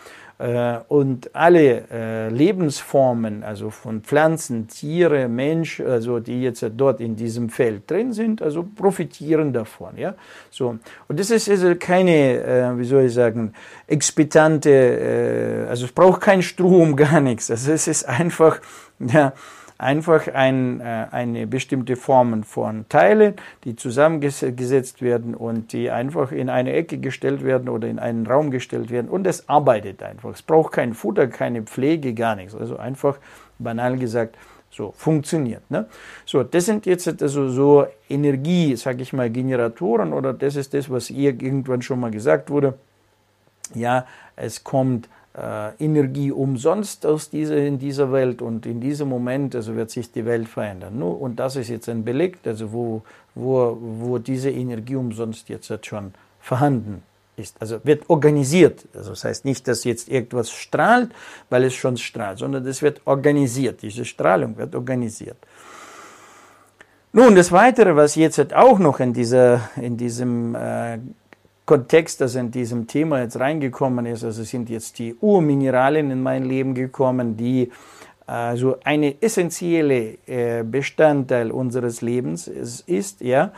Äh, 0.42 0.80
und 0.88 1.36
alle 1.36 1.84
äh, 1.92 2.30
Lebensformen, 2.30 3.44
also 3.44 3.70
von 3.70 4.02
Pflanzen, 4.02 4.68
Tiere, 4.68 5.28
Mensch, 5.28 5.80
also 5.80 6.20
die 6.20 6.42
jetzt 6.42 6.66
dort 6.76 7.00
in 7.00 7.16
diesem 7.16 7.50
Feld 7.50 7.90
drin 7.92 8.12
sind, 8.12 8.42
also 8.42 8.64
profitieren 8.64 9.54
davon. 9.54 9.98
Ja? 9.98 10.16
So. 10.50 10.80
Und 11.08 11.20
das 11.20 11.30
ist 11.30 11.48
also 11.48 11.76
keine, 11.76 12.44
äh, 12.44 12.78
wie 12.80 12.86
soll 12.86 13.04
ich 13.04 13.14
sagen, 13.14 13.54
expetante, 13.86 15.68
also 15.70 15.86
es 15.86 15.92
braucht 15.92 16.22
keinen 16.22 16.42
Strom, 16.42 16.96
gar 16.96 17.22
nichts. 17.22 17.52
Also 17.52 17.72
es 17.72 17.88
ist 17.88 18.10
einfach, 18.10 18.62
ja, 18.98 19.34
einfach 19.82 20.28
ein, 20.28 20.80
äh, 20.80 21.08
eine 21.12 21.48
bestimmte 21.48 21.96
Form 21.96 22.44
von 22.44 22.88
Teilen, 22.88 23.36
die 23.64 23.76
zusammengesetzt 23.76 25.02
werden 25.02 25.34
und 25.36 25.74
die 25.74 25.90
einfach 25.90 26.32
in 26.32 26.50
eine 26.50 26.72
Ecke 26.74 27.00
gestellt 27.00 27.44
werden 27.44 27.68
oder 27.68 27.88
in 27.88 28.00
einen 28.00 28.28
Raum 28.28 28.52
gestellt 28.52 28.92
werden 28.92 29.10
und 29.10 29.26
es 29.26 29.50
arbeitet 29.50 30.04
einfach. 30.04 30.32
Es 30.32 30.42
braucht 30.42 30.74
kein 30.74 30.94
Futter, 30.94 31.28
keine 31.28 31.64
Pflege, 31.64 32.14
gar 32.14 32.36
nichts. 32.36 32.56
Also 32.56 32.78
einfach 32.78 33.18
banal 33.60 33.98
gesagt, 33.98 34.38
So, 34.74 34.94
funktioniert. 34.96 35.70
Ne? 35.70 35.86
So, 36.26 36.44
das 36.44 36.66
sind 36.66 36.86
jetzt 36.86 37.22
also 37.22 37.50
so 37.50 37.88
Energie, 38.08 38.78
sage 38.78 39.02
ich 39.02 39.12
mal, 39.12 39.30
Generatoren 39.30 40.14
oder 40.14 40.34
das 40.34 40.56
ist 40.56 40.74
das, 40.74 40.90
was 40.90 41.10
ihr 41.10 41.32
irgendwann 41.32 41.82
schon 41.82 42.00
mal 42.00 42.10
gesagt 42.12 42.50
wurde. 42.50 42.76
Ja, 43.76 44.06
es 44.38 44.64
kommt 44.64 45.10
Energie 45.80 46.32
umsonst 46.32 47.06
aus 47.06 47.30
dieser, 47.30 47.58
in 47.58 47.80
dieser 47.80 48.12
Welt 48.12 48.42
und 48.42 48.66
in 48.66 48.82
diesem 48.82 49.08
Moment 49.08 49.56
also 49.56 49.76
wird 49.76 49.90
sich 49.90 50.12
die 50.12 50.26
Welt 50.26 50.50
verändern. 50.50 51.00
Nur, 51.00 51.22
und 51.22 51.38
das 51.38 51.56
ist 51.56 51.70
jetzt 51.70 51.88
ein 51.88 52.04
Beleg, 52.04 52.40
also 52.46 52.74
wo, 52.74 53.02
wo, 53.34 53.78
wo 53.80 54.18
diese 54.18 54.50
Energie 54.50 54.98
umsonst 54.98 55.48
jetzt 55.48 55.72
schon 55.86 56.14
vorhanden 56.42 57.04
ist. 57.38 57.56
Also 57.62 57.80
wird 57.84 58.10
organisiert. 58.10 58.86
Also 58.94 59.12
das 59.12 59.24
heißt 59.24 59.46
nicht, 59.46 59.68
dass 59.70 59.86
jetzt 59.86 60.10
irgendwas 60.10 60.52
strahlt, 60.52 61.12
weil 61.50 61.64
es 61.64 61.76
schon 61.76 61.96
strahlt, 61.96 62.40
sondern 62.40 62.66
es 62.66 62.82
wird 62.82 63.02
organisiert. 63.06 63.82
Diese 63.82 64.04
Strahlung 64.04 64.58
wird 64.58 64.76
organisiert. 64.76 65.38
Nun, 67.14 67.36
das 67.36 67.52
Weitere, 67.52 67.96
was 67.96 68.16
jetzt 68.16 68.38
halt 68.38 68.54
auch 68.54 68.80
noch 68.80 69.00
in, 69.00 69.14
dieser, 69.14 69.70
in 69.76 69.98
diesem 69.98 70.56
äh, 70.56 71.00
Kontext, 71.66 72.22
also 72.22 72.40
in 72.40 72.52
diesem 72.52 72.88
Thema 72.88 73.22
jetzt 73.22 73.40
reingekommen 73.40 74.06
ist, 74.06 74.24
also 74.24 74.44
sind 74.44 74.70
jetzt 74.70 75.00
die 75.00 75.16
Urmineralien 75.16 76.12
in 76.12 76.22
mein 76.22 76.46
Leben 76.46 76.74
gekommen, 76.74 77.38
die 77.38 77.72
also 78.26 78.78
eine 78.84 79.22
essentielle 79.22 80.18
äh, 80.26 80.64
Bestandteil 80.64 81.52
unseres 81.52 82.02
Lebens 82.02 82.48
ist, 82.48 83.22
ja 83.22 83.52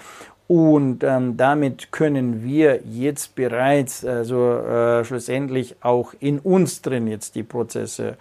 und 0.47 1.03
ähm, 1.03 1.37
damit 1.37 1.91
können 1.91 2.43
wir 2.43 2.81
jetzt 2.85 3.35
bereits 3.35 4.05
also 4.05 4.57
äh, 4.57 5.05
schlussendlich 5.05 5.77
auch 5.81 6.13
in 6.19 6.39
uns 6.39 6.81
drin 6.81 7.07
jetzt 7.07 7.35
die 7.35 7.43
Prozesse 7.43 8.17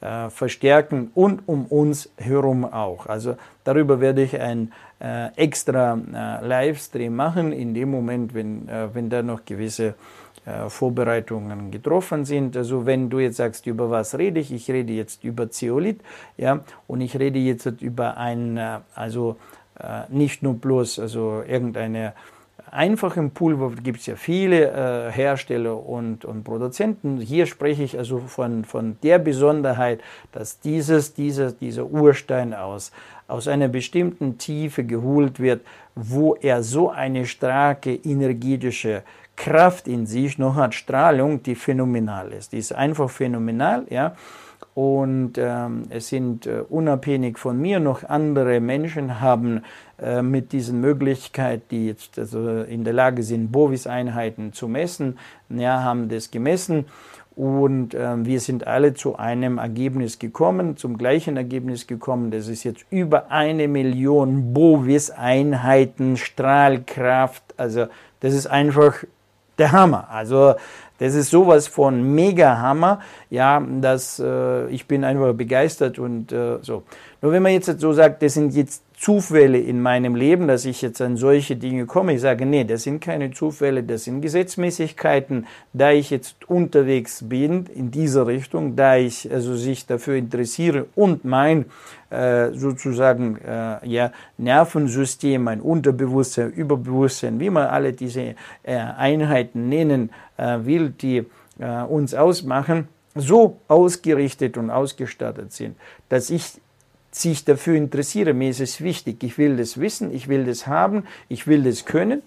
äh, 0.00 0.30
verstärken 0.30 1.10
und 1.14 1.42
um 1.46 1.66
uns 1.66 2.08
herum 2.16 2.64
auch. 2.64 3.06
Also 3.06 3.36
darüber 3.64 4.00
werde 4.00 4.22
ich 4.22 4.40
ein 4.40 4.72
extra 4.98 5.94
äh, 5.94 6.46
Livestream 6.46 7.14
machen 7.14 7.52
in 7.52 7.74
dem 7.74 7.90
Moment, 7.90 8.34
wenn, 8.34 8.68
äh, 8.68 8.88
wenn 8.94 9.10
da 9.10 9.22
noch 9.22 9.44
gewisse 9.44 9.94
äh, 10.46 10.68
Vorbereitungen 10.68 11.70
getroffen 11.70 12.24
sind. 12.24 12.56
Also 12.56 12.86
wenn 12.86 13.10
du 13.10 13.18
jetzt 13.18 13.36
sagst, 13.36 13.66
über 13.66 13.90
was 13.90 14.16
rede 14.16 14.40
ich, 14.40 14.52
ich 14.52 14.70
rede 14.70 14.92
jetzt 14.92 15.22
über 15.24 15.50
Zeolit, 15.50 16.00
ja, 16.36 16.60
und 16.86 17.00
ich 17.00 17.18
rede 17.18 17.38
jetzt 17.38 17.66
über 17.82 18.16
ein, 18.16 18.58
also 18.94 19.36
äh, 19.78 20.02
nicht 20.08 20.42
nur 20.42 20.54
bloß 20.54 20.98
also 20.98 21.42
irgendeine 21.46 22.14
einfachen 22.70 23.30
Pulver, 23.30 23.72
gibt 23.82 24.00
es 24.00 24.06
ja 24.06 24.16
viele 24.16 24.70
äh, 24.70 25.12
Hersteller 25.12 25.86
und, 25.86 26.24
und 26.24 26.44
Produzenten. 26.44 27.18
Hier 27.20 27.46
spreche 27.46 27.82
ich 27.82 27.96
also 27.96 28.18
von, 28.18 28.64
von 28.64 28.96
der 29.02 29.18
Besonderheit, 29.18 30.00
dass 30.32 30.60
dieses, 30.60 31.14
dieses, 31.14 31.56
dieser 31.58 31.86
Urstein 31.86 32.54
aus, 32.54 32.92
aus 33.28 33.48
einer 33.48 33.68
bestimmten 33.68 34.38
Tiefe 34.38 34.84
geholt 34.84 35.40
wird, 35.40 35.62
wo 35.94 36.34
er 36.34 36.62
so 36.62 36.90
eine 36.90 37.26
starke 37.26 37.94
energetische 37.94 39.02
Kraft 39.36 39.86
in 39.86 40.06
sich 40.06 40.38
noch 40.38 40.56
hat, 40.56 40.74
Strahlung, 40.74 41.42
die 41.42 41.54
phänomenal 41.54 42.32
ist. 42.32 42.52
Die 42.52 42.58
ist 42.58 42.72
einfach 42.72 43.10
phänomenal, 43.10 43.84
ja. 43.90 44.16
Und 44.76 45.38
ähm, 45.38 45.84
es 45.88 46.08
sind 46.08 46.46
äh, 46.46 46.62
unabhängig 46.68 47.38
von 47.38 47.58
mir 47.58 47.80
noch 47.80 48.04
andere 48.04 48.60
Menschen 48.60 49.22
haben 49.22 49.62
äh, 49.98 50.20
mit 50.20 50.52
diesen 50.52 50.82
Möglichkeiten, 50.82 51.62
die 51.70 51.86
jetzt 51.86 52.18
also 52.18 52.60
in 52.60 52.84
der 52.84 52.92
Lage 52.92 53.22
sind, 53.22 53.50
Bovis-Einheiten 53.50 54.52
zu 54.52 54.68
messen, 54.68 55.18
ja, 55.48 55.82
haben 55.82 56.10
das 56.10 56.30
gemessen. 56.30 56.84
Und 57.34 57.94
äh, 57.94 58.22
wir 58.22 58.38
sind 58.38 58.66
alle 58.66 58.92
zu 58.92 59.16
einem 59.16 59.56
Ergebnis 59.56 60.18
gekommen, 60.18 60.76
zum 60.76 60.98
gleichen 60.98 61.38
Ergebnis 61.38 61.86
gekommen. 61.86 62.30
Das 62.30 62.46
ist 62.46 62.62
jetzt 62.64 62.84
über 62.90 63.30
eine 63.30 63.68
Million 63.68 64.52
Bovis-Einheiten 64.52 66.18
Strahlkraft. 66.18 67.42
Also 67.56 67.86
das 68.20 68.34
ist 68.34 68.46
einfach 68.46 69.04
der 69.56 69.72
Hammer. 69.72 70.10
Also 70.10 70.54
das 70.98 71.14
ist 71.14 71.30
sowas 71.30 71.68
von 71.68 72.14
mega 72.14 72.58
Hammer, 72.58 73.00
ja, 73.30 73.60
dass 73.80 74.18
äh, 74.18 74.68
ich 74.68 74.86
bin 74.86 75.04
einfach 75.04 75.32
begeistert 75.34 75.98
und 75.98 76.32
äh, 76.32 76.58
so. 76.62 76.84
Nur 77.22 77.32
wenn 77.32 77.42
man 77.42 77.52
jetzt 77.52 77.80
so 77.80 77.92
sagt, 77.92 78.22
das 78.22 78.34
sind 78.34 78.54
jetzt 78.54 78.82
Zufälle 78.98 79.58
in 79.58 79.82
meinem 79.82 80.14
Leben, 80.14 80.48
dass 80.48 80.64
ich 80.64 80.80
jetzt 80.80 81.02
an 81.02 81.18
solche 81.18 81.56
Dinge 81.56 81.84
komme. 81.84 82.14
Ich 82.14 82.22
sage, 82.22 82.46
nee, 82.46 82.64
das 82.64 82.84
sind 82.84 83.00
keine 83.00 83.30
Zufälle, 83.30 83.82
das 83.82 84.04
sind 84.04 84.22
Gesetzmäßigkeiten, 84.22 85.46
da 85.74 85.92
ich 85.92 86.08
jetzt 86.08 86.48
unterwegs 86.48 87.28
bin 87.28 87.66
in 87.74 87.90
dieser 87.90 88.26
Richtung, 88.26 88.74
da 88.74 88.96
ich 88.96 89.30
also 89.30 89.54
sich 89.54 89.86
dafür 89.86 90.16
interessiere 90.16 90.86
und 90.94 91.26
mein 91.26 91.66
sozusagen 92.08 93.38
äh, 93.38 93.86
ja, 93.86 94.12
Nervensystem, 94.38 95.42
mein 95.42 95.60
Unterbewusstsein, 95.60 96.52
Überbewusstsein, 96.52 97.40
wie 97.40 97.50
man 97.50 97.66
alle 97.66 97.92
diese 97.92 98.36
äh, 98.62 98.76
Einheiten 98.76 99.68
nennen 99.68 100.10
äh, 100.36 100.58
will, 100.62 100.90
die 100.90 101.26
äh, 101.58 101.82
uns 101.82 102.14
ausmachen, 102.14 102.88
so 103.14 103.58
ausgerichtet 103.68 104.56
und 104.56 104.70
ausgestattet 104.70 105.52
sind, 105.52 105.76
dass 106.08 106.30
ich 106.30 106.60
sich 107.10 107.44
dafür 107.44 107.76
interessiere, 107.76 108.34
mir 108.34 108.50
ist 108.50 108.60
es 108.60 108.80
wichtig, 108.80 109.22
ich 109.22 109.38
will 109.38 109.56
das 109.56 109.80
wissen, 109.80 110.14
ich 110.14 110.28
will 110.28 110.44
das 110.44 110.66
haben, 110.66 111.04
ich 111.28 111.46
will 111.46 111.62
das 111.62 111.86
können, 111.86 112.22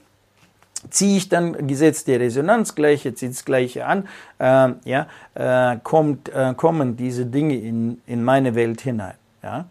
ziehe 0.90 1.18
ich 1.18 1.30
dann 1.30 1.68
Gesetz 1.68 2.06
der 2.06 2.20
Resonanz 2.20 2.74
gleich, 2.74 3.04
das 3.04 3.46
Gleiche 3.46 3.86
an, 3.86 4.08
äh, 4.40 4.74
ja, 4.86 5.08
äh, 5.36 5.78
kommt, 5.84 6.30
äh, 6.30 6.54
kommen 6.56 6.98
diese 6.98 7.26
Dinge 7.26 7.56
in, 7.56 8.02
in 8.08 8.24
meine 8.24 8.56
Welt 8.56 8.82
hinein. 8.82 9.14
Ja. 9.44 9.66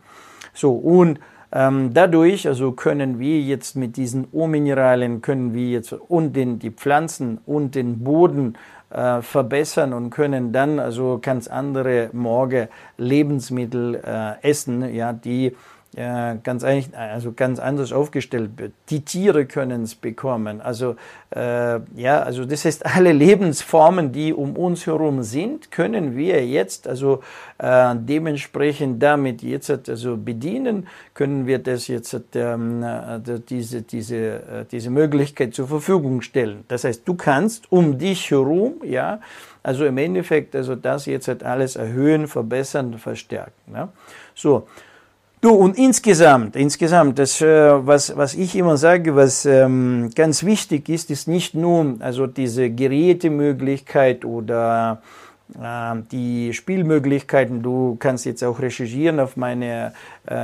So, 0.55 0.73
und 0.73 1.21
ähm, 1.51 1.95
dadurch 1.95 2.47
also 2.47 2.73
können 2.73 3.19
wir 3.19 3.41
jetzt 3.41 3.75
mit 3.77 3.97
diesen 3.97 4.29
Urmineralien, 4.33 5.23
können 5.23 5.55
wir 5.55 5.69
jetzt 5.69 5.93
und 5.93 6.35
den, 6.35 6.59
die 6.59 6.71
Pflanzen 6.71 7.39
und 7.47 7.75
den 7.75 8.05
Boden 8.05 8.59
äh, 8.91 9.23
verbessern 9.23 9.93
und 9.93 10.11
können 10.11 10.53
dann 10.53 10.79
also 10.79 11.19
ganz 11.23 11.49
andere 11.49 12.11
Morgen 12.13 12.69
Lebensmittel 12.99 13.95
äh, 13.95 14.49
essen, 14.49 14.95
ja, 14.95 15.13
die 15.13 15.57
äh, 15.97 16.37
ganz, 16.43 16.65
also 16.65 17.33
ganz 17.33 17.59
anders 17.59 17.93
aufgestellt 17.93 18.51
wird. 18.57 18.73
Die 18.91 19.01
Tiere 19.01 19.47
können 19.47 19.85
es 19.85 19.95
bekommen. 19.95 20.61
Also, 20.61 20.97
äh, 21.35 21.81
ja, 21.97 22.21
also 22.23 22.45
das 22.45 22.67
heißt, 22.67 22.85
alle 22.95 23.13
Lebensformen, 23.13 24.13
die 24.13 24.35
um 24.35 24.57
uns 24.57 24.87
herum 24.87 25.23
sind, 25.23 25.71
können 25.71 26.15
wir 26.15 26.47
jetzt 26.47 26.87
also 26.87 27.23
äh, 27.57 27.95
dementsprechend 27.97 29.03
damit 29.03 29.43
jetzt 29.43 29.89
also 29.89 30.17
bedienen, 30.17 30.87
können 31.15 31.47
wir 31.47 31.59
das 31.59 31.89
jetzt 31.89 32.15
ähm, 32.35 32.83
äh, 32.83 33.19
diese, 33.49 33.83
diese, 33.83 34.17
äh, 34.17 34.65
diese 34.71 34.91
Möglichkeit 34.91 35.55
zur 35.55 35.69
Verfügung 35.69 36.21
stellen. 36.21 36.65
Das 36.69 36.85
heißt, 36.85 37.09
du 37.09 37.15
kannst 37.15 37.73
um 37.73 37.99
dich 37.99 38.31
herum, 38.31 38.75
ja, 38.85 39.21
also 39.63 39.85
im 39.85 39.99
Endeffekt, 39.99 40.55
also 40.55 40.77
das 40.77 41.07
jetzt 41.07 41.29
halt 41.29 41.43
alles 41.45 41.77
erhöhen, 41.77 42.29
verbessern, 42.29 42.99
verstärken. 42.99 43.73
Ja. 43.75 43.89
So, 44.35 44.67
Du, 45.41 45.51
und 45.51 45.79
insgesamt, 45.79 46.57
insgesamt, 46.57 47.17
das, 47.21 47.41
äh, 47.41 47.87
was, 47.87 48.17
was 48.17 48.35
ich 48.35 48.57
immer 48.57 48.77
sage, 48.77 49.15
was 49.15 49.47
ähm, 49.47 50.11
ganz 50.13 50.43
wichtig 50.43 50.89
ist, 50.89 51.13
ist 51.13 51.29
nicht 51.29 51.55
nur 51.55 51.95
also 52.01 52.27
diese 52.27 52.71
Gerätemöglichkeit 52.71 54.25
oder 54.25 55.01
äh, 55.55 55.95
die 56.11 56.53
Spielmöglichkeiten. 56.53 57.63
Du 57.63 57.97
kannst 58.01 58.27
jetzt 58.27 58.43
auch 58.43 58.59
recherchieren 58.59 59.21
auf 59.21 59.37
meinem 59.37 59.63
äh, 59.63 59.91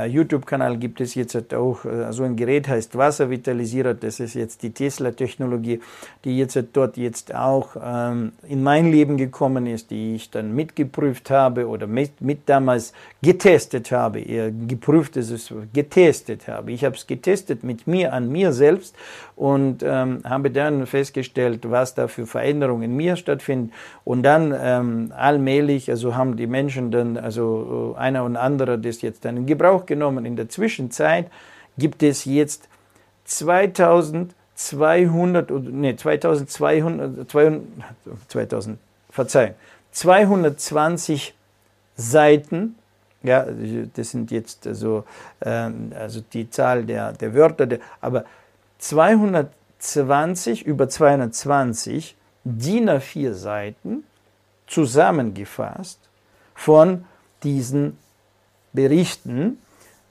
YouTube-Kanal 0.05 0.77
gibt 0.77 0.99
es 1.01 1.15
jetzt 1.15 1.53
auch 1.53 1.85
äh, 1.85 2.11
so 2.11 2.23
ein 2.23 2.35
Gerät, 2.35 2.67
heißt 2.67 2.97
Wasservitalisierer. 2.97 3.93
Das 3.93 4.19
ist 4.19 4.33
jetzt 4.33 4.63
die 4.63 4.71
Tesla-Technologie, 4.71 5.79
die 6.23 6.37
jetzt 6.37 6.57
dort 6.73 6.97
jetzt 6.97 7.33
auch 7.35 7.75
ähm, 7.81 8.31
in 8.47 8.63
mein 8.63 8.91
Leben 8.91 9.17
gekommen 9.17 9.67
ist, 9.67 9.91
die 9.91 10.15
ich 10.15 10.31
dann 10.31 10.55
mitgeprüft 10.55 11.29
habe 11.29 11.67
oder 11.67 11.87
mit, 11.87 12.21
mit 12.21 12.47
damals 12.47 12.93
getestet 13.21 13.91
habe. 13.91 14.21
Eher 14.21 14.51
geprüft 14.51 15.17
ist 15.17 15.29
es, 15.29 15.53
getestet 15.73 16.47
habe. 16.47 16.71
Ich 16.71 16.83
habe 16.83 16.95
es 16.95 17.05
getestet 17.05 17.63
mit 17.63 17.85
mir 17.85 18.13
an 18.13 18.31
mir 18.31 18.53
selbst 18.53 18.95
und 19.35 19.83
ähm, 19.83 20.21
habe 20.23 20.49
dann 20.49 20.85
festgestellt, 20.85 21.69
was 21.69 21.93
da 21.93 22.07
für 22.07 22.25
Veränderungen 22.25 22.83
in 22.83 22.95
mir 22.95 23.15
stattfinden. 23.17 23.71
Und 24.03 24.23
dann 24.23 24.53
ähm, 24.57 25.13
allmählich, 25.15 25.89
also 25.89 26.15
haben 26.15 26.37
die 26.37 26.47
Menschen 26.47 26.91
dann, 26.91 27.17
also 27.17 27.95
äh, 27.95 27.99
einer 27.99 28.23
und 28.23 28.37
andere 28.37 28.79
das 28.79 29.01
jetzt 29.01 29.25
dann 29.25 29.37
in 29.37 29.45
Gebrauch 29.45 29.74
Gebrauch 29.75 29.85
genommen. 29.85 30.25
In 30.25 30.35
der 30.35 30.49
Zwischenzeit 30.49 31.29
gibt 31.77 32.03
es 32.03 32.25
jetzt 32.25 32.67
2200, 33.25 35.51
nee, 35.51 35.95
2200, 35.95 37.29
2000, 38.27 38.79
Verzeihung, 39.09 39.55
220 39.91 41.33
Seiten, 41.97 42.75
ja, 43.23 43.45
das 43.95 44.11
sind 44.11 44.31
jetzt 44.31 44.67
also, 44.67 45.05
äh, 45.39 45.69
also 45.97 46.21
die 46.33 46.49
Zahl 46.49 46.83
der, 46.83 47.13
der 47.13 47.33
Wörter, 47.33 47.65
der, 47.65 47.79
aber 48.01 48.25
220, 48.79 50.65
über 50.65 50.89
220 50.89 52.17
DIN 52.43 52.89
A4 52.89 53.31
Seiten 53.33 54.03
zusammengefasst 54.67 56.01
von 56.53 57.05
diesen 57.43 57.97
berichten, 58.75 59.57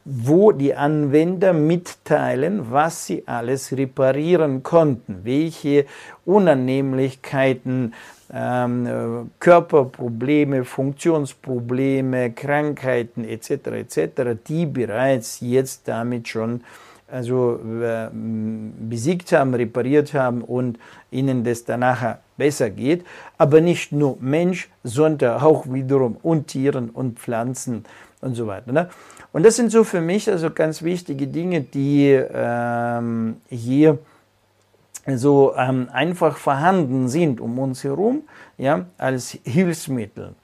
wo 0.05 0.53
die 0.53 0.75
Anwender 0.75 1.53
mitteilen, 1.53 2.71
was 2.71 3.07
sie 3.07 3.27
alles 3.27 3.73
reparieren 3.73 4.63
konnten, 4.63 5.21
welche 5.25 5.87
Unannehmlichkeiten, 6.27 7.95
ähm, 8.33 8.87
äh, 8.87 9.27
Körperprobleme, 9.41 10.65
Funktionsprobleme, 10.65 12.33
Krankheiten 12.33 13.25
etc. 13.25 13.51
etc., 13.51 14.37
die 14.47 14.67
bereits 14.67 15.41
jetzt 15.41 15.89
damit 15.89 16.29
schon 16.29 16.61
also 17.11 17.61
äh, 17.83 18.09
besiegt 18.13 19.33
haben, 19.33 19.55
repariert 19.55 20.15
haben 20.15 20.43
und 20.43 20.79
ihnen 21.11 21.45
das 21.45 21.65
danach 21.65 22.17
besser 22.37 22.71
geht. 22.71 23.05
Aber 23.39 23.61
nicht 23.61 23.93
nur 23.93 24.17
Mensch, 24.21 24.69
sondern 24.83 25.41
auch 25.41 25.73
wiederum 25.73 26.17
und 26.23 26.49
Tieren 26.49 26.91
und 26.91 27.21
Pflanzen 27.21 27.85
und 28.25 28.35
so 28.35 28.47
weiter. 28.47 28.73
Ne? 28.73 28.89
Und 29.33 29.45
das 29.45 29.57
sind 29.57 29.71
so 29.71 29.85
für 29.85 30.01
mich 30.01 30.29
also 30.31 30.51
ganz 30.51 30.83
wichtige 30.83 31.27
Dinge, 31.27 31.61
die 31.61 32.11
ähm, 32.13 33.37
hier 33.49 33.99
so 35.07 35.55
ähm, 35.57 35.89
einfach 35.93 36.37
vorhanden 36.37 37.09
sind 37.09 37.41
um 37.41 37.59
uns 37.59 37.85
herum, 37.85 38.23
ja, 38.57 38.87
als 38.97 39.39
Hilfsmittel. 39.45 40.35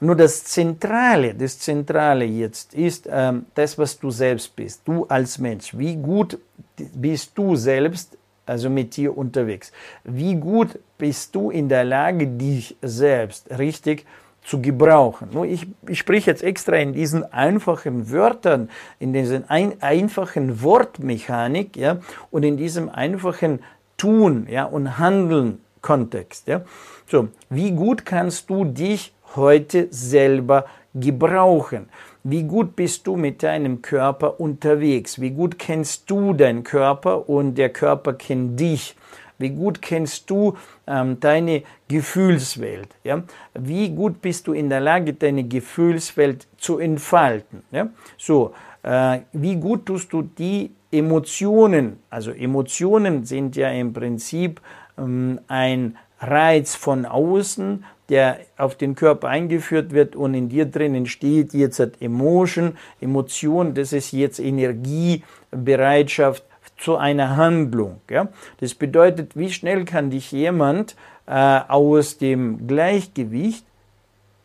Nur 0.00 0.14
das 0.14 0.44
Zentrale, 0.44 1.34
das 1.34 1.58
Zentrale 1.58 2.24
jetzt 2.24 2.74
ist 2.74 3.08
ähm, 3.10 3.46
das, 3.54 3.78
was 3.78 3.98
du 3.98 4.10
selbst 4.10 4.54
bist, 4.54 4.82
du 4.84 5.06
als 5.06 5.38
Mensch. 5.38 5.76
Wie 5.76 5.96
gut 5.96 6.38
bist 6.76 7.32
du 7.34 7.56
selbst, 7.56 8.16
also 8.44 8.68
mit 8.68 8.96
dir 8.96 9.16
unterwegs? 9.16 9.72
Wie 10.04 10.34
gut 10.34 10.78
bist 10.98 11.34
du 11.34 11.50
in 11.50 11.68
der 11.68 11.84
Lage, 11.84 12.26
dich 12.26 12.76
selbst 12.82 13.50
richtig 13.58 14.00
zu 14.00 14.25
gebrauchen? 14.52 15.28
Nur 15.32 15.44
ich, 15.44 15.66
ich 15.88 15.98
spreche 15.98 16.30
jetzt 16.30 16.42
extra 16.42 16.76
in 16.76 16.92
diesen 16.92 17.24
einfachen 17.32 18.10
Wörtern, 18.10 18.70
in 19.00 19.12
diesen 19.12 19.50
ein, 19.50 19.82
einfachen 19.82 20.62
Wortmechanik, 20.62 21.76
ja, 21.76 21.98
und 22.30 22.44
in 22.44 22.56
diesem 22.56 22.88
einfachen 22.88 23.60
Tun, 23.96 24.46
ja, 24.48 24.64
und 24.64 24.98
Handeln 24.98 25.60
Kontext, 25.82 26.48
ja. 26.48 26.62
So, 27.06 27.28
wie 27.50 27.72
gut 27.72 28.04
kannst 28.04 28.48
du 28.50 28.64
dich 28.64 29.12
heute 29.34 29.88
selber 29.90 30.66
gebrauchen. 30.94 31.88
Wie 32.24 32.42
gut 32.42 32.74
bist 32.74 33.06
du 33.06 33.16
mit 33.16 33.42
deinem 33.42 33.82
Körper 33.82 34.40
unterwegs? 34.40 35.20
Wie 35.20 35.30
gut 35.30 35.58
kennst 35.58 36.10
du 36.10 36.32
deinen 36.32 36.64
Körper 36.64 37.28
und 37.28 37.54
der 37.54 37.68
Körper 37.68 38.14
kennt 38.14 38.58
dich? 38.58 38.96
Wie 39.38 39.50
gut 39.50 39.82
kennst 39.82 40.30
du 40.30 40.56
ähm, 40.86 41.20
deine 41.20 41.62
Gefühlswelt? 41.88 42.88
Ja? 43.04 43.22
Wie 43.54 43.90
gut 43.90 44.22
bist 44.22 44.46
du 44.46 44.52
in 44.52 44.68
der 44.68 44.80
Lage, 44.80 45.12
deine 45.12 45.44
Gefühlswelt 45.44 46.46
zu 46.58 46.78
entfalten? 46.78 47.62
Ja? 47.70 47.88
So, 48.16 48.54
äh, 48.82 49.20
wie 49.32 49.56
gut 49.56 49.86
tust 49.86 50.12
du 50.12 50.22
die 50.22 50.70
Emotionen? 50.90 51.98
Also 52.08 52.30
Emotionen 52.30 53.24
sind 53.24 53.56
ja 53.56 53.70
im 53.70 53.92
Prinzip 53.92 54.60
ähm, 54.98 55.40
ein 55.48 55.98
Reiz 56.20 56.74
von 56.74 57.04
außen, 57.04 57.84
der 58.08 58.38
auf 58.56 58.76
den 58.76 58.94
Körper 58.94 59.28
eingeführt 59.28 59.92
wird 59.92 60.16
und 60.16 60.34
in 60.34 60.48
dir 60.48 60.66
drin 60.66 60.94
entsteht 60.94 61.52
jetzt 61.52 61.80
Emotion, 62.00 62.76
Emotion, 63.00 63.74
das 63.74 63.92
ist 63.92 64.12
jetzt 64.12 64.38
Energie, 64.38 65.24
Bereitschaft 65.50 66.44
zu 66.76 66.96
einer 66.96 67.36
Handlung. 67.36 68.00
Ja? 68.10 68.28
Das 68.60 68.74
bedeutet, 68.74 69.36
wie 69.36 69.50
schnell 69.50 69.84
kann 69.84 70.10
dich 70.10 70.32
jemand 70.32 70.96
äh, 71.26 71.60
aus 71.68 72.18
dem 72.18 72.66
Gleichgewicht 72.66 73.64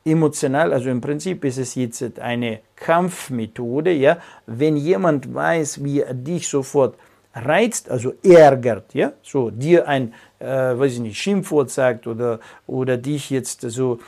emotional, 0.03 0.73
also 0.73 0.89
im 0.89 1.01
Prinzip 1.01 1.45
ist 1.45 1.57
es 1.57 1.75
jetzt 1.75 2.19
eine 2.19 2.59
Kampfmethode, 2.75 3.91
ja, 3.91 4.17
wenn 4.47 4.75
jemand 4.75 5.33
weiß, 5.33 5.83
wie 5.83 6.01
er 6.01 6.13
dich 6.13 6.47
sofort 6.47 6.95
reizt, 7.35 7.89
also 7.89 8.13
ärgert, 8.23 8.93
ja, 8.93 9.13
so 9.21 9.51
dir 9.51 9.87
ein, 9.87 10.13
äh, 10.39 10.45
weiß 10.45 10.93
ich 10.93 10.99
nicht, 10.99 11.17
Schimpfwort 11.17 11.69
sagt 11.69 12.07
oder, 12.07 12.39
oder 12.67 12.97
dich 12.97 13.29
jetzt 13.29 13.61
so 13.61 13.99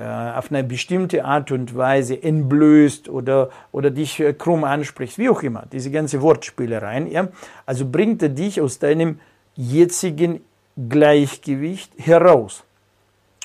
auf 0.00 0.50
eine 0.50 0.64
bestimmte 0.64 1.24
Art 1.24 1.50
und 1.52 1.76
Weise 1.76 2.22
entblößt 2.22 3.08
oder, 3.08 3.50
oder 3.72 3.90
dich 3.90 4.20
äh, 4.20 4.32
krumm 4.32 4.64
anspricht, 4.64 5.18
wie 5.18 5.28
auch 5.28 5.42
immer, 5.42 5.64
diese 5.70 5.90
ganze 5.90 6.22
Wortspielereien, 6.22 7.10
ja, 7.10 7.28
also 7.66 7.86
bringt 7.86 8.22
er 8.22 8.30
dich 8.30 8.60
aus 8.60 8.78
deinem 8.78 9.20
jetzigen 9.54 10.40
Gleichgewicht 10.88 11.92
heraus. 11.98 12.64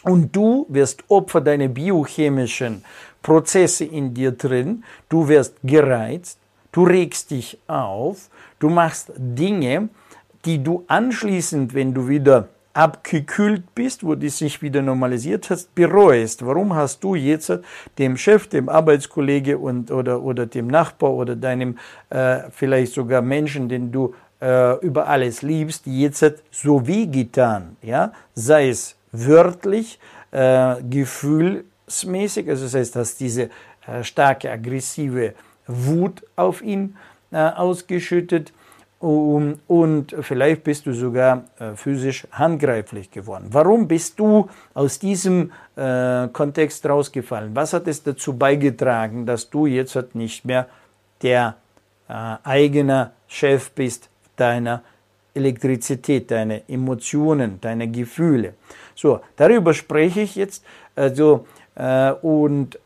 Und 0.03 0.33
du 0.33 0.65
wirst 0.69 1.03
Opfer 1.09 1.41
deiner 1.41 1.67
biochemischen 1.67 2.83
Prozesse 3.21 3.83
in 3.83 4.13
dir 4.13 4.31
drin, 4.31 4.85
du 5.09 5.27
wirst 5.27 5.55
gereizt, 5.63 6.39
du 6.71 6.83
regst 6.83 7.31
dich 7.31 7.57
auf, 7.67 8.29
du 8.59 8.69
machst 8.69 9.11
Dinge, 9.17 9.89
die 10.45 10.63
du 10.63 10.85
anschließend, 10.87 11.73
wenn 11.73 11.93
du 11.93 12.07
wieder 12.07 12.47
abgekühlt 12.77 13.73
bist, 13.73 14.03
wo 14.03 14.13
du 14.13 14.29
sich 14.29 14.61
wieder 14.61 14.83
normalisiert 14.83 15.49
hast, 15.49 15.73
bereust. 15.73 16.45
Warum 16.45 16.75
hast 16.75 17.03
du 17.03 17.15
jetzt 17.15 17.51
dem 17.97 18.17
Chef, 18.17 18.47
dem 18.47 18.69
Arbeitskollege 18.69 19.57
und, 19.57 19.89
oder, 19.89 20.21
oder 20.21 20.45
dem 20.45 20.67
Nachbar 20.67 21.11
oder 21.11 21.35
deinem 21.35 21.79
äh, 22.11 22.41
vielleicht 22.51 22.93
sogar 22.93 23.23
Menschen, 23.23 23.67
den 23.67 23.91
du 23.91 24.13
äh, 24.39 24.77
über 24.85 25.07
alles 25.07 25.41
liebst, 25.41 25.87
jetzt 25.87 26.23
so 26.51 26.85
wie 26.85 27.09
getan, 27.09 27.77
ja? 27.81 28.13
sei 28.35 28.69
es 28.69 28.95
wörtlich, 29.11 29.99
äh, 30.29 30.75
gefühlsmäßig, 30.87 32.47
also 32.47 32.65
das 32.65 32.75
heißt, 32.75 32.95
dass 32.95 33.17
diese 33.17 33.49
äh, 33.87 34.03
starke 34.03 34.51
aggressive 34.51 35.33
Wut 35.65 36.23
auf 36.35 36.61
ihn 36.61 36.95
äh, 37.31 37.37
ausgeschüttet 37.37 38.53
und 38.99 40.15
vielleicht 40.21 40.63
bist 40.63 40.87
du 40.87 40.93
sogar 40.93 41.43
äh, 41.59 41.75
physisch 41.75 42.27
handgreiflich 42.31 43.11
geworden. 43.11 43.45
Warum 43.51 43.87
bist 43.87 44.19
du 44.19 44.49
aus 44.73 44.97
diesem 44.97 45.51
äh, 45.75 46.27
Kontext 46.29 46.83
rausgefallen? 46.85 47.55
Was 47.55 47.73
hat 47.73 47.87
es 47.87 48.01
dazu 48.01 48.35
beigetragen, 48.35 49.25
dass 49.27 49.49
du 49.51 49.67
jetzt 49.67 49.95
halt 49.95 50.15
nicht 50.15 50.45
mehr 50.45 50.67
der 51.21 51.57
äh, 52.09 52.13
eigene 52.43 53.11
Chef 53.27 53.69
bist 53.71 54.09
deiner 54.35 54.81
Elektrizität, 55.35 56.31
deine 56.31 56.67
Emotionen, 56.67 57.61
deine 57.61 57.87
Gefühle? 57.87 58.55
So, 58.95 59.19
darüber 59.35 59.75
spreche 59.75 60.21
ich 60.21 60.35
jetzt. 60.35 60.65
Also, 60.95 61.45
äh, 61.75 62.13
und 62.13 62.79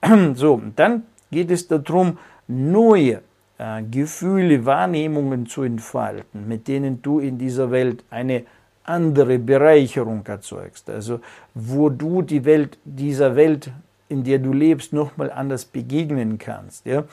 so, 0.32 0.62
dann 0.76 1.02
geht 1.30 1.50
es 1.50 1.68
darum, 1.68 2.16
neue 2.46 3.20
äh, 3.58 3.82
Gefühle, 3.82 4.64
Wahrnehmungen 4.64 5.46
zu 5.46 5.62
entfalten, 5.62 6.46
mit 6.46 6.68
denen 6.68 7.02
du 7.02 7.18
in 7.18 7.38
dieser 7.38 7.70
Welt 7.70 8.04
eine 8.10 8.44
andere 8.84 9.38
Bereicherung 9.38 10.24
erzeugst. 10.26 10.88
Also 10.88 11.20
wo 11.54 11.90
du 11.90 12.22
die 12.22 12.44
Welt, 12.44 12.78
dieser 12.84 13.36
Welt, 13.36 13.70
in 14.08 14.24
der 14.24 14.38
du 14.38 14.52
lebst, 14.52 14.92
nochmal 14.92 15.30
anders 15.30 15.64
begegnen 15.64 16.38
kannst. 16.38 16.86
Ja? 16.86 17.04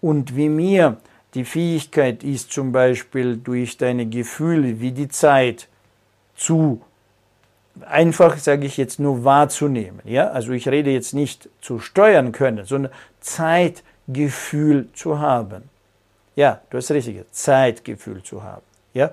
Und 0.00 0.36
wie 0.36 0.48
mir 0.48 0.96
die 1.34 1.44
Fähigkeit 1.44 2.24
ist, 2.24 2.52
zum 2.52 2.72
Beispiel 2.72 3.36
durch 3.36 3.76
deine 3.76 4.06
Gefühle 4.06 4.80
wie 4.80 4.92
die 4.92 5.08
Zeit 5.08 5.68
zu 6.34 6.80
einfach, 7.86 8.38
sage 8.38 8.66
ich 8.66 8.76
jetzt, 8.76 8.98
nur 8.98 9.24
wahrzunehmen. 9.24 10.00
Ja? 10.04 10.28
Also 10.28 10.52
ich 10.52 10.68
rede 10.68 10.90
jetzt 10.90 11.12
nicht 11.12 11.48
zu 11.60 11.78
steuern 11.78 12.32
können, 12.32 12.64
sondern 12.64 12.92
Zeitgefühl 13.20 14.88
zu 14.94 15.18
haben. 15.18 15.64
Ja, 16.38 16.60
du 16.70 16.76
hast 16.76 16.92
richtig, 16.92 17.24
Zeitgefühl 17.32 18.22
zu 18.22 18.44
haben. 18.44 18.62
Ja? 18.94 19.10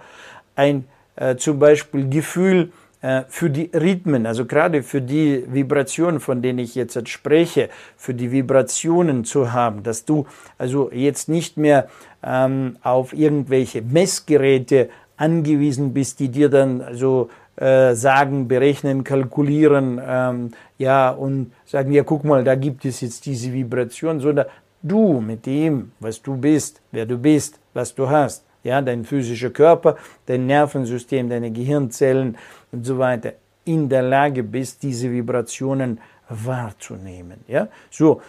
Ein 0.55 0.85
äh, 1.15 1.35
zum 1.35 1.57
Beispiel 1.57 2.07
Gefühl 2.07 2.71
äh, 3.01 3.23
für 3.29 3.49
die 3.49 3.71
Rhythmen, 3.73 4.27
also 4.27 4.45
gerade 4.45 4.83
für 4.83 5.01
die 5.01 5.43
Vibrationen, 5.47 6.19
von 6.19 6.43
denen 6.43 6.59
ich 6.59 6.75
jetzt 6.75 7.09
spreche, 7.09 7.69
für 7.97 8.13
die 8.13 8.31
Vibrationen 8.31 9.25
zu 9.25 9.51
haben, 9.53 9.81
dass 9.81 10.05
du 10.05 10.27
also 10.59 10.91
jetzt 10.91 11.27
nicht 11.27 11.57
mehr 11.57 11.87
ähm, 12.21 12.77
auf 12.83 13.11
irgendwelche 13.11 13.81
Messgeräte 13.81 14.89
angewiesen 15.17 15.95
bist, 15.95 16.19
die 16.19 16.29
dir 16.29 16.49
dann 16.49 16.81
also 16.81 17.31
äh, 17.55 17.95
sagen, 17.95 18.47
berechnen, 18.47 19.03
kalkulieren, 19.03 19.99
ähm, 20.05 20.51
ja, 20.77 21.09
und 21.09 21.53
sagen, 21.65 21.91
ja, 21.91 22.03
guck 22.03 22.23
mal, 22.23 22.43
da 22.43 22.53
gibt 22.53 22.85
es 22.85 23.01
jetzt 23.01 23.25
diese 23.25 23.51
Vibration, 23.51 24.19
sondern 24.19 24.45
du 24.87 25.19
mit 25.21 25.45
dem, 25.45 25.91
was 25.99 26.21
du 26.21 26.35
bist, 26.37 26.81
wer 26.91 27.05
du 27.05 27.17
bist, 27.17 27.59
was 27.73 27.93
du 27.93 28.09
hast, 28.09 28.43
ja, 28.63 28.81
dein 28.81 29.03
physischer 29.03 29.49
Körper, 29.49 29.95
dein 30.25 30.45
Nervensystem, 30.45 31.29
deine 31.29 31.51
Gehirnzellen 31.51 32.37
und 32.71 32.85
so 32.85 32.97
weiter, 32.97 33.33
in 33.65 33.89
der 33.89 34.03
Lage 34.03 34.43
bist, 34.43 34.83
diese 34.83 35.11
Vibrationen 35.11 35.99
wahrzunehmen, 36.29 37.39
ja, 37.47 37.67
so. 37.89 38.21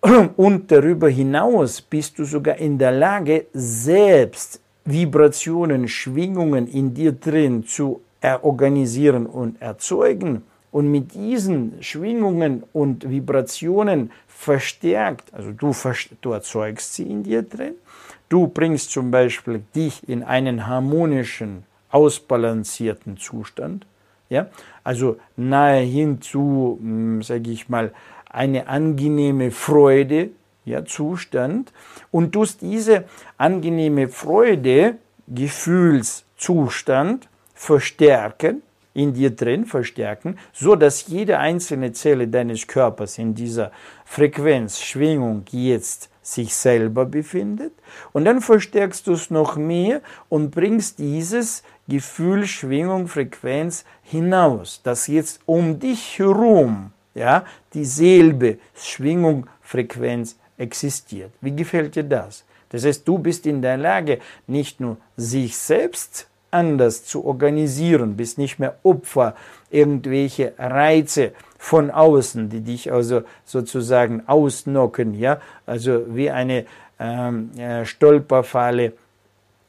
Und 0.36 0.70
darüber 0.70 1.08
hinaus 1.08 1.80
bist 1.80 2.20
du 2.20 2.24
sogar 2.24 2.56
in 2.58 2.78
der 2.78 2.92
Lage, 2.92 3.46
selbst 3.52 4.60
Vibrationen, 4.84 5.88
Schwingungen 5.88 6.68
in 6.68 6.94
dir 6.94 7.10
drin 7.12 7.64
zu 7.66 8.00
organisieren 8.42 9.26
und 9.26 9.60
erzeugen, 9.60 10.42
und 10.70 10.90
mit 10.90 11.14
diesen 11.14 11.82
Schwingungen 11.82 12.62
und 12.72 13.08
Vibrationen 13.08 14.10
verstärkt, 14.26 15.32
also 15.34 15.52
du, 15.52 15.74
du 16.20 16.32
erzeugst 16.32 16.94
sie 16.94 17.04
in 17.04 17.22
dir 17.22 17.42
drin, 17.42 17.74
du 18.28 18.48
bringst 18.48 18.90
zum 18.90 19.10
Beispiel 19.10 19.62
dich 19.74 20.08
in 20.08 20.22
einen 20.22 20.66
harmonischen, 20.66 21.64
ausbalancierten 21.90 23.16
Zustand, 23.16 23.86
ja, 24.28 24.48
also 24.84 25.16
nahe 25.36 25.80
hin 25.80 26.20
zu, 26.20 26.78
hm, 26.80 27.22
sage 27.22 27.50
ich 27.50 27.68
mal, 27.68 27.92
eine 28.28 28.68
angenehme 28.68 29.50
Freude, 29.50 30.30
ja, 30.66 30.84
Zustand 30.84 31.72
und 32.10 32.32
tust 32.32 32.60
diese 32.60 33.04
angenehme 33.38 34.08
Freude, 34.08 34.96
Gefühlszustand 35.26 37.28
verstärken, 37.54 38.62
in 38.98 39.14
dir 39.14 39.30
drin 39.30 39.64
verstärken, 39.64 40.36
so 40.52 40.74
dass 40.74 41.06
jede 41.06 41.38
einzelne 41.38 41.92
Zelle 41.92 42.26
deines 42.26 42.66
Körpers 42.66 43.16
in 43.16 43.32
dieser 43.32 43.70
Frequenz, 44.04 44.80
Schwingung 44.80 45.44
jetzt 45.52 46.10
sich 46.20 46.54
selber 46.54 47.06
befindet. 47.06 47.72
Und 48.12 48.24
dann 48.24 48.40
verstärkst 48.40 49.06
du 49.06 49.12
es 49.12 49.30
noch 49.30 49.56
mehr 49.56 50.00
und 50.28 50.50
bringst 50.50 50.98
dieses 50.98 51.62
Gefühl, 51.86 52.44
Schwingung, 52.44 53.06
Frequenz 53.06 53.84
hinaus, 54.02 54.80
dass 54.82 55.06
jetzt 55.06 55.40
um 55.46 55.78
dich 55.78 56.18
herum 56.18 56.90
ja, 57.14 57.44
dieselbe 57.74 58.58
Schwingung, 58.74 59.46
Frequenz 59.60 60.36
existiert. 60.56 61.32
Wie 61.40 61.54
gefällt 61.54 61.94
dir 61.94 62.04
das? 62.04 62.44
Das 62.70 62.84
heißt, 62.84 63.06
du 63.06 63.18
bist 63.18 63.46
in 63.46 63.62
der 63.62 63.76
Lage, 63.76 64.18
nicht 64.46 64.80
nur 64.80 64.96
sich 65.16 65.56
selbst 65.56 66.28
anders 66.50 67.04
zu 67.04 67.24
organisieren, 67.24 68.16
bist 68.16 68.38
nicht 68.38 68.58
mehr 68.58 68.76
Opfer 68.82 69.34
irgendwelche 69.70 70.54
Reize 70.58 71.32
von 71.58 71.90
außen, 71.90 72.48
die 72.48 72.60
dich 72.60 72.92
also 72.92 73.22
sozusagen 73.44 74.22
ausnocken, 74.26 75.14
ja, 75.14 75.40
also 75.66 76.04
wie 76.08 76.30
eine 76.30 76.64
ähm, 76.98 77.50
äh, 77.58 77.84
Stolperfalle, 77.84 78.94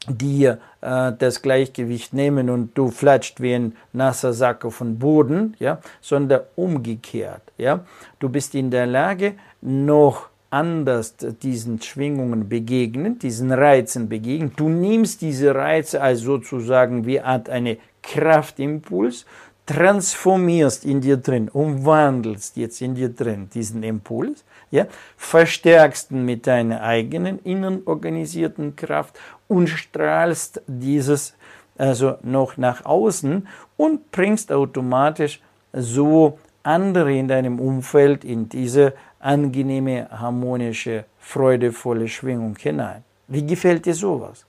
die 0.07 0.45
äh, 0.45 0.57
das 0.81 1.41
Gleichgewicht 1.41 2.13
nehmen 2.13 2.49
und 2.49 2.77
du 2.77 2.89
flatscht 2.89 3.41
wie 3.41 3.53
ein 3.53 3.75
nasser 3.91 4.33
Sack 4.33 4.63
auf 4.65 4.77
den 4.77 4.97
Boden, 4.99 5.55
ja, 5.59 5.79
sondern 6.01 6.41
umgekehrt, 6.55 7.41
ja. 7.57 7.81
Du 8.19 8.29
bist 8.29 8.55
in 8.55 8.71
der 8.71 8.87
Lage, 8.87 9.33
noch 9.61 10.28
anders 10.49 11.15
diesen 11.41 11.81
Schwingungen 11.81 12.49
begegnen, 12.49 13.19
diesen 13.19 13.51
Reizen 13.51 14.09
begegnen. 14.09 14.51
Du 14.55 14.69
nimmst 14.69 15.21
diese 15.21 15.53
Reize 15.53 16.01
als 16.01 16.21
sozusagen 16.21 17.05
wie 17.05 17.19
Art 17.21 17.49
eine 17.49 17.77
Kraftimpuls, 18.01 19.25
transformierst 19.65 20.83
in 20.83 20.99
dir 20.99 21.17
drin, 21.17 21.47
umwandelst 21.47 22.57
jetzt 22.57 22.81
in 22.81 22.95
dir 22.95 23.09
drin 23.09 23.49
diesen 23.53 23.83
Impuls, 23.83 24.43
ja, 24.71 24.87
verstärkst 25.15 26.09
ihn 26.09 26.25
mit 26.25 26.47
deiner 26.47 26.81
eigenen 26.81 27.37
innen 27.43 27.83
organisierten 27.85 28.75
Kraft 28.75 29.19
und 29.47 29.67
strahlst 29.67 30.61
dieses 30.65 31.35
also 31.77 32.17
noch 32.23 32.57
nach 32.57 32.85
außen 32.85 33.47
und 33.77 34.11
bringst 34.11 34.51
automatisch 34.51 35.39
so 35.71 36.37
andere 36.63 37.13
in 37.13 37.27
deinem 37.27 37.59
Umfeld 37.59 38.25
in 38.25 38.49
diese 38.49 38.93
angenehme, 39.19 40.07
harmonische, 40.09 41.05
freudevolle 41.19 42.07
Schwingung 42.07 42.55
hinein. 42.57 43.03
Wie 43.27 43.45
gefällt 43.45 43.85
dir 43.85 43.93
sowas? 43.93 44.45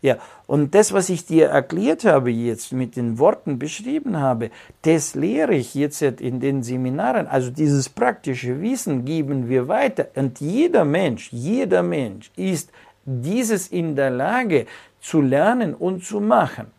Ja, 0.00 0.16
und 0.46 0.74
das, 0.76 0.92
was 0.92 1.08
ich 1.08 1.26
dir 1.26 1.48
erklärt 1.48 2.04
habe 2.04 2.30
jetzt, 2.30 2.72
mit 2.72 2.94
den 2.94 3.18
Worten 3.18 3.58
beschrieben 3.58 4.18
habe, 4.18 4.50
das 4.82 5.16
lehre 5.16 5.54
ich 5.54 5.74
jetzt 5.74 6.02
in 6.02 6.38
den 6.38 6.62
Seminaren. 6.62 7.26
Also 7.26 7.50
dieses 7.50 7.88
praktische 7.88 8.60
Wissen 8.60 9.04
geben 9.04 9.48
wir 9.48 9.66
weiter. 9.66 10.08
Und 10.14 10.40
jeder 10.40 10.84
Mensch, 10.84 11.32
jeder 11.32 11.82
Mensch 11.82 12.30
ist 12.36 12.70
dieses 13.04 13.68
in 13.68 13.96
der 13.96 14.10
Lage 14.10 14.66
zu 15.00 15.20
lernen 15.20 15.74
und 15.74 16.04
zu 16.04 16.20
machen. 16.20 16.77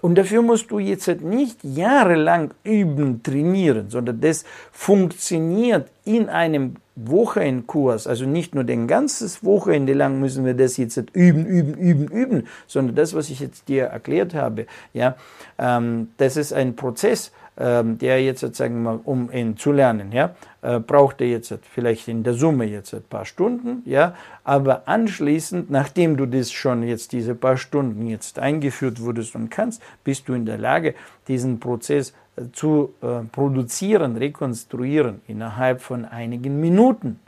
Und 0.00 0.16
dafür 0.16 0.42
musst 0.42 0.70
du 0.70 0.78
jetzt 0.78 1.08
nicht 1.20 1.62
jahrelang 1.62 2.52
üben, 2.64 3.22
trainieren, 3.22 3.90
sondern 3.90 4.20
das 4.20 4.44
funktioniert 4.72 5.90
in 6.04 6.28
einem 6.28 6.76
Wochenkurs, 6.96 8.06
also 8.06 8.26
nicht 8.26 8.54
nur 8.54 8.64
den 8.64 8.86
ganzes 8.86 9.44
Wochenende 9.44 9.94
lang 9.94 10.20
müssen 10.20 10.44
wir 10.44 10.54
das 10.54 10.76
jetzt 10.76 10.98
üben, 11.12 11.46
üben, 11.46 11.74
üben, 11.74 12.08
üben, 12.08 12.46
sondern 12.66 12.96
das, 12.96 13.14
was 13.14 13.30
ich 13.30 13.40
jetzt 13.40 13.68
dir 13.68 13.84
erklärt 13.84 14.34
habe, 14.34 14.66
ja, 14.92 15.16
ähm, 15.58 16.08
das 16.18 16.36
ist 16.36 16.52
ein 16.52 16.76
Prozess, 16.76 17.32
der 17.60 18.22
jetzt 18.22 18.40
sozusagen 18.40 18.82
mal, 18.82 19.00
um 19.04 19.30
ihn 19.30 19.56
zu 19.56 19.70
lernen, 19.72 20.12
ja, 20.12 20.34
äh, 20.62 20.78
braucht 20.78 21.20
er 21.20 21.28
jetzt 21.28 21.52
vielleicht 21.72 22.08
in 22.08 22.22
der 22.22 22.34
Summe 22.34 22.64
jetzt 22.64 22.94
ein 22.94 23.02
paar 23.02 23.24
Stunden, 23.24 23.82
ja, 23.84 24.14
aber 24.44 24.88
anschließend, 24.88 25.70
nachdem 25.70 26.16
du 26.16 26.26
das 26.26 26.52
schon 26.52 26.82
jetzt 26.82 27.12
diese 27.12 27.34
paar 27.34 27.56
Stunden 27.56 28.06
jetzt 28.06 28.38
eingeführt 28.38 29.00
wurdest 29.00 29.34
und 29.34 29.50
kannst, 29.50 29.82
bist 30.04 30.28
du 30.28 30.34
in 30.34 30.46
der 30.46 30.58
Lage, 30.58 30.94
diesen 31.28 31.60
Prozess 31.60 32.14
äh, 32.36 32.42
zu 32.52 32.94
äh, 33.02 33.24
produzieren, 33.32 34.16
rekonstruieren 34.16 35.20
innerhalb 35.28 35.80
von 35.80 36.04
einigen 36.04 36.60
Minuten. 36.60 37.20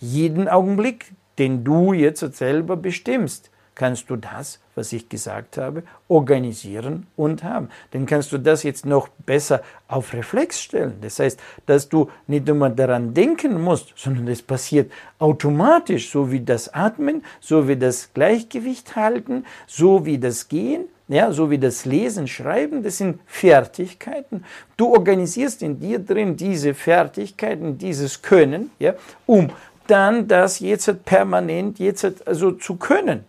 Jeden 0.00 0.48
Augenblick, 0.48 1.12
den 1.38 1.64
du 1.64 1.92
jetzt 1.92 2.20
selber 2.36 2.76
bestimmst 2.76 3.50
kannst 3.78 4.10
du 4.10 4.16
das, 4.16 4.58
was 4.74 4.92
ich 4.92 5.08
gesagt 5.08 5.56
habe, 5.56 5.84
organisieren 6.08 7.06
und 7.16 7.42
haben. 7.42 7.70
Dann 7.92 8.04
kannst 8.04 8.32
du 8.32 8.38
das 8.38 8.62
jetzt 8.62 8.84
noch 8.84 9.08
besser 9.08 9.62
auf 9.86 10.12
Reflex 10.12 10.60
stellen. 10.60 10.98
Das 11.00 11.18
heißt, 11.18 11.40
dass 11.64 11.88
du 11.88 12.10
nicht 12.26 12.46
immer 12.48 12.68
daran 12.68 13.14
denken 13.14 13.62
musst, 13.62 13.94
sondern 13.96 14.28
es 14.28 14.42
passiert 14.42 14.92
automatisch, 15.18 16.10
so 16.10 16.30
wie 16.30 16.40
das 16.40 16.74
Atmen, 16.74 17.24
so 17.40 17.68
wie 17.68 17.76
das 17.76 18.12
Gleichgewicht 18.12 18.96
halten, 18.96 19.46
so 19.66 20.04
wie 20.04 20.18
das 20.18 20.48
Gehen, 20.48 20.86
ja, 21.06 21.32
so 21.32 21.50
wie 21.50 21.58
das 21.58 21.86
Lesen, 21.86 22.26
Schreiben, 22.26 22.82
das 22.82 22.98
sind 22.98 23.20
Fertigkeiten. 23.24 24.44
Du 24.76 24.92
organisierst 24.92 25.62
in 25.62 25.80
dir 25.80 26.00
drin 26.00 26.36
diese 26.36 26.74
Fertigkeiten, 26.74 27.78
dieses 27.78 28.20
Können, 28.20 28.70
ja, 28.78 28.94
um 29.24 29.50
dann 29.86 30.28
das 30.28 30.60
jetzt 30.60 31.04
permanent 31.04 31.78
jetzt 31.78 32.26
also 32.26 32.52
zu 32.52 32.76
können. 32.76 33.24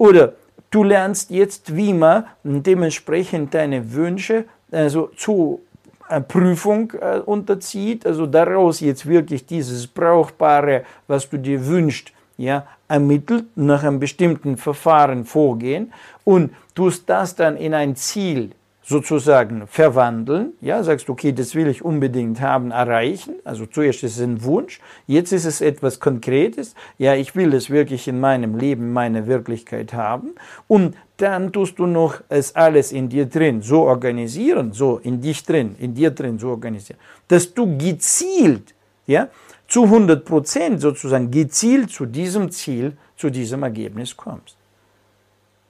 Oder 0.00 0.32
du 0.70 0.82
lernst 0.82 1.30
jetzt, 1.30 1.76
wie 1.76 1.92
man 1.92 2.24
dementsprechend 2.42 3.52
deine 3.52 3.92
Wünsche 3.92 4.46
also 4.72 5.10
zu 5.14 5.60
äh, 6.08 6.22
Prüfung 6.22 6.90
äh, 6.98 7.18
unterzieht, 7.18 8.06
also 8.06 8.24
daraus 8.24 8.80
jetzt 8.80 9.04
wirklich 9.04 9.44
dieses 9.44 9.86
Brauchbare, 9.86 10.84
was 11.06 11.28
du 11.28 11.36
dir 11.36 11.66
wünschst, 11.66 12.12
ja, 12.38 12.66
ermittelt, 12.88 13.44
nach 13.56 13.82
einem 13.82 14.00
bestimmten 14.00 14.56
Verfahren 14.56 15.26
vorgehen. 15.26 15.92
Und 16.24 16.54
tust 16.74 17.02
das 17.10 17.36
dann 17.36 17.58
in 17.58 17.74
ein 17.74 17.94
Ziel 17.94 18.52
sozusagen 18.90 19.68
verwandeln. 19.68 20.52
Ja, 20.60 20.82
sagst, 20.82 21.08
okay, 21.08 21.32
das 21.32 21.54
will 21.54 21.68
ich 21.68 21.84
unbedingt 21.84 22.40
haben, 22.40 22.72
erreichen. 22.72 23.36
Also 23.44 23.64
zuerst 23.64 24.02
ist 24.02 24.16
es 24.16 24.20
ein 24.20 24.42
Wunsch, 24.42 24.80
jetzt 25.06 25.32
ist 25.32 25.44
es 25.44 25.60
etwas 25.60 26.00
Konkretes. 26.00 26.74
Ja, 26.98 27.14
ich 27.14 27.36
will 27.36 27.54
es 27.54 27.70
wirklich 27.70 28.08
in 28.08 28.18
meinem 28.18 28.58
Leben, 28.58 28.92
meine 28.92 29.28
Wirklichkeit 29.28 29.94
haben. 29.94 30.32
Und 30.66 30.96
dann 31.18 31.52
tust 31.52 31.78
du 31.78 31.86
noch 31.86 32.20
es 32.28 32.56
alles 32.56 32.90
in 32.90 33.08
dir 33.08 33.26
drin 33.26 33.62
so 33.62 33.82
organisieren, 33.82 34.72
so 34.72 34.98
in 34.98 35.20
dich 35.20 35.44
drin, 35.44 35.76
in 35.78 35.94
dir 35.94 36.10
drin 36.10 36.40
so 36.40 36.48
organisieren, 36.48 36.98
dass 37.28 37.54
du 37.54 37.78
gezielt, 37.78 38.74
ja, 39.06 39.28
zu 39.68 39.84
100 39.84 40.24
Prozent 40.24 40.80
sozusagen 40.80 41.30
gezielt 41.30 41.90
zu 41.90 42.06
diesem 42.06 42.50
Ziel, 42.50 42.96
zu 43.16 43.30
diesem 43.30 43.62
Ergebnis 43.62 44.16
kommst. 44.16 44.56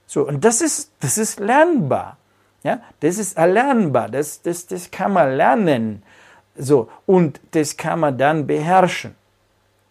So, 0.07 0.27
und 0.27 0.43
das 0.43 0.61
ist, 0.61 0.91
das 0.99 1.19
ist 1.19 1.39
lernbar. 1.39 2.17
Ja, 2.63 2.81
das 2.99 3.17
ist 3.17 3.37
erlernbar, 3.37 4.09
das, 4.09 4.41
das, 4.41 4.67
das 4.67 4.91
kann 4.91 5.13
man 5.13 5.35
lernen. 5.35 6.03
So, 6.55 6.89
und 7.05 7.39
das 7.51 7.75
kann 7.75 7.99
man 7.99 8.17
dann 8.17 8.45
beherrschen. 8.45 9.15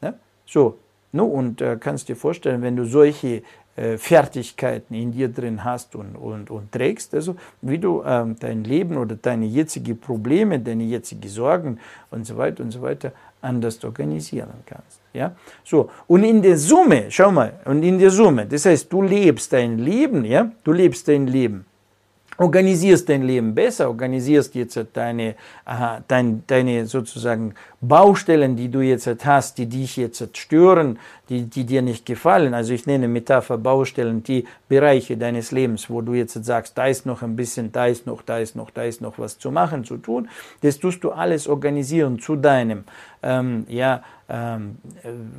Ja? 0.01 0.15
So, 0.47 0.79
no, 1.11 1.25
und 1.25 1.61
äh, 1.61 1.77
kannst 1.81 2.09
dir 2.09 2.17
vorstellen, 2.17 2.63
wenn 2.63 2.77
du 2.77 2.85
solche 2.85 3.43
äh, 3.75 3.99
Fertigkeiten 3.99 4.95
in 4.95 5.11
dir 5.11 5.29
drin 5.29 5.65
hast 5.65 5.97
und, 5.97 6.15
und, 6.15 6.51
und 6.51 6.71
trägst, 6.71 7.13
also 7.15 7.35
wie 7.61 7.79
du 7.79 8.05
ähm, 8.05 8.37
dein 8.39 8.63
Leben 8.63 8.97
oder 8.97 9.17
deine 9.17 9.47
jetzigen 9.47 9.99
Probleme, 9.99 10.61
deine 10.61 10.85
jetzigen 10.85 11.29
Sorgen 11.29 11.81
und 12.11 12.25
so 12.25 12.37
weiter 12.37 12.63
und 12.63 12.71
so 12.71 12.83
weiter 12.83 13.11
anders 13.43 13.83
organisieren 13.83 14.63
kannst. 14.65 15.01
Ja? 15.13 15.35
So, 15.65 15.91
und 16.07 16.23
in 16.23 16.41
der 16.41 16.57
Summe, 16.57 17.07
schau 17.09 17.33
mal, 17.33 17.55
und 17.65 17.83
in 17.83 17.99
der 17.99 18.11
Summe, 18.11 18.47
das 18.47 18.67
heißt, 18.67 18.93
du 18.93 19.03
lebst 19.03 19.53
dein 19.53 19.79
Leben, 19.79 20.25
ja, 20.25 20.53
du 20.63 20.71
lebst 20.71 21.09
dein 21.09 21.27
Leben 21.27 21.65
organisierst 22.41 23.07
dein 23.11 23.23
Leben 23.23 23.55
besser, 23.55 23.89
organisierst 23.89 24.55
jetzt 24.55 24.81
deine, 24.95 25.35
dein, 26.09 26.43
deine 26.47 26.87
sozusagen 26.87 27.55
Baustellen, 27.83 28.57
die 28.57 28.71
du 28.71 28.81
jetzt 28.81 29.27
hast, 29.27 29.59
die 29.59 29.67
dich 29.67 29.99
jetzt 29.99 30.39
stören, 30.39 30.99
die, 31.29 31.43
die 31.43 31.65
dir 31.65 31.83
nicht 31.83 32.07
gefallen. 32.07 32.55
Also 32.55 32.73
ich 32.73 32.87
nenne 32.87 33.09
Metapher 33.09 33.59
Baustellen, 33.59 34.23
die 34.23 34.47
Bereiche 34.71 35.19
deines 35.19 35.53
Lebens, 35.53 35.91
wo 35.91 36.01
du 36.01 36.15
jetzt 36.15 36.43
sagst, 36.43 36.79
da 36.79 36.87
ist 36.87 37.05
noch 37.05 37.21
ein 37.21 37.37
bisschen, 37.37 37.73
da 37.73 37.87
ist 37.87 38.07
noch, 38.07 38.23
da 38.23 38.39
ist 38.39 38.57
noch, 38.57 38.71
da 38.71 38.85
ist 38.85 39.03
noch 39.03 39.19
was 39.19 39.39
zu 39.39 39.51
machen, 39.51 39.85
zu 39.85 39.99
tun. 39.99 40.31
Das 40.63 40.79
tust 40.79 41.05
du 41.05 41.11
alles 41.11 41.47
organisieren 41.47 42.21
zu 42.21 42.37
deinem, 42.37 42.85
ähm, 43.23 43.67
ja, 43.69 44.03
ähm, 44.31 44.79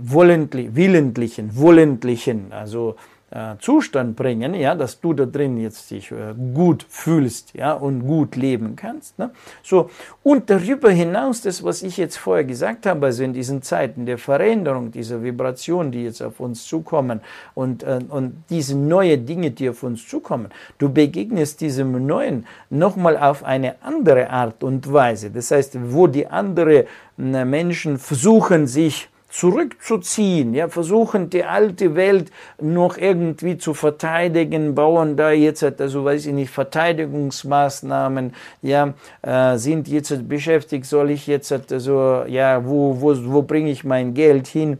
wollentlich, 0.03 0.75
willentlichen, 0.75 1.55
wollentlichen, 1.57 2.51
also 2.51 2.95
äh, 3.31 3.55
Zustand 3.59 4.15
bringen, 4.15 4.53
ja, 4.53 4.75
dass 4.75 4.99
du 4.99 5.13
da 5.13 5.25
drin 5.25 5.57
jetzt 5.57 5.89
dich 5.89 6.11
äh, 6.11 6.33
gut 6.53 6.85
fühlst, 6.87 7.53
ja, 7.53 7.73
und 7.73 8.05
gut 8.05 8.35
leben 8.35 8.75
kannst. 8.75 9.17
Ne? 9.17 9.31
So 9.63 9.89
und 10.21 10.49
darüber 10.49 10.91
hinaus, 10.91 11.41
das 11.41 11.63
was 11.63 11.81
ich 11.81 11.97
jetzt 11.97 12.17
vorher 12.17 12.43
gesagt 12.43 12.85
habe, 12.85 13.05
also 13.05 13.23
in 13.23 13.31
diesen 13.33 13.61
Zeiten 13.61 14.05
der 14.05 14.17
Veränderung, 14.17 14.91
dieser 14.91 15.23
Vibration, 15.23 15.91
die 15.91 16.03
jetzt 16.03 16.21
auf 16.21 16.39
uns 16.41 16.65
zukommen 16.67 17.21
und 17.55 17.83
äh, 17.83 17.99
und 18.09 18.43
diese 18.49 18.77
neue 18.77 19.17
Dinge, 19.17 19.51
die 19.51 19.69
auf 19.69 19.83
uns 19.83 20.07
zukommen, 20.07 20.49
du 20.77 20.89
begegnest 20.89 21.61
diesem 21.61 22.05
neuen 22.05 22.45
nochmal 22.69 23.17
auf 23.17 23.43
eine 23.45 23.75
andere 23.81 24.29
Art 24.29 24.63
und 24.63 24.91
Weise. 24.91 25.31
Das 25.31 25.51
heißt, 25.51 25.77
wo 25.81 26.07
die 26.07 26.27
andere 26.27 26.85
Menschen 27.15 27.97
versuchen 27.97 28.67
sich 28.67 29.10
zurückzuziehen, 29.31 30.53
ja, 30.53 30.67
versuchen 30.67 31.29
die 31.29 31.45
alte 31.45 31.95
Welt 31.95 32.31
noch 32.59 32.97
irgendwie 32.97 33.57
zu 33.57 33.73
verteidigen, 33.73 34.75
bauen 34.75 35.15
da 35.15 35.31
jetzt, 35.31 35.63
also 35.63 36.03
weiß 36.03 36.25
ich 36.25 36.33
nicht, 36.33 36.51
Verteidigungsmaßnahmen, 36.51 38.35
ja, 38.61 38.93
äh, 39.21 39.57
sind 39.57 39.87
jetzt 39.87 40.27
beschäftigt, 40.27 40.85
soll 40.85 41.11
ich 41.11 41.27
jetzt, 41.27 41.51
also, 41.71 42.25
ja, 42.27 42.65
wo, 42.65 42.99
wo, 42.99 43.15
wo 43.31 43.41
bringe 43.41 43.71
ich 43.71 43.85
mein 43.85 44.13
Geld 44.13 44.47
hin? 44.47 44.77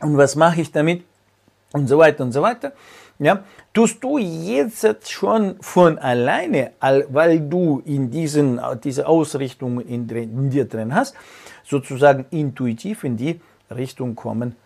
Und 0.00 0.16
was 0.16 0.36
mache 0.36 0.60
ich 0.60 0.70
damit? 0.70 1.04
Und 1.72 1.88
so 1.88 1.98
weiter 1.98 2.22
und 2.22 2.32
so 2.32 2.42
weiter. 2.42 2.72
Ja, 3.18 3.44
tust 3.72 4.02
du 4.04 4.18
jetzt 4.18 5.10
schon 5.10 5.56
von 5.60 5.98
alleine, 5.98 6.72
weil 6.80 7.40
du 7.40 7.82
in 7.84 8.10
diesen, 8.10 8.60
diese 8.84 9.06
Ausrichtung 9.06 9.80
in, 9.80 10.08
in 10.08 10.50
dir 10.50 10.66
drin 10.66 10.94
hast, 10.94 11.14
sozusagen 11.64 12.26
intuitiv 12.30 13.04
in 13.04 13.16
die 13.16 13.40
Richtung 13.70 14.14
kommen, 14.14 14.56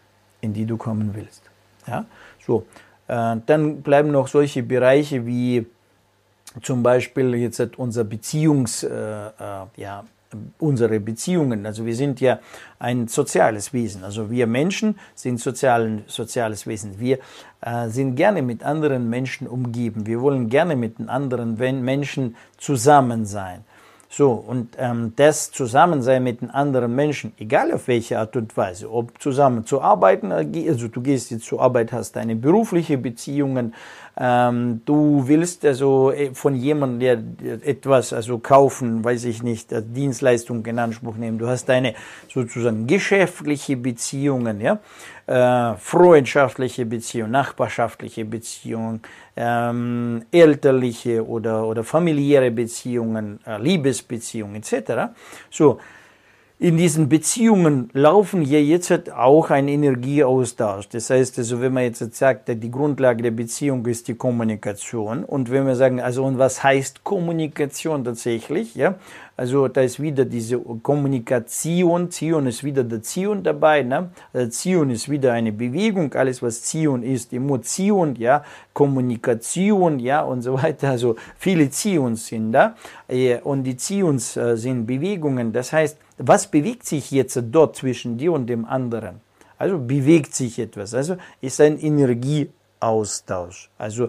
in 0.41 0.53
die 0.53 0.67
du 0.67 0.77
kommen 0.77 1.13
willst. 1.15 1.43
Ja, 1.87 2.05
so. 2.45 2.67
Äh, 3.09 3.37
dann 3.47 3.83
bleiben 3.83 4.11
noch 4.11 4.27
solche 4.27 4.65
Bereiche 4.65 5.25
wie 5.27 5.67
zum 6.63 6.83
Beispiel 6.83 7.35
jetzt 7.37 7.79
unser 7.79 8.05
Beziehungs, 8.05 8.83
äh, 8.83 8.89
äh, 8.89 9.31
ja, 9.77 10.05
unsere 10.59 11.01
Beziehungen. 11.01 11.67
Also 11.67 11.87
wir 11.87 11.95
sind 11.95 12.21
ja 12.21 12.41
ein 12.79 13.09
soziales 13.09 13.73
Wesen. 13.73 14.05
Also 14.05 14.31
wir 14.31 14.47
Menschen 14.47 14.99
sind 15.15 15.41
sozial, 15.41 16.03
soziales 16.07 16.67
Wesen. 16.67 16.99
Wir 16.99 17.19
äh, 17.61 17.89
sind 17.89 18.17
gerne 18.17 18.43
mit 18.43 18.63
anderen 18.65 19.09
Menschen 19.09 19.47
umgeben. 19.47 20.07
Wir 20.07 20.21
wollen 20.21 20.49
gerne 20.49 20.77
mit 20.77 20.97
anderen 21.09 21.57
Menschen 21.85 22.37
zusammen 22.59 23.25
sein. 23.25 23.65
So, 24.09 24.33
und 24.33 24.77
ähm, 24.79 25.13
das 25.17 25.51
Zusammensein 25.51 26.23
mit 26.23 26.41
den 26.41 26.51
anderen 26.51 26.95
Menschen, 26.95 27.33
egal 27.39 27.73
auf 27.73 27.89
welche 27.89 28.19
Art 28.19 28.37
und 28.37 28.57
Weise, 28.57 28.91
ob 28.91 29.21
zusammen 29.21 29.67
zu 29.67 29.83
arbeiten, 29.83 30.31
äh, 30.31 30.69
also 30.69 30.89
du 30.89 31.03
gehst 31.03 31.31
jetzt 31.31 31.45
zur 31.45 31.61
Arbeit, 31.61 31.93
hast 31.93 32.15
deine 32.15 32.37
berufliche 32.37 32.99
Beziehungen, 32.99 33.75
ähm, 34.19 34.81
du 34.87 35.25
willst 35.27 35.65
also 35.65 36.11
äh, 36.11 36.35
von 36.35 36.55
jemandem, 36.55 37.35
der 37.39 37.69
etwas 37.69 38.13
also 38.13 38.39
kaufen, 38.39 39.05
weiß 39.05 39.25
ich 39.25 39.43
nicht, 39.43 39.69
Dienstleistung 39.73 40.65
in 40.65 40.79
Anspruch 40.79 41.17
nehmen, 41.17 41.39
du 41.39 41.47
hast 41.47 41.69
deine 41.69 41.95
sozusagen 42.33 42.87
geschäftliche 42.87 43.77
Beziehungen, 43.77 44.61
ja, 44.61 44.79
äh, 45.27 45.77
freundschaftliche 45.77 46.87
Beziehungen, 46.87 47.33
nachbarschaftliche 47.33 48.25
Beziehungen, 48.25 49.03
ähm, 49.37 50.25
elterliche 50.31 51.27
oder, 51.27 51.67
oder 51.67 51.85
familiäre 51.85 52.51
Beziehungen, 52.51 53.41
äh, 53.47 53.59
Liebesbeziehungen 53.59 54.57
etc. 54.57 55.13
So, 55.51 55.79
in 56.59 56.79
diesen 56.79 57.11
Beziehungen 57.11 57.91
laufen 57.93 58.41
ja 58.41 58.59
jetzt 58.59 59.13
auch 59.13 59.51
ein 59.51 59.69
Energieaustausch. 59.69 60.89
Das 60.89 61.11
heißt, 61.11 61.39
also 61.39 61.61
wenn 61.61 61.75
man 61.75 61.83
jetzt 61.83 62.15
sagt, 62.15 62.49
die 62.49 62.71
Grundlage 62.71 63.23
der 63.23 63.31
Beziehung 63.31 63.85
ist 63.85 64.09
die 64.09 64.15
Kommunikation 64.15 65.23
und 65.25 65.51
wenn 65.51 65.67
wir 65.67 65.77
sagen, 65.77 66.01
also 66.01 66.25
und 66.25 66.39
was 66.39 66.63
heißt 66.63 67.05
Kommunikation 67.05 68.05
tatsächlich, 68.05 68.75
ja, 68.75 68.95
also 69.37 69.69
da 69.69 69.83
ist 69.83 70.01
wieder 70.01 70.25
diese 70.25 70.59
Kommunikation, 70.59 72.11
Zion 72.11 72.47
ist 72.47 72.65
wieder 72.65 72.85
der 72.85 73.03
Zion 73.03 73.43
dabei, 73.43 73.83
ne? 73.83 74.11
Also 74.33 74.51
Zion 74.51 74.91
ist 74.91 75.11
wieder 75.11 75.35
eine 75.35 75.53
Bewegung, 75.53 76.15
alles 76.15 76.43
was 76.43 76.63
Zion 76.63 77.03
ist, 77.03 77.35
Emotion, 77.35 78.17
ja, 78.17 78.43
Kommunikation, 78.73 79.99
ja 79.99 80.23
und 80.23 80.41
so 80.41 80.55
weiter. 80.63 80.91
Also 80.91 81.17
viele 81.37 81.69
Zions 81.69 82.29
sind 82.29 82.53
da 82.53 82.77
äh, 83.09 83.39
und 83.41 83.65
die 83.65 83.77
Zions 83.77 84.39
äh, 84.39 84.57
sind 84.57 84.87
Bewegungen. 84.87 85.53
Das 85.53 85.71
heißt, 85.71 85.99
was 86.17 86.51
bewegt 86.51 86.87
sich 86.87 87.11
jetzt 87.11 87.39
dort 87.51 87.77
zwischen 87.77 88.17
dir 88.17 88.33
und 88.33 88.47
dem 88.47 88.65
anderen? 88.65 89.21
Also 89.59 89.79
bewegt 89.79 90.35
sich 90.35 90.59
etwas. 90.59 90.95
Also 90.95 91.17
ist 91.43 91.61
ein 91.61 91.79
Energieaustausch. 91.79 93.69
Also, 93.77 94.09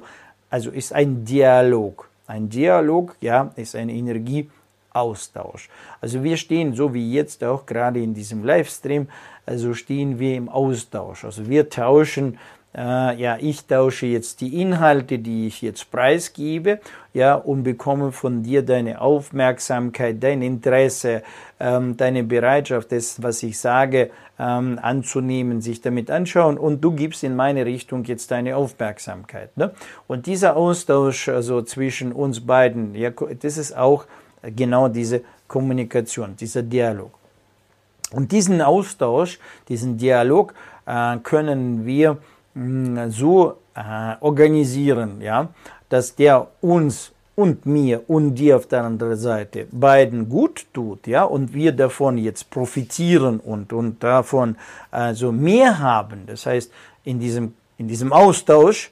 also 0.49 0.71
ist 0.71 0.93
ein 0.93 1.25
Dialog. 1.25 2.09
Ein 2.28 2.49
Dialog, 2.49 3.15
ja, 3.21 3.51
ist 3.55 3.75
ein 3.75 3.89
Energieaustausch. 4.98 5.70
Also 6.02 6.24
wir 6.24 6.38
stehen, 6.38 6.74
so 6.74 6.93
wie 6.93 7.14
jetzt 7.14 7.43
auch 7.43 7.66
gerade 7.66 8.02
in 8.02 8.14
diesem 8.14 8.43
Livestream, 8.43 9.08
also 9.45 9.74
stehen 9.74 10.20
wir 10.20 10.36
im 10.36 10.50
Austausch. 10.50 11.26
Also 11.26 11.48
wir 11.48 11.70
tauschen 11.70 12.38
äh, 12.76 13.20
ja, 13.20 13.38
ich 13.39 13.66
tausche 13.66 14.06
jetzt 14.06 14.39
die 14.41 14.62
Inhalte, 14.62 15.18
die 15.18 15.48
ich 15.48 15.64
jetzt 15.64 15.89
preisgebe, 15.89 16.80
ja, 17.14 17.34
und 17.34 17.64
bekomme 17.64 18.12
von 18.12 18.43
dir 18.43 18.62
deine 18.62 19.02
Aufmerksamkeit, 19.02 20.22
dein 20.22 20.43
Interesse, 20.43 21.24
ähm, 21.60 21.98
deine 21.98 22.24
Bereitschaft, 22.24 22.91
das, 22.91 23.24
was 23.24 23.41
ich 23.41 23.58
sage, 23.58 24.12
ähm, 24.38 24.78
anzunehmen, 24.80 25.62
sich 25.62 25.82
damit 25.82 26.12
anschauen 26.12 26.60
und 26.60 26.82
du 26.82 26.91
gibst 26.91 27.24
in 27.24 27.36
meine 27.36 27.66
Richtung 27.66 28.04
jetzt 28.04 28.30
deine 28.30 28.56
Aufmerksamkeit. 28.56 29.58
Ne? 29.58 29.72
Und 30.06 30.28
dieser 30.28 30.56
Austausch 30.56 31.30
also 31.30 31.64
zwischen 31.64 32.12
uns 32.12 32.45
beiden, 32.45 32.93
ja, 32.93 33.10
das 33.10 33.58
ist 33.58 33.76
auch 33.76 34.06
genau 34.41 34.88
diese 34.88 35.21
Kommunikation, 35.47 36.35
dieser 36.35 36.63
Dialog. 36.63 37.11
Und 38.11 38.31
diesen 38.31 38.61
Austausch, 38.61 39.39
diesen 39.67 39.97
Dialog 39.97 40.53
äh, 40.85 41.17
können 41.17 41.85
wir 41.85 42.17
so 43.09 43.57
äh, 43.75 44.15
organisieren, 44.21 45.21
ja, 45.21 45.49
dass 45.89 46.15
der 46.15 46.47
uns 46.61 47.11
und 47.35 47.67
mir 47.67 48.09
und 48.09 48.33
dir 48.33 48.55
auf 48.55 48.65
der 48.65 48.83
anderen 48.83 49.15
Seite 49.15 49.67
beiden 49.71 50.27
gut 50.27 50.65
tut, 50.73 51.05
ja, 51.05 51.23
und 51.23 51.53
wir 51.53 51.71
davon 51.71 52.17
jetzt 52.17 52.49
profitieren 52.49 53.39
und, 53.39 53.71
und 53.73 54.01
davon 54.03 54.55
also 54.89 55.31
mehr 55.31 55.77
haben. 55.77 56.23
Das 56.25 56.47
heißt, 56.47 56.71
in 57.03 57.19
diesem, 57.19 57.53
in 57.77 57.88
diesem 57.88 58.11
Austausch, 58.11 58.89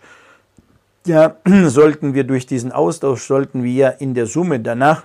ja, 1.07 1.37
sollten 1.65 2.13
wir 2.13 2.23
durch 2.23 2.45
diesen 2.45 2.71
Austausch, 2.71 3.23
sollten 3.23 3.63
wir 3.63 3.95
in 3.99 4.13
der 4.13 4.27
Summe 4.27 4.59
danach 4.59 5.03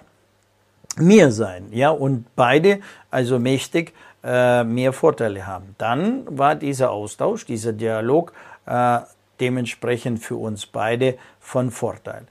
mehr 0.97 1.31
sein, 1.31 1.69
ja, 1.71 1.91
und 1.91 2.25
beide 2.37 2.81
also 3.11 3.39
mächtig 3.39 3.93
äh, 4.23 4.65
mehr 4.65 4.93
Vorteile 4.93 5.47
haben. 5.47 5.75
Dann 5.79 6.25
war 6.27 6.55
dieser 6.55 6.91
Austausch, 6.91 7.47
dieser 7.47 7.73
Dialog 7.73 8.33
äh, 8.67 9.01
dementsprechend 9.41 10.21
für 10.21 10.37
uns 10.37 10.67
beide 10.67 11.17
von 11.41 11.71
Vorteil. 11.71 12.27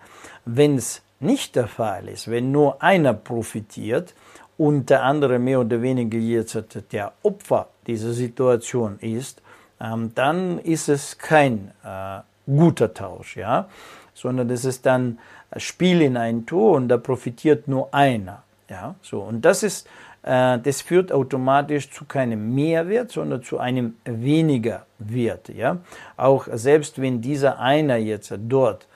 Wenn 0.46 0.78
es 0.78 1.02
nicht 1.20 1.56
der 1.56 1.68
Fall 1.68 2.08
ist, 2.08 2.30
wenn 2.30 2.52
nur 2.52 2.82
einer 2.82 3.14
profitiert 3.14 4.14
und 4.58 4.90
der 4.90 5.04
andere 5.04 5.40
mehr 5.40 5.60
oder 5.60 5.82
weniger 5.82 6.18
jetzt 6.18 6.58
der 6.92 7.14
Opfer 7.24 7.70
dieser 7.88 8.14
Situation 8.14 9.00
ist, 9.00 9.42
ähm, 9.82 10.12
dann 10.16 10.60
ist 10.60 10.90
es 10.90 11.18
kein 11.18 11.72
äh, 11.84 12.20
guter 12.46 12.94
Tausch, 12.94 13.38
ja, 13.38 13.68
sondern 14.14 14.50
es 14.50 14.66
ist 14.66 14.86
dann 14.86 15.20
Spiel 15.58 16.02
in 16.02 16.18
ein 16.18 16.46
Tor 16.46 16.76
und 16.76 16.90
da 16.90 16.98
profitiert 16.98 17.68
nur 17.68 17.94
einer, 17.94 18.44
ja, 18.70 18.96
so 19.02 19.22
und 19.22 19.44
das 19.44 19.64
ist 19.64 19.88
äh, 20.24 20.60
das 20.60 20.82
führt 20.82 21.12
automatisch 21.12 21.90
zu 21.92 22.06
keinem 22.06 22.54
Mehrwert, 22.54 23.12
sondern 23.12 23.44
zu 23.44 23.58
einem 23.58 23.96
weniger 24.06 24.86
Wert. 25.00 25.50
Ja? 25.50 25.78
Auch 26.18 26.48
selbst 26.54 27.02
wenn 27.02 27.22
dieser 27.22 27.60
einer 27.60 27.98
jetzt 27.98 28.34
dort 28.38 28.88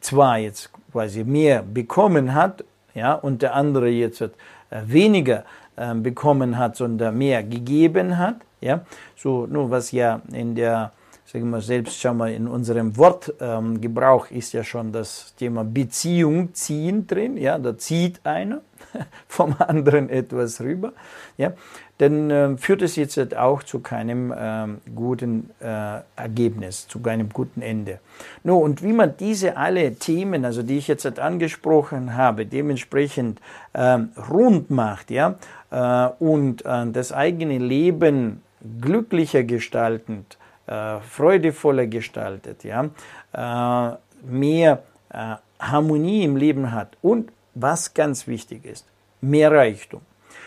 zwar 0.00 0.38
jetzt 0.38 0.70
quasi 0.92 1.24
mehr 1.24 1.62
bekommen 1.62 2.34
hat, 2.34 2.64
ja, 2.94 3.14
und 3.14 3.42
der 3.42 3.54
andere 3.54 3.88
jetzt 3.88 4.20
äh, 4.20 4.28
weniger 4.84 5.44
äh, 5.76 5.94
bekommen 5.94 6.58
hat, 6.58 6.76
sondern 6.76 7.16
mehr 7.16 7.42
gegeben 7.42 8.18
hat, 8.18 8.36
ja, 8.60 8.84
so 9.16 9.46
nur 9.46 9.70
was 9.70 9.92
ja 9.92 10.20
in 10.32 10.54
der 10.54 10.92
sagen 11.24 11.50
wir 11.50 11.60
selbst 11.60 12.00
schon 12.00 12.16
mal 12.16 12.32
in 12.32 12.48
unserem 12.48 12.96
Wortgebrauch 12.96 14.30
ähm, 14.32 14.36
ist 14.36 14.52
ja 14.52 14.64
schon 14.64 14.90
das 14.90 15.32
Thema 15.36 15.62
Beziehung 15.64 16.52
ziehen 16.52 17.06
drin, 17.06 17.36
ja, 17.36 17.56
da 17.56 17.78
zieht 17.78 18.20
einer 18.24 18.60
vom 19.28 19.56
anderen 19.58 20.10
etwas 20.10 20.60
rüber, 20.60 20.92
ja, 21.36 21.52
dann 21.98 22.30
äh, 22.30 22.56
führt 22.56 22.82
es 22.82 22.96
jetzt 22.96 23.16
halt 23.18 23.36
auch 23.36 23.62
zu 23.62 23.80
keinem 23.80 24.32
äh, 24.32 24.66
guten 24.94 25.50
äh, 25.60 26.00
Ergebnis, 26.16 26.88
zu 26.88 27.00
keinem 27.00 27.28
guten 27.28 27.60
Ende. 27.60 28.00
No, 28.42 28.58
und 28.58 28.82
wie 28.82 28.92
man 28.92 29.16
diese 29.18 29.56
alle 29.56 29.94
Themen, 29.94 30.44
also 30.44 30.62
die 30.62 30.78
ich 30.78 30.88
jetzt 30.88 31.04
halt 31.04 31.18
angesprochen 31.18 32.16
habe, 32.16 32.46
dementsprechend 32.46 33.40
ähm, 33.74 34.10
rund 34.30 34.70
macht, 34.70 35.10
ja, 35.10 35.36
äh, 35.70 36.08
und 36.18 36.64
äh, 36.64 36.86
das 36.90 37.12
eigene 37.12 37.58
Leben 37.58 38.42
glücklicher 38.80 39.44
gestaltend, 39.44 40.38
äh, 40.66 40.98
freudevoller 41.00 41.86
gestaltet, 41.86 42.64
ja, 42.64 42.90
mehr 44.22 44.82
Harmonie 45.60 46.24
im 46.24 46.36
Leben 46.36 46.72
hat 46.72 46.96
und 47.00 47.30
was 47.60 47.94
ganz 47.94 48.26
wichtig 48.26 48.64
ist, 48.64 48.86
mehr 49.20 49.50
Reichtum. 49.50 50.00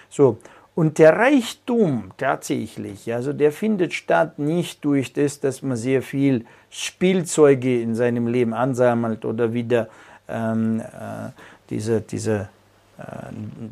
So, 0.09 0.37
und 0.75 0.97
der 0.97 1.15
Reichtum 1.17 2.11
tatsächlich, 2.17 3.13
also 3.13 3.31
der 3.31 3.51
findet 3.51 3.93
statt 3.93 4.39
nicht 4.39 4.83
durch 4.83 5.13
das, 5.13 5.39
dass 5.39 5.61
man 5.61 5.77
sehr 5.77 6.01
viel 6.01 6.45
Spielzeuge 6.71 7.79
in 7.81 7.93
seinem 7.93 8.25
Leben 8.27 8.53
ansammelt 8.55 9.23
oder 9.23 9.53
wieder 9.53 9.87
ähm, 10.27 10.79
äh, 10.79 11.29
diese, 11.69 12.01
diese 12.01 12.49
äh, 12.97 13.03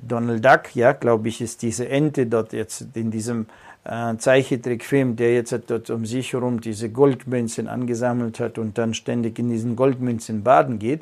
Donald 0.08 0.46
Duck, 0.46 0.76
ja, 0.76 0.92
glaube 0.92 1.30
ich, 1.30 1.42
ist 1.42 1.64
diese 1.64 1.90
Ente 1.90 2.28
dort 2.28 2.54
jetzt 2.54 2.86
in 2.94 3.10
diesem 3.10 3.48
äh, 3.84 4.16
Zeichentrickfilm, 4.18 5.16
der 5.16 5.34
jetzt 5.34 5.58
dort 5.68 5.90
um 5.90 6.06
sich 6.06 6.34
herum 6.34 6.62
diese 6.62 6.90
Goldmünzen 6.90 7.68
angesammelt 7.68 8.40
hat 8.40 8.60
und 8.60 8.78
dann 8.78 8.94
ständig 8.94 9.40
in 9.40 9.50
diesen 9.50 9.76
Goldmünzen 9.76 10.44
baden 10.44 10.78
geht. 10.78 11.02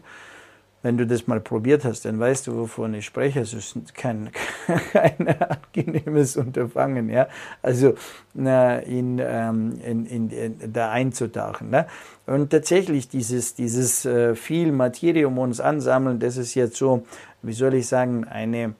Wenn 0.81 0.97
du 0.97 1.05
das 1.05 1.27
mal 1.27 1.41
probiert 1.41 1.83
hast, 1.83 2.05
dann 2.05 2.19
weißt 2.19 2.47
du, 2.47 2.55
wovon 2.55 2.93
ich 2.93 3.05
spreche. 3.05 3.41
Es 3.41 3.53
ist 3.53 3.93
kein, 3.95 4.29
kein 4.93 5.27
angenehmes 5.27 6.37
Unterfangen, 6.37 7.09
ja. 7.09 7.27
Also 7.61 7.95
na, 8.33 8.77
in, 8.77 9.19
ähm, 9.21 9.79
in, 9.85 10.05
in, 10.05 10.29
in, 10.29 10.73
da 10.73 10.91
einzutauchen. 10.91 11.69
Ne? 11.69 11.85
Und 12.25 12.51
tatsächlich 12.51 13.09
dieses, 13.09 13.55
dieses 13.55 14.05
äh, 14.05 14.35
viel 14.35 14.71
Materie 14.71 15.27
um 15.27 15.37
uns 15.37 15.59
ansammeln, 15.59 16.19
das 16.19 16.37
ist 16.37 16.55
jetzt 16.55 16.77
so, 16.77 17.05
wie 17.41 17.53
soll 17.53 17.73
ich 17.73 17.87
sagen, 17.87 18.25
eine 18.25 18.75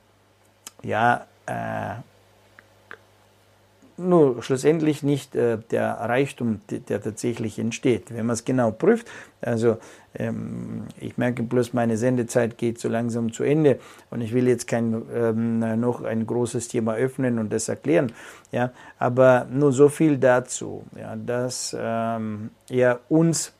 ja, 0.84 1.26
äh, 1.46 1.96
nur 4.00 4.42
schlussendlich 4.42 5.04
nicht 5.04 5.36
äh, 5.36 5.58
der 5.72 5.92
Reichtum, 5.92 6.62
der, 6.70 7.02
tatsächlich 7.02 7.60
entsteht. 7.60 8.14
Wenn 8.14 8.26
man 8.26 8.34
es 8.34 8.46
genau 8.46 8.72
prüft, 8.72 9.08
also 9.42 9.78
ähm, 10.16 10.86
ich 11.00 11.18
merke 11.18 11.44
bloß, 11.44 11.74
meine 11.74 11.98
Sendezeit 11.98 12.58
geht 12.58 12.80
so 12.80 12.90
langsam 12.90 13.32
zu 13.32 13.44
Ende 13.44 13.80
und 14.10 14.22
ich 14.22 14.34
will 14.34 14.48
jetzt 14.48 14.68
kein, 14.68 15.04
ähm, 15.14 15.80
noch 15.80 16.04
ein 16.04 16.26
großes 16.26 16.68
Thema 16.68 16.96
öffnen 16.96 17.38
und 17.38 17.54
das 17.54 17.70
erklären, 17.70 18.12
ja, 18.52 18.72
aber 18.98 19.48
nur 19.52 19.72
so 19.72 19.90
viel 19.90 20.18
dazu, 20.18 20.84
ja, 20.98 21.16
dass 21.16 21.76
ähm, 21.80 22.50
er 22.70 23.02
uns 23.10 23.54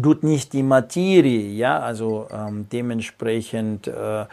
tut 0.00 0.22
nicht 0.22 0.52
die 0.52 0.62
Materie, 0.62 1.50
ja, 1.52 1.78
also 1.78 2.26
ähm, 2.30 2.66
dementsprechend 2.70 3.88
äh, 3.88 4.22
äh, 4.22 4.26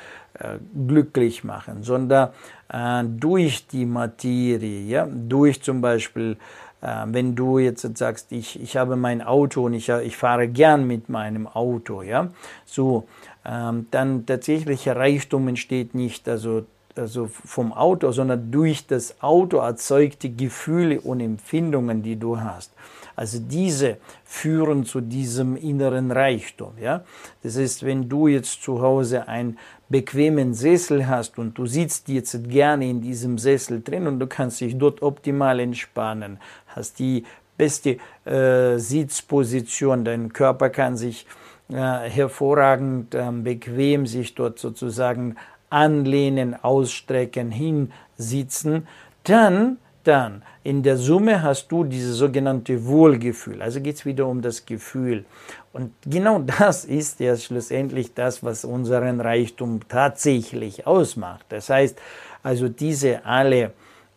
glücklich 0.88 1.44
machen, 1.44 1.84
sondern 1.84 2.30
äh, 2.70 3.04
durch 3.06 3.68
die 3.68 3.86
Materie, 3.86 4.82
ja, 4.88 5.08
durch 5.10 5.62
zum 5.62 5.82
Beispiel, 5.82 6.38
äh, 6.82 7.06
wenn 7.08 7.36
du 7.36 7.60
jetzt 7.60 7.86
sagst, 7.98 8.32
ich, 8.32 8.62
ich 8.62 8.78
habe 8.78 8.96
mein 8.96 9.22
Auto 9.22 9.66
und 9.66 9.74
ich, 9.74 9.90
ich 9.90 10.18
fahre 10.18 10.48
gern 10.48 10.88
mit 10.88 11.10
meinem 11.10 11.48
Auto, 11.48 12.02
ja, 12.02 12.30
so, 12.66 13.08
ähm, 13.46 13.88
dann 13.92 14.26
tatsächlich 14.26 14.88
Reichtum 14.88 15.48
entsteht 15.48 15.96
nicht, 15.96 16.28
also 16.30 16.66
also 16.98 17.28
vom 17.28 17.72
Auto, 17.74 18.12
sondern 18.12 18.52
durch 18.52 18.86
das 18.86 19.22
Auto 19.22 19.58
erzeugte 19.58 20.30
Gefühle 20.30 21.00
und 21.00 21.22
Empfindungen, 21.22 22.04
die 22.04 22.18
du 22.18 22.40
hast. 22.40 22.74
Also 23.22 23.38
diese 23.38 23.98
führen 24.24 24.84
zu 24.84 25.00
diesem 25.00 25.56
inneren 25.56 26.10
Reichtum. 26.12 26.72
Ja? 26.82 27.04
Das 27.44 27.56
heißt, 27.56 27.86
wenn 27.86 28.10
du 28.10 28.28
jetzt 28.28 28.64
zu 28.64 28.82
Hause 28.82 29.28
einen 29.28 29.60
bequemen 29.90 30.56
Sessel 30.56 31.08
hast 31.08 31.38
und 31.38 31.56
du 31.56 31.68
sitzt 31.68 32.10
jetzt 32.10 32.50
gerne 32.50 32.90
in 32.90 33.00
diesem 33.00 33.38
Sessel 33.38 33.84
drin 33.84 34.08
und 34.08 34.18
du 34.18 34.26
kannst 34.26 34.60
dich 34.60 34.76
dort 34.76 35.04
optimal 35.04 35.60
entspannen, 35.60 36.40
hast 36.66 36.98
die 36.98 37.24
beste 37.58 37.98
äh, 38.26 38.80
Sitzposition, 38.80 40.04
dein 40.04 40.34
Körper 40.34 40.72
kann 40.72 40.98
sich 40.98 41.28
äh, 41.70 41.76
hervorragend 41.76 43.14
äh, 43.14 43.32
bequem 43.32 44.08
sich 44.08 44.34
dort 44.34 44.58
sozusagen 44.58 45.36
anlehnen, 45.70 46.56
ausstrecken, 46.56 47.52
hinsitzen, 47.52 48.88
dann 49.26 49.78
dann 50.04 50.44
in 50.64 50.84
der 50.84 50.98
Summe 50.98 51.42
hast 51.42 51.72
du 51.72 51.84
dieses 51.84 52.18
sogenannte 52.18 52.86
Wohlgefühl. 52.86 53.62
Also 53.62 53.82
geht 53.82 53.96
es 53.96 54.06
wieder 54.06 54.28
um 54.28 54.42
das 54.42 54.66
Gefühl. 54.66 55.26
Und 55.74 55.92
genau 56.06 56.40
das 56.60 56.86
ist 56.86 57.20
ja 57.20 57.36
schlussendlich 57.36 58.14
das, 58.14 58.44
was 58.44 58.66
unseren 58.66 59.22
Reichtum 59.22 59.80
tatsächlich 59.88 60.86
ausmacht. 60.86 61.46
Das 61.50 61.70
heißt, 61.70 61.98
also 62.44 62.70
diese 62.70 63.26
alle 63.26 63.72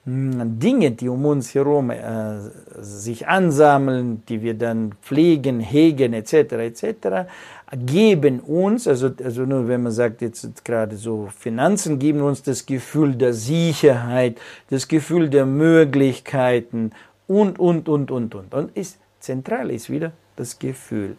hm, 0.05 0.59
Dinge, 0.59 0.91
die 0.91 1.09
um 1.09 1.25
uns 1.25 1.55
herum 1.55 1.91
äh, 1.91 2.39
sich 2.79 3.27
ansammeln, 3.27 4.23
die 4.29 4.43
wir 4.43 4.55
dann 4.55 4.93
pflegen, 5.03 5.61
hegen 5.61 6.13
etc. 6.13 6.35
etc., 6.53 6.85
geben 7.77 8.41
uns, 8.41 8.87
also, 8.87 9.11
also 9.23 9.45
nur 9.45 9.69
wenn 9.69 9.83
man 9.83 9.93
sagt 9.93 10.23
jetzt 10.23 10.65
gerade 10.65 10.97
so, 10.97 11.29
Finanzen 11.37 11.99
geben 11.99 12.21
uns 12.23 12.43
das 12.43 12.67
Gefühl 12.67 13.15
der 13.15 13.33
Sicherheit, 13.33 14.39
das 14.71 14.89
Gefühl 14.89 15.29
der 15.29 15.47
Möglichkeiten 15.47 16.93
und, 17.27 17.59
und, 17.59 17.89
und, 17.89 18.11
und, 18.11 18.35
und. 18.35 18.55
Und 18.55 18.77
ist, 18.77 18.99
zentral 19.21 19.71
ist 19.71 19.91
wieder 19.91 20.13
das 20.37 20.59
Gefühl. 20.59 21.17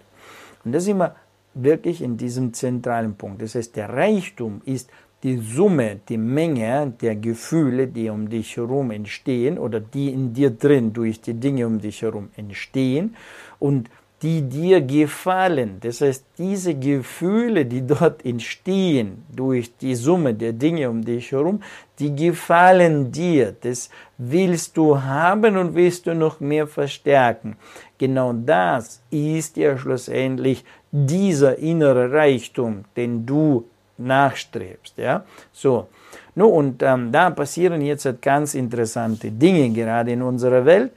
Und 0.64 0.72
das 0.72 0.86
sind 0.86 0.97
wir 0.97 1.16
wirklich 1.53 2.01
in 2.01 2.18
diesem 2.18 2.53
zentralen 2.53 3.16
Punkt. 3.16 3.41
Das 3.41 3.56
heißt, 3.56 3.76
der 3.76 3.89
Reichtum 3.89 4.62
ist 4.66 4.89
die 5.24 5.38
Summe, 5.38 6.01
die 6.08 6.18
Menge 6.18 6.93
der 7.01 7.16
Gefühle, 7.16 7.88
die 7.88 8.10
um 8.10 8.30
dich 8.30 8.58
herum 8.58 8.91
entstehen 8.91 9.58
oder 9.58 9.80
die 9.80 10.14
in 10.14 10.34
dir 10.34 10.51
drin 10.51 10.93
durch 10.93 11.22
die 11.22 11.34
Dinge 11.34 11.66
um 11.66 11.80
dich 11.80 12.01
herum 12.01 12.30
entstehen 12.36 13.16
und 13.58 13.89
die 14.22 14.41
dir 14.41 14.82
gefallen. 14.82 15.78
Das 15.82 16.01
heißt, 16.01 16.26
diese 16.38 16.74
Gefühle, 16.74 17.66
die 17.66 17.86
dort 17.86 18.26
entstehen 18.26 19.24
durch 19.34 19.76
die 19.78 19.95
Summe 19.95 20.34
der 20.34 20.53
Dinge 20.53 20.89
um 20.89 21.03
dich 21.03 21.32
herum, 21.32 21.61
die 21.99 22.16
gefallen 22.16 23.11
dir. 23.11 23.55
Das 23.61 23.89
willst 24.18 24.78
du 24.78 25.01
haben 25.01 25.57
und 25.57 25.76
willst 25.76 26.07
du 26.07 26.16
noch 26.16 26.39
mehr 26.39 26.68
verstärken. 26.68 27.57
Genau 27.97 28.34
das 28.34 29.01
ist 29.11 29.57
ja 29.57 29.78
schlussendlich 29.78 30.63
dieser 30.91 31.57
innere 31.57 32.11
Reichtum, 32.11 32.86
den 32.95 33.26
du 33.26 33.66
nachstrebst. 33.97 34.97
Ja? 34.97 35.26
So. 35.51 35.88
No, 36.38 36.47
und 36.47 36.84
ähm, 36.84 37.11
da 37.11 37.30
passieren 37.30 37.82
jetzt 37.82 38.07
ganz 38.22 38.55
interessante 38.55 39.32
Dinge 39.32 39.70
gerade 39.70 40.11
in 40.11 40.22
unserer 40.22 40.66
Welt. 40.66 40.91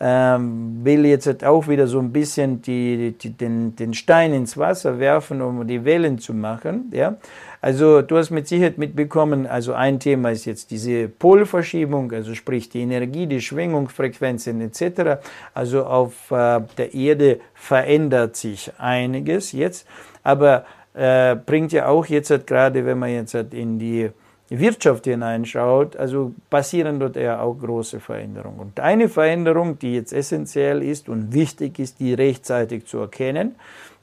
Ähm, 0.00 0.84
will 0.84 1.04
jetzt 1.06 1.26
halt 1.26 1.44
auch 1.44 1.66
wieder 1.66 1.88
so 1.88 1.98
ein 1.98 2.12
bisschen 2.12 2.62
die, 2.62 3.16
die, 3.20 3.30
den, 3.30 3.74
den 3.74 3.94
Stein 3.94 4.32
ins 4.32 4.56
Wasser 4.56 5.00
werfen, 5.00 5.42
um 5.42 5.66
die 5.66 5.84
Wellen 5.84 6.18
zu 6.18 6.34
machen. 6.34 6.90
Ja? 6.92 7.16
Also 7.60 8.02
du 8.02 8.16
hast 8.16 8.30
mit 8.30 8.46
Sicherheit 8.46 8.78
mitbekommen, 8.78 9.46
also 9.46 9.72
ein 9.72 9.98
Thema 9.98 10.30
ist 10.30 10.44
jetzt 10.44 10.70
diese 10.70 11.08
Polverschiebung, 11.08 12.12
also 12.12 12.34
sprich 12.34 12.68
die 12.68 12.82
Energie, 12.82 13.26
die 13.26 13.40
Schwingungsfrequenzen 13.40 14.60
etc. 14.60 15.20
Also 15.54 15.84
auf 15.84 16.30
äh, 16.30 16.60
der 16.76 16.94
Erde 16.94 17.40
verändert 17.54 18.36
sich 18.36 18.70
einiges 18.78 19.50
jetzt, 19.50 19.88
aber 20.22 20.64
äh, 20.94 21.34
bringt 21.34 21.72
ja 21.72 21.88
auch 21.88 22.06
jetzt 22.06 22.30
halt 22.30 22.46
gerade, 22.46 22.86
wenn 22.86 22.98
man 22.98 23.10
jetzt 23.10 23.34
halt 23.34 23.52
in 23.52 23.80
die 23.80 24.10
Wirtschaft 24.50 25.04
hineinschaut, 25.04 25.96
also 25.96 26.32
passieren 26.48 26.98
dort 26.98 27.16
eher 27.16 27.42
auch 27.42 27.54
große 27.54 28.00
Veränderungen. 28.00 28.60
Und 28.60 28.80
eine 28.80 29.08
Veränderung, 29.08 29.78
die 29.78 29.94
jetzt 29.94 30.12
essentiell 30.12 30.82
ist 30.82 31.08
und 31.08 31.34
wichtig 31.34 31.78
ist, 31.78 32.00
die 32.00 32.14
rechtzeitig 32.14 32.86
zu 32.86 32.98
erkennen, 32.98 33.56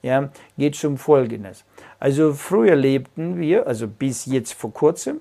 ja, 0.03 0.30
geht 0.57 0.84
um 0.85 0.97
Folgendes. 0.97 1.65
Also 1.99 2.34
früher 2.34 2.76
lebten 2.76 3.39
wir, 3.39 3.65
also 3.65 3.88
bis 3.88 4.27
jetzt 4.27 4.53
vor 4.53 4.72
kurzem, 4.72 5.19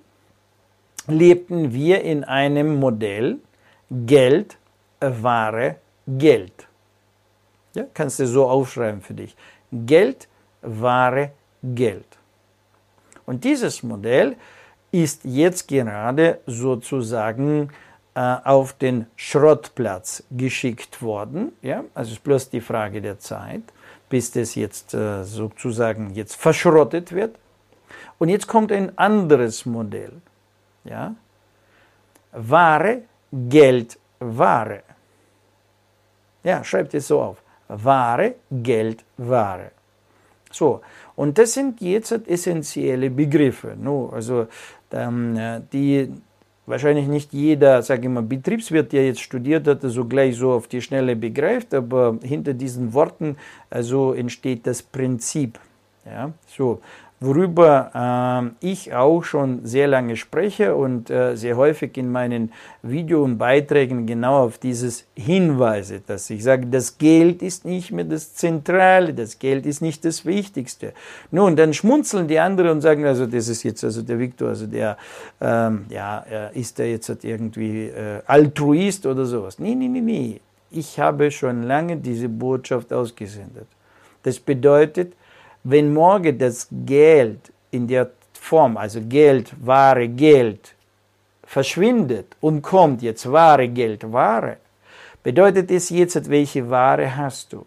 lebten 1.07 1.73
wir 1.73 2.03
in 2.03 2.25
einem 2.25 2.79
Modell 2.79 3.39
Geld, 3.91 4.59
Ware, 5.01 5.77
Geld. 6.07 6.67
Ja, 7.75 7.85
kannst 7.95 8.19
du 8.21 8.27
so 8.27 8.47
aufschreiben 8.47 9.01
für 9.01 9.15
dich. 9.15 9.35
Geld, 9.73 10.29
Ware, 10.61 11.33
Geld. 11.63 12.07
Und 13.27 13.45
dieses 13.45 13.83
Modell 13.83 14.37
ist 14.95 15.25
jetzt 15.25 15.67
gerade 15.67 16.39
sozusagen 16.47 17.71
äh, 18.15 18.37
auf 18.45 18.75
den 18.75 19.07
Schrottplatz 19.17 20.23
geschickt 20.31 21.03
worden. 21.03 21.51
Ja? 21.63 21.83
Also 21.95 22.13
es 22.13 22.19
ist 22.19 22.23
bloß 22.23 22.51
die 22.51 22.61
Frage 22.61 23.03
der 23.03 23.19
Zeit, 23.19 23.63
bis 24.09 24.31
das 24.31 24.55
jetzt 24.55 24.95
äh, 24.95 25.25
sozusagen 25.25 26.15
jetzt 26.15 26.37
verschrottet 26.37 27.11
wird. 27.11 27.35
Und 28.19 28.29
jetzt 28.29 28.47
kommt 28.47 28.71
ein 28.71 28.97
anderes 28.97 29.67
Modell. 29.67 30.13
Ja? 30.85 31.17
Ware, 32.31 33.03
Geld, 33.33 33.99
Ware. 34.21 34.85
Ja, 36.45 36.63
schreibt 36.63 36.95
es 36.95 37.09
so 37.09 37.21
auf. 37.21 37.43
Ware, 37.67 38.37
Geld, 38.49 39.05
Ware. 39.17 39.73
So, 40.53 40.83
und 41.17 41.37
das 41.37 41.55
sind 41.55 41.81
jetzt 41.81 42.13
essentielle 42.29 43.11
Begriffe. 43.11 43.75
No, 43.77 44.11
also 44.15 44.47
die 45.73 46.09
wahrscheinlich 46.67 47.09
nicht 47.09 47.33
jeder, 47.33 47.83
sage 47.83 48.03
ich 48.03 48.09
mal, 48.09 48.23
Betriebswirt, 48.23 48.93
der 48.93 49.07
jetzt 49.07 49.21
studiert 49.21 49.67
hat, 49.67 49.85
also 49.85 50.05
gleich 50.05 50.37
so 50.37 50.53
auf 50.53 50.69
die 50.69 50.81
Schnelle 50.81 51.17
begreift, 51.17 51.75
aber 51.75 52.19
hinter 52.23 52.55
diesen 52.55 52.95
Worten 52.95 53.37
also 53.71 54.15
entsteht 54.15 54.67
das 54.67 54.83
Prinzip. 54.83 55.59
Ja, 56.07 56.33
so 56.47 56.81
worüber 57.21 58.53
äh, 58.61 58.67
ich 58.67 58.95
auch 58.95 59.23
schon 59.23 59.65
sehr 59.65 59.89
lange 59.89 60.17
spreche 60.17 60.75
und 60.75 61.11
äh, 61.11 61.37
sehr 61.37 61.57
häufig 61.57 61.97
in 61.97 62.11
meinen 62.11 62.53
Videos 62.83 63.25
und 63.25 63.39
Beiträgen 63.39 64.07
genau 64.07 64.45
auf 64.45 64.59
dieses 64.59 65.07
hinweise, 65.15 66.01
dass 66.07 66.29
ich 66.31 66.43
sage, 66.43 66.67
das 66.67 66.99
Geld 66.99 67.43
ist 67.43 67.65
nicht 67.65 67.93
mehr 67.93 68.05
das 68.05 68.35
Zentrale, 68.35 69.15
das 69.15 69.39
Geld 69.39 69.65
ist 69.67 69.81
nicht 69.81 70.05
das 70.05 70.27
Wichtigste. 70.27 70.93
Nun, 71.31 71.57
dann 71.57 71.73
schmunzeln 71.73 72.29
die 72.29 72.39
anderen 72.39 72.73
und 72.73 72.81
sagen, 72.81 73.05
also 73.07 73.27
das 73.27 73.49
ist 73.49 73.63
jetzt 73.63 73.85
also 73.85 74.03
der 74.03 74.19
Viktor, 74.19 74.49
also 74.49 74.67
der, 74.67 74.97
ähm, 75.41 75.87
ja, 75.89 76.19
ist 76.53 76.79
der 76.79 76.91
jetzt 76.91 77.09
irgendwie 77.25 77.87
äh, 77.87 78.21
Altruist 78.27 79.07
oder 79.07 79.25
sowas. 79.25 79.59
Nee, 79.59 79.75
nee, 79.75 79.89
nee, 79.89 80.01
nee. 80.01 80.41
Ich 80.71 80.99
habe 80.99 81.31
schon 81.31 81.63
lange 81.63 81.97
diese 81.97 82.29
Botschaft 82.29 82.93
ausgesendet. 82.93 83.69
Das 84.25 84.41
bedeutet, 84.41 85.13
wenn 85.65 85.93
morgen 85.93 86.39
das 86.39 86.69
Geld 86.71 87.53
in 87.71 87.87
der 87.89 88.11
Form, 88.33 88.77
also 88.77 89.01
Geld, 89.01 89.53
Ware, 89.65 90.09
Geld, 90.09 90.75
verschwindet 91.43 92.37
und 92.41 92.63
kommt 92.63 93.03
jetzt 93.03 93.31
Ware, 93.31 93.69
Geld, 93.69 94.13
Ware, 94.13 94.59
bedeutet 95.23 95.71
es 95.71 95.89
jetzt, 95.89 96.29
welche 96.29 96.69
Ware 96.69 97.17
hast 97.17 97.53
du? 97.53 97.65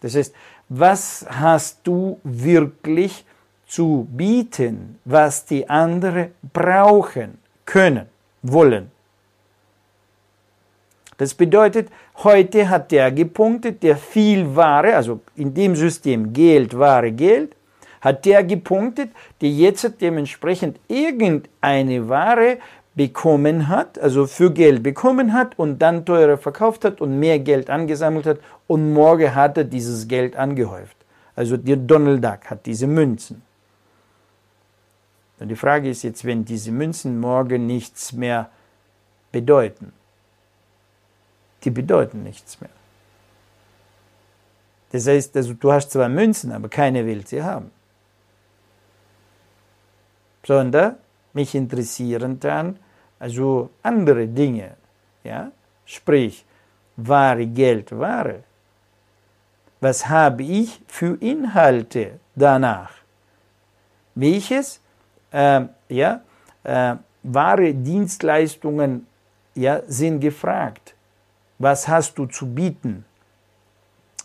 Das 0.00 0.14
heißt, 0.14 0.34
was 0.68 1.26
hast 1.28 1.80
du 1.82 2.20
wirklich 2.22 3.24
zu 3.66 4.06
bieten, 4.10 4.98
was 5.04 5.44
die 5.44 5.68
anderen 5.68 6.32
brauchen, 6.52 7.38
können, 7.64 8.06
wollen? 8.42 8.90
Das 11.20 11.34
bedeutet, 11.34 11.90
heute 12.24 12.70
hat 12.70 12.90
der 12.90 13.12
gepunktet, 13.12 13.82
der 13.82 13.98
viel 13.98 14.56
Ware, 14.56 14.96
also 14.96 15.20
in 15.36 15.52
dem 15.52 15.76
System 15.76 16.32
Geld, 16.32 16.78
Ware, 16.78 17.12
Geld, 17.12 17.54
hat 18.00 18.24
der 18.24 18.42
gepunktet, 18.42 19.10
der 19.42 19.50
jetzt 19.50 20.00
dementsprechend 20.00 20.80
irgendeine 20.88 22.08
Ware 22.08 22.56
bekommen 22.94 23.68
hat, 23.68 23.98
also 23.98 24.26
für 24.26 24.50
Geld 24.50 24.82
bekommen 24.82 25.34
hat 25.34 25.58
und 25.58 25.78
dann 25.82 26.06
teurer 26.06 26.38
verkauft 26.38 26.86
hat 26.86 27.02
und 27.02 27.18
mehr 27.18 27.38
Geld 27.38 27.68
angesammelt 27.68 28.24
hat 28.24 28.38
und 28.66 28.94
morgen 28.94 29.34
hat 29.34 29.58
er 29.58 29.64
dieses 29.64 30.08
Geld 30.08 30.34
angehäuft. 30.36 30.96
Also 31.36 31.58
der 31.58 31.76
Donald 31.76 32.24
Duck 32.24 32.46
hat 32.48 32.64
diese 32.64 32.86
Münzen. 32.86 33.42
Und 35.38 35.48
die 35.48 35.56
Frage 35.56 35.90
ist 35.90 36.02
jetzt, 36.02 36.24
wenn 36.24 36.46
diese 36.46 36.72
Münzen 36.72 37.20
morgen 37.20 37.66
nichts 37.66 38.14
mehr 38.14 38.48
bedeuten, 39.30 39.92
die 41.64 41.70
bedeuten 41.70 42.22
nichts 42.22 42.60
mehr. 42.60 42.70
Das 44.92 45.06
heißt, 45.06 45.36
also, 45.36 45.54
du 45.54 45.72
hast 45.72 45.92
zwar 45.92 46.08
Münzen, 46.08 46.52
aber 46.52 46.68
keiner 46.68 47.04
will 47.06 47.26
sie 47.26 47.42
haben. 47.42 47.70
Sondern 50.44 50.96
mich 51.32 51.54
interessieren 51.54 52.40
dann 52.40 52.78
also 53.20 53.70
andere 53.82 54.26
Dinge. 54.26 54.76
Ja? 55.22 55.52
Sprich, 55.84 56.44
wahre 56.96 57.46
Geld, 57.46 57.96
wahre. 57.96 58.42
Was 59.80 60.08
habe 60.08 60.42
ich 60.42 60.82
für 60.86 61.16
Inhalte 61.20 62.18
danach? 62.34 62.92
Welches 64.14 64.80
äh, 65.30 65.62
ja, 65.88 66.20
äh, 66.64 66.96
wahre 67.22 67.74
Dienstleistungen 67.74 69.06
ja, 69.54 69.82
sind 69.86 70.20
gefragt? 70.20 70.94
Was 71.60 71.86
hast 71.86 72.18
du 72.18 72.26
zu 72.26 72.46
bieten? 72.46 73.04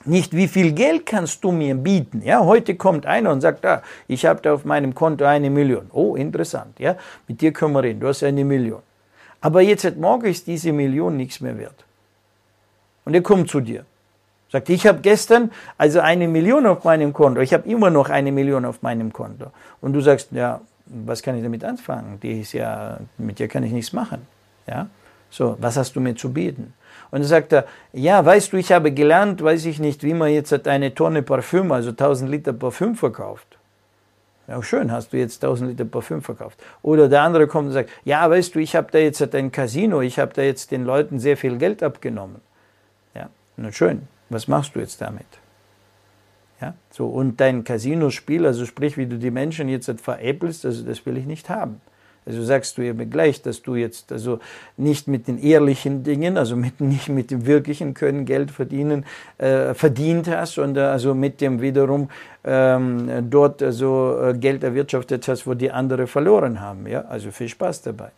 Nicht, 0.06 0.34
wie 0.34 0.48
viel 0.48 0.72
Geld 0.72 1.06
kannst 1.06 1.44
du 1.44 1.52
mir 1.52 1.76
bieten? 1.76 2.22
Ja, 2.24 2.46
heute 2.46 2.76
kommt 2.76 3.06
einer 3.06 3.32
und 3.32 3.42
sagt, 3.42 3.66
ah, 3.66 3.82
ich 4.08 4.26
habe 4.26 4.40
da 4.42 4.54
auf 4.54 4.64
meinem 4.64 4.96
Konto 4.96 5.26
eine 5.26 5.50
Million. 5.50 5.90
Oh, 5.92 6.16
interessant. 6.16 6.80
Ja, 6.80 6.96
mit 7.28 7.42
dir 7.42 7.52
können 7.52 7.74
wir 7.74 7.84
reden. 7.84 8.00
Du 8.00 8.08
hast 8.08 8.24
eine 8.24 8.46
Million. 8.46 8.82
Aber 9.42 9.62
jetzt 9.62 9.98
morgen 9.98 10.26
ist 10.28 10.48
diese 10.48 10.72
Million 10.72 11.18
nichts 11.18 11.42
mehr 11.42 11.58
wert. 11.58 11.84
Und 13.04 13.16
er 13.16 13.22
kommt 13.22 13.50
zu 13.50 13.60
dir. 13.60 13.86
Sagt, 14.52 14.70
ich 14.70 14.88
habe 14.88 15.00
gestern 15.02 15.52
also 15.78 16.00
eine 16.00 16.28
Million 16.28 16.66
auf 16.68 16.84
meinem 16.84 17.12
Konto. 17.12 17.42
Ich 17.42 17.54
habe 17.54 17.68
immer 17.68 17.90
noch 17.90 18.10
eine 18.10 18.32
Million 18.32 18.64
auf 18.64 18.82
meinem 18.82 19.12
Konto. 19.12 19.48
Und 19.82 19.94
du 19.94 20.02
sagst, 20.02 20.32
ja, 20.32 20.62
was 20.86 21.22
kann 21.22 21.36
ich 21.36 21.44
damit 21.44 21.64
anfangen? 21.64 22.20
Die 22.22 22.42
ist 22.42 22.54
ja, 22.54 23.00
mit 23.18 23.40
dir 23.40 23.48
kann 23.48 23.64
ich 23.64 23.72
nichts 23.72 23.92
machen. 23.92 24.28
Ja, 24.68 24.88
so, 25.32 25.58
was 25.60 25.78
hast 25.78 25.96
du 25.96 26.00
mir 26.00 26.16
zu 26.16 26.32
bieten? 26.32 26.74
Und 27.12 27.20
dann 27.20 27.28
sagt 27.28 27.54
er, 27.54 27.66
ja, 27.94 28.26
weißt 28.26 28.54
du, 28.54 28.58
ich 28.58 28.72
habe 28.72 28.92
gelernt, 28.92 29.44
weiß 29.44 29.66
ich 29.66 29.80
nicht, 29.80 30.04
wie 30.04 30.14
man 30.14 30.32
jetzt 30.32 30.68
eine 30.68 30.94
Tonne 30.94 31.22
Parfüm, 31.22 31.72
also 31.72 31.92
1000 31.92 32.30
Liter 32.30 32.54
Parfüm 32.54 32.96
verkauft. 32.96 33.58
Ja, 34.48 34.62
schön, 34.62 34.92
hast 34.92 35.12
du 35.12 35.18
jetzt 35.18 35.44
1000 35.44 35.72
Liter 35.72 35.86
Parfüm 35.86 36.22
verkauft. 36.22 36.62
Oder 36.82 37.10
der 37.10 37.22
andere 37.22 37.48
kommt 37.48 37.68
und 37.68 37.74
sagt, 37.74 37.90
ja, 38.04 38.30
weißt 38.30 38.54
du, 38.54 38.60
ich 38.60 38.76
habe 38.76 38.88
da 38.92 39.00
jetzt 39.00 39.22
ein 39.34 39.52
Casino, 39.52 40.02
ich 40.02 40.20
habe 40.20 40.34
da 40.34 40.44
jetzt 40.44 40.72
den 40.72 40.86
Leuten 40.86 41.20
sehr 41.20 41.38
viel 41.38 41.58
Geld 41.58 41.82
abgenommen. 41.82 42.42
Ja, 43.16 43.30
na 43.58 43.72
schön, 43.72 44.08
was 44.30 44.48
machst 44.48 44.76
du 44.76 44.80
jetzt 44.80 45.02
damit? 45.02 45.26
Ja, 46.62 46.74
so, 46.92 47.08
und 47.08 47.42
dein 47.42 47.64
Casinospiel, 47.64 48.46
also 48.46 48.66
sprich, 48.66 48.98
wie 48.98 49.08
du 49.08 49.18
die 49.18 49.32
Menschen 49.32 49.68
jetzt 49.68 49.92
veräppelst, 50.00 50.66
also 50.66 50.84
das 50.84 51.06
will 51.06 51.18
ich 51.18 51.26
nicht 51.26 51.50
haben. 51.50 51.82
Also 52.26 52.44
sagst 52.44 52.78
du 52.78 52.82
eben 52.82 53.10
gleich, 53.10 53.42
dass 53.42 53.62
du 53.62 53.76
jetzt 53.76 54.12
also 54.12 54.40
nicht 54.78 55.08
mit 55.08 55.28
den 55.28 55.38
ehrlichen 55.38 56.04
Dingen, 56.04 56.38
also 56.38 56.56
mit, 56.56 56.82
nicht 56.82 57.08
mit 57.10 57.30
dem 57.30 57.46
wirklichen 57.46 57.94
Können 57.94 58.26
Geld 58.26 58.50
verdienen, 58.50 59.06
äh, 59.38 59.74
verdient 59.76 60.28
hast, 60.28 60.54
sondern 60.54 60.92
also 60.92 61.14
mit 61.14 61.40
dem 61.40 61.62
wiederum 61.62 62.10
ähm, 62.44 63.30
dort 63.30 63.62
also 63.62 64.20
äh, 64.22 64.34
Geld 64.34 64.64
erwirtschaftet 64.64 65.28
hast, 65.28 65.46
wo 65.46 65.54
die 65.54 65.70
andere 65.70 66.08
verloren 66.08 66.62
haben. 66.62 66.88
Ja, 66.88 67.02
also 67.02 67.32
viel 67.32 67.50
Spaß 67.50 67.84
dabei. 67.84 68.10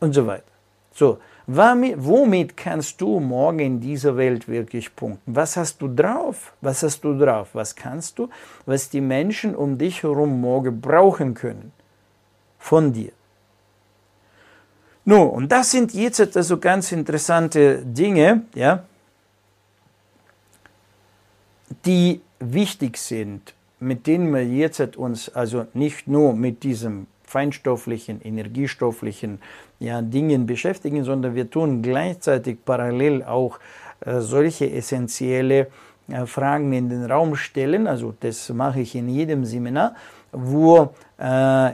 Und 0.00 0.12
so 0.14 0.26
weiter. 0.26 0.44
So, 0.92 1.18
womit 1.46 2.56
kannst 2.56 3.00
du 3.00 3.20
morgen 3.20 3.60
in 3.60 3.80
dieser 3.80 4.16
Welt 4.16 4.48
wirklich 4.48 4.94
punkten? 4.96 5.36
Was 5.36 5.56
hast 5.56 5.80
du 5.80 5.88
drauf? 5.88 6.52
Was 6.60 6.82
hast 6.82 7.04
du 7.04 7.16
drauf? 7.16 7.50
Was 7.52 7.76
kannst 7.76 8.18
du, 8.18 8.28
was 8.66 8.90
die 8.90 9.00
Menschen 9.00 9.54
um 9.54 9.78
dich 9.78 10.02
herum 10.02 10.40
morgen 10.40 10.80
brauchen 10.80 11.34
können? 11.34 11.72
Von 12.68 12.92
dir. 12.92 13.12
Nun, 15.04 15.30
und 15.30 15.50
das 15.50 15.70
sind 15.70 15.94
jetzt 15.94 16.36
also 16.36 16.58
ganz 16.58 16.92
interessante 16.92 17.82
Dinge, 17.82 18.42
ja, 18.54 18.84
die 21.86 22.20
wichtig 22.40 22.98
sind, 22.98 23.54
mit 23.80 24.06
denen 24.06 24.34
wir 24.34 24.44
jetzt 24.44 24.98
uns 24.98 25.30
also 25.30 25.66
nicht 25.72 26.08
nur 26.08 26.34
mit 26.34 26.62
diesem 26.62 27.06
feinstofflichen, 27.24 28.20
energiestofflichen 28.22 29.40
ja, 29.78 30.02
Dingen 30.02 30.44
beschäftigen, 30.44 31.04
sondern 31.04 31.34
wir 31.34 31.50
tun 31.50 31.80
gleichzeitig 31.80 32.58
parallel 32.64 33.22
auch 33.24 33.58
äh, 34.00 34.20
solche 34.20 34.70
essentielle 34.70 35.68
äh, 36.08 36.26
Fragen 36.26 36.72
in 36.74 36.90
den 36.90 37.10
Raum 37.10 37.34
stellen. 37.34 37.86
Also 37.86 38.14
das 38.20 38.50
mache 38.50 38.80
ich 38.80 38.94
in 38.94 39.08
jedem 39.08 39.46
Seminar, 39.46 39.94
wo 40.32 40.92
äh, 41.16 41.72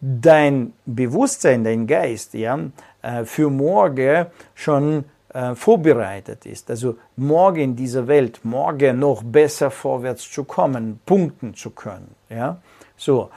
dein 0.00 0.72
Bewusstsein, 0.86 1.64
dein 1.64 1.86
Geist, 1.86 2.34
ja, 2.34 2.58
äh, 3.02 3.24
für 3.24 3.50
morgen 3.50 4.26
schon 4.54 5.04
äh, 5.32 5.54
vorbereitet 5.54 6.46
ist. 6.46 6.70
Also 6.70 6.96
morgen 7.16 7.60
in 7.60 7.76
dieser 7.76 8.06
Welt, 8.06 8.40
morgen 8.44 8.98
noch 8.98 9.22
besser 9.22 9.70
vorwärts 9.70 10.30
zu 10.30 10.44
kommen, 10.44 11.00
punkten 11.04 11.54
zu 11.54 11.70
können. 11.70 12.14
Ja, 12.30 12.58
so. 12.96 13.30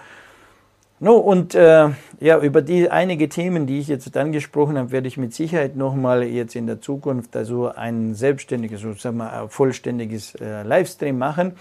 No, 1.03 1.17
und 1.17 1.55
äh, 1.55 1.89
ja, 2.19 2.39
über 2.39 2.61
die 2.61 2.91
einige 2.91 3.27
Themen, 3.27 3.65
die 3.65 3.79
ich 3.79 3.87
jetzt 3.87 4.15
angesprochen 4.15 4.77
habe, 4.77 4.91
werde 4.91 5.07
ich 5.07 5.17
mit 5.17 5.33
Sicherheit 5.33 5.75
nochmal 5.75 6.21
jetzt 6.21 6.55
in 6.55 6.67
der 6.67 6.79
Zukunft 6.79 7.35
also 7.35 7.69
ein 7.69 8.13
selbstständiges, 8.13 8.81
so 8.81 8.93
sagen 8.93 9.17
wir, 9.17 9.47
vollständiges 9.49 10.35
äh, 10.35 10.61
Livestream 10.61 11.17
machen. 11.17 11.53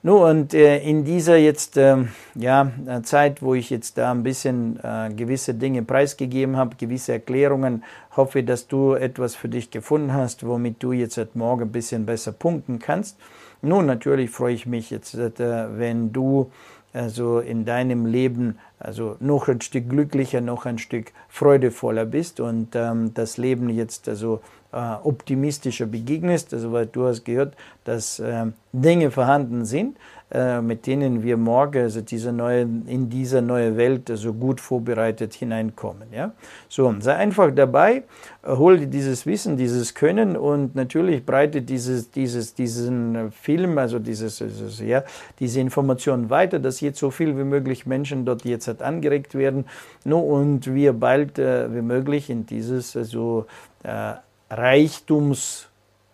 No, 0.00 0.28
und 0.28 0.54
äh, 0.54 0.78
in 0.78 1.04
dieser 1.04 1.36
jetzt 1.38 1.76
äh, 1.76 1.96
ja, 2.36 2.70
Zeit, 3.02 3.42
wo 3.42 3.54
ich 3.54 3.68
jetzt 3.68 3.98
da 3.98 4.12
ein 4.12 4.22
bisschen 4.22 4.78
äh, 4.80 5.10
gewisse 5.12 5.54
Dinge 5.54 5.82
preisgegeben 5.82 6.56
habe, 6.56 6.76
gewisse 6.76 7.12
Erklärungen, 7.12 7.82
hoffe, 8.16 8.44
dass 8.44 8.68
du 8.68 8.94
etwas 8.94 9.34
für 9.34 9.48
dich 9.48 9.72
gefunden 9.72 10.12
hast, 10.12 10.46
womit 10.46 10.80
du 10.84 10.92
jetzt 10.92 11.16
heute 11.16 11.36
Morgen 11.36 11.62
ein 11.62 11.72
bisschen 11.72 12.06
besser 12.06 12.30
punkten 12.30 12.78
kannst. 12.78 13.18
Nun, 13.60 13.86
natürlich 13.86 14.30
freue 14.30 14.54
ich 14.54 14.66
mich 14.66 14.90
jetzt, 14.90 15.14
äh, 15.14 15.30
wenn 15.78 16.12
du 16.12 16.52
also 16.92 17.40
in 17.40 17.64
deinem 17.64 18.06
Leben 18.06 18.58
also 18.78 19.16
noch 19.20 19.48
ein 19.48 19.60
Stück 19.60 19.88
glücklicher, 19.90 20.40
noch 20.40 20.64
ein 20.64 20.78
Stück 20.78 21.12
freudevoller 21.28 22.06
bist 22.06 22.40
und 22.40 22.74
ähm, 22.74 23.12
das 23.14 23.36
Leben 23.36 23.68
jetzt 23.68 24.08
also 24.08 24.40
optimistischer 24.76 25.86
begegnest, 25.86 26.52
also 26.52 26.72
weil 26.72 26.86
du 26.86 27.06
hast 27.06 27.24
gehört, 27.24 27.54
dass 27.84 28.18
äh, 28.18 28.46
Dinge 28.72 29.10
vorhanden 29.10 29.64
sind, 29.64 29.96
äh, 30.30 30.60
mit 30.60 30.86
denen 30.86 31.22
wir 31.22 31.38
morgen, 31.38 31.84
also 31.84 32.02
diese 32.02 32.32
neue, 32.34 32.60
in 32.60 33.08
diese 33.08 33.40
neue 33.40 33.78
Welt 33.78 34.08
so 34.08 34.12
also 34.12 34.34
gut 34.34 34.60
vorbereitet 34.60 35.32
hineinkommen. 35.32 36.08
Ja? 36.12 36.32
So, 36.68 36.94
sei 37.00 37.14
einfach 37.14 37.50
dabei, 37.54 38.02
hol 38.44 38.76
dir 38.78 38.88
dieses 38.88 39.24
Wissen, 39.24 39.56
dieses 39.56 39.94
Können 39.94 40.36
und 40.36 40.74
natürlich 40.74 41.24
breite 41.24 41.62
dieses, 41.62 42.10
dieses, 42.10 42.52
diesen 42.52 43.32
Film, 43.32 43.78
also 43.78 43.98
dieses, 43.98 44.36
dieses, 44.36 44.80
ja, 44.80 45.02
diese 45.40 45.60
Information 45.60 46.28
weiter, 46.28 46.58
dass 46.58 46.82
jetzt 46.82 46.98
so 46.98 47.10
viel 47.10 47.38
wie 47.38 47.44
möglich 47.44 47.86
Menschen 47.86 48.26
dort 48.26 48.44
jetzt 48.44 48.68
hat 48.68 48.82
angeregt 48.82 49.34
werden 49.34 49.64
no, 50.04 50.20
und 50.20 50.74
wir 50.74 50.92
bald 50.92 51.38
äh, 51.38 51.74
wie 51.74 51.80
möglich 51.80 52.28
in 52.28 52.44
dieses 52.44 52.98
also, 52.98 53.46
äh, 53.82 54.12
Reichtums, 54.50 55.68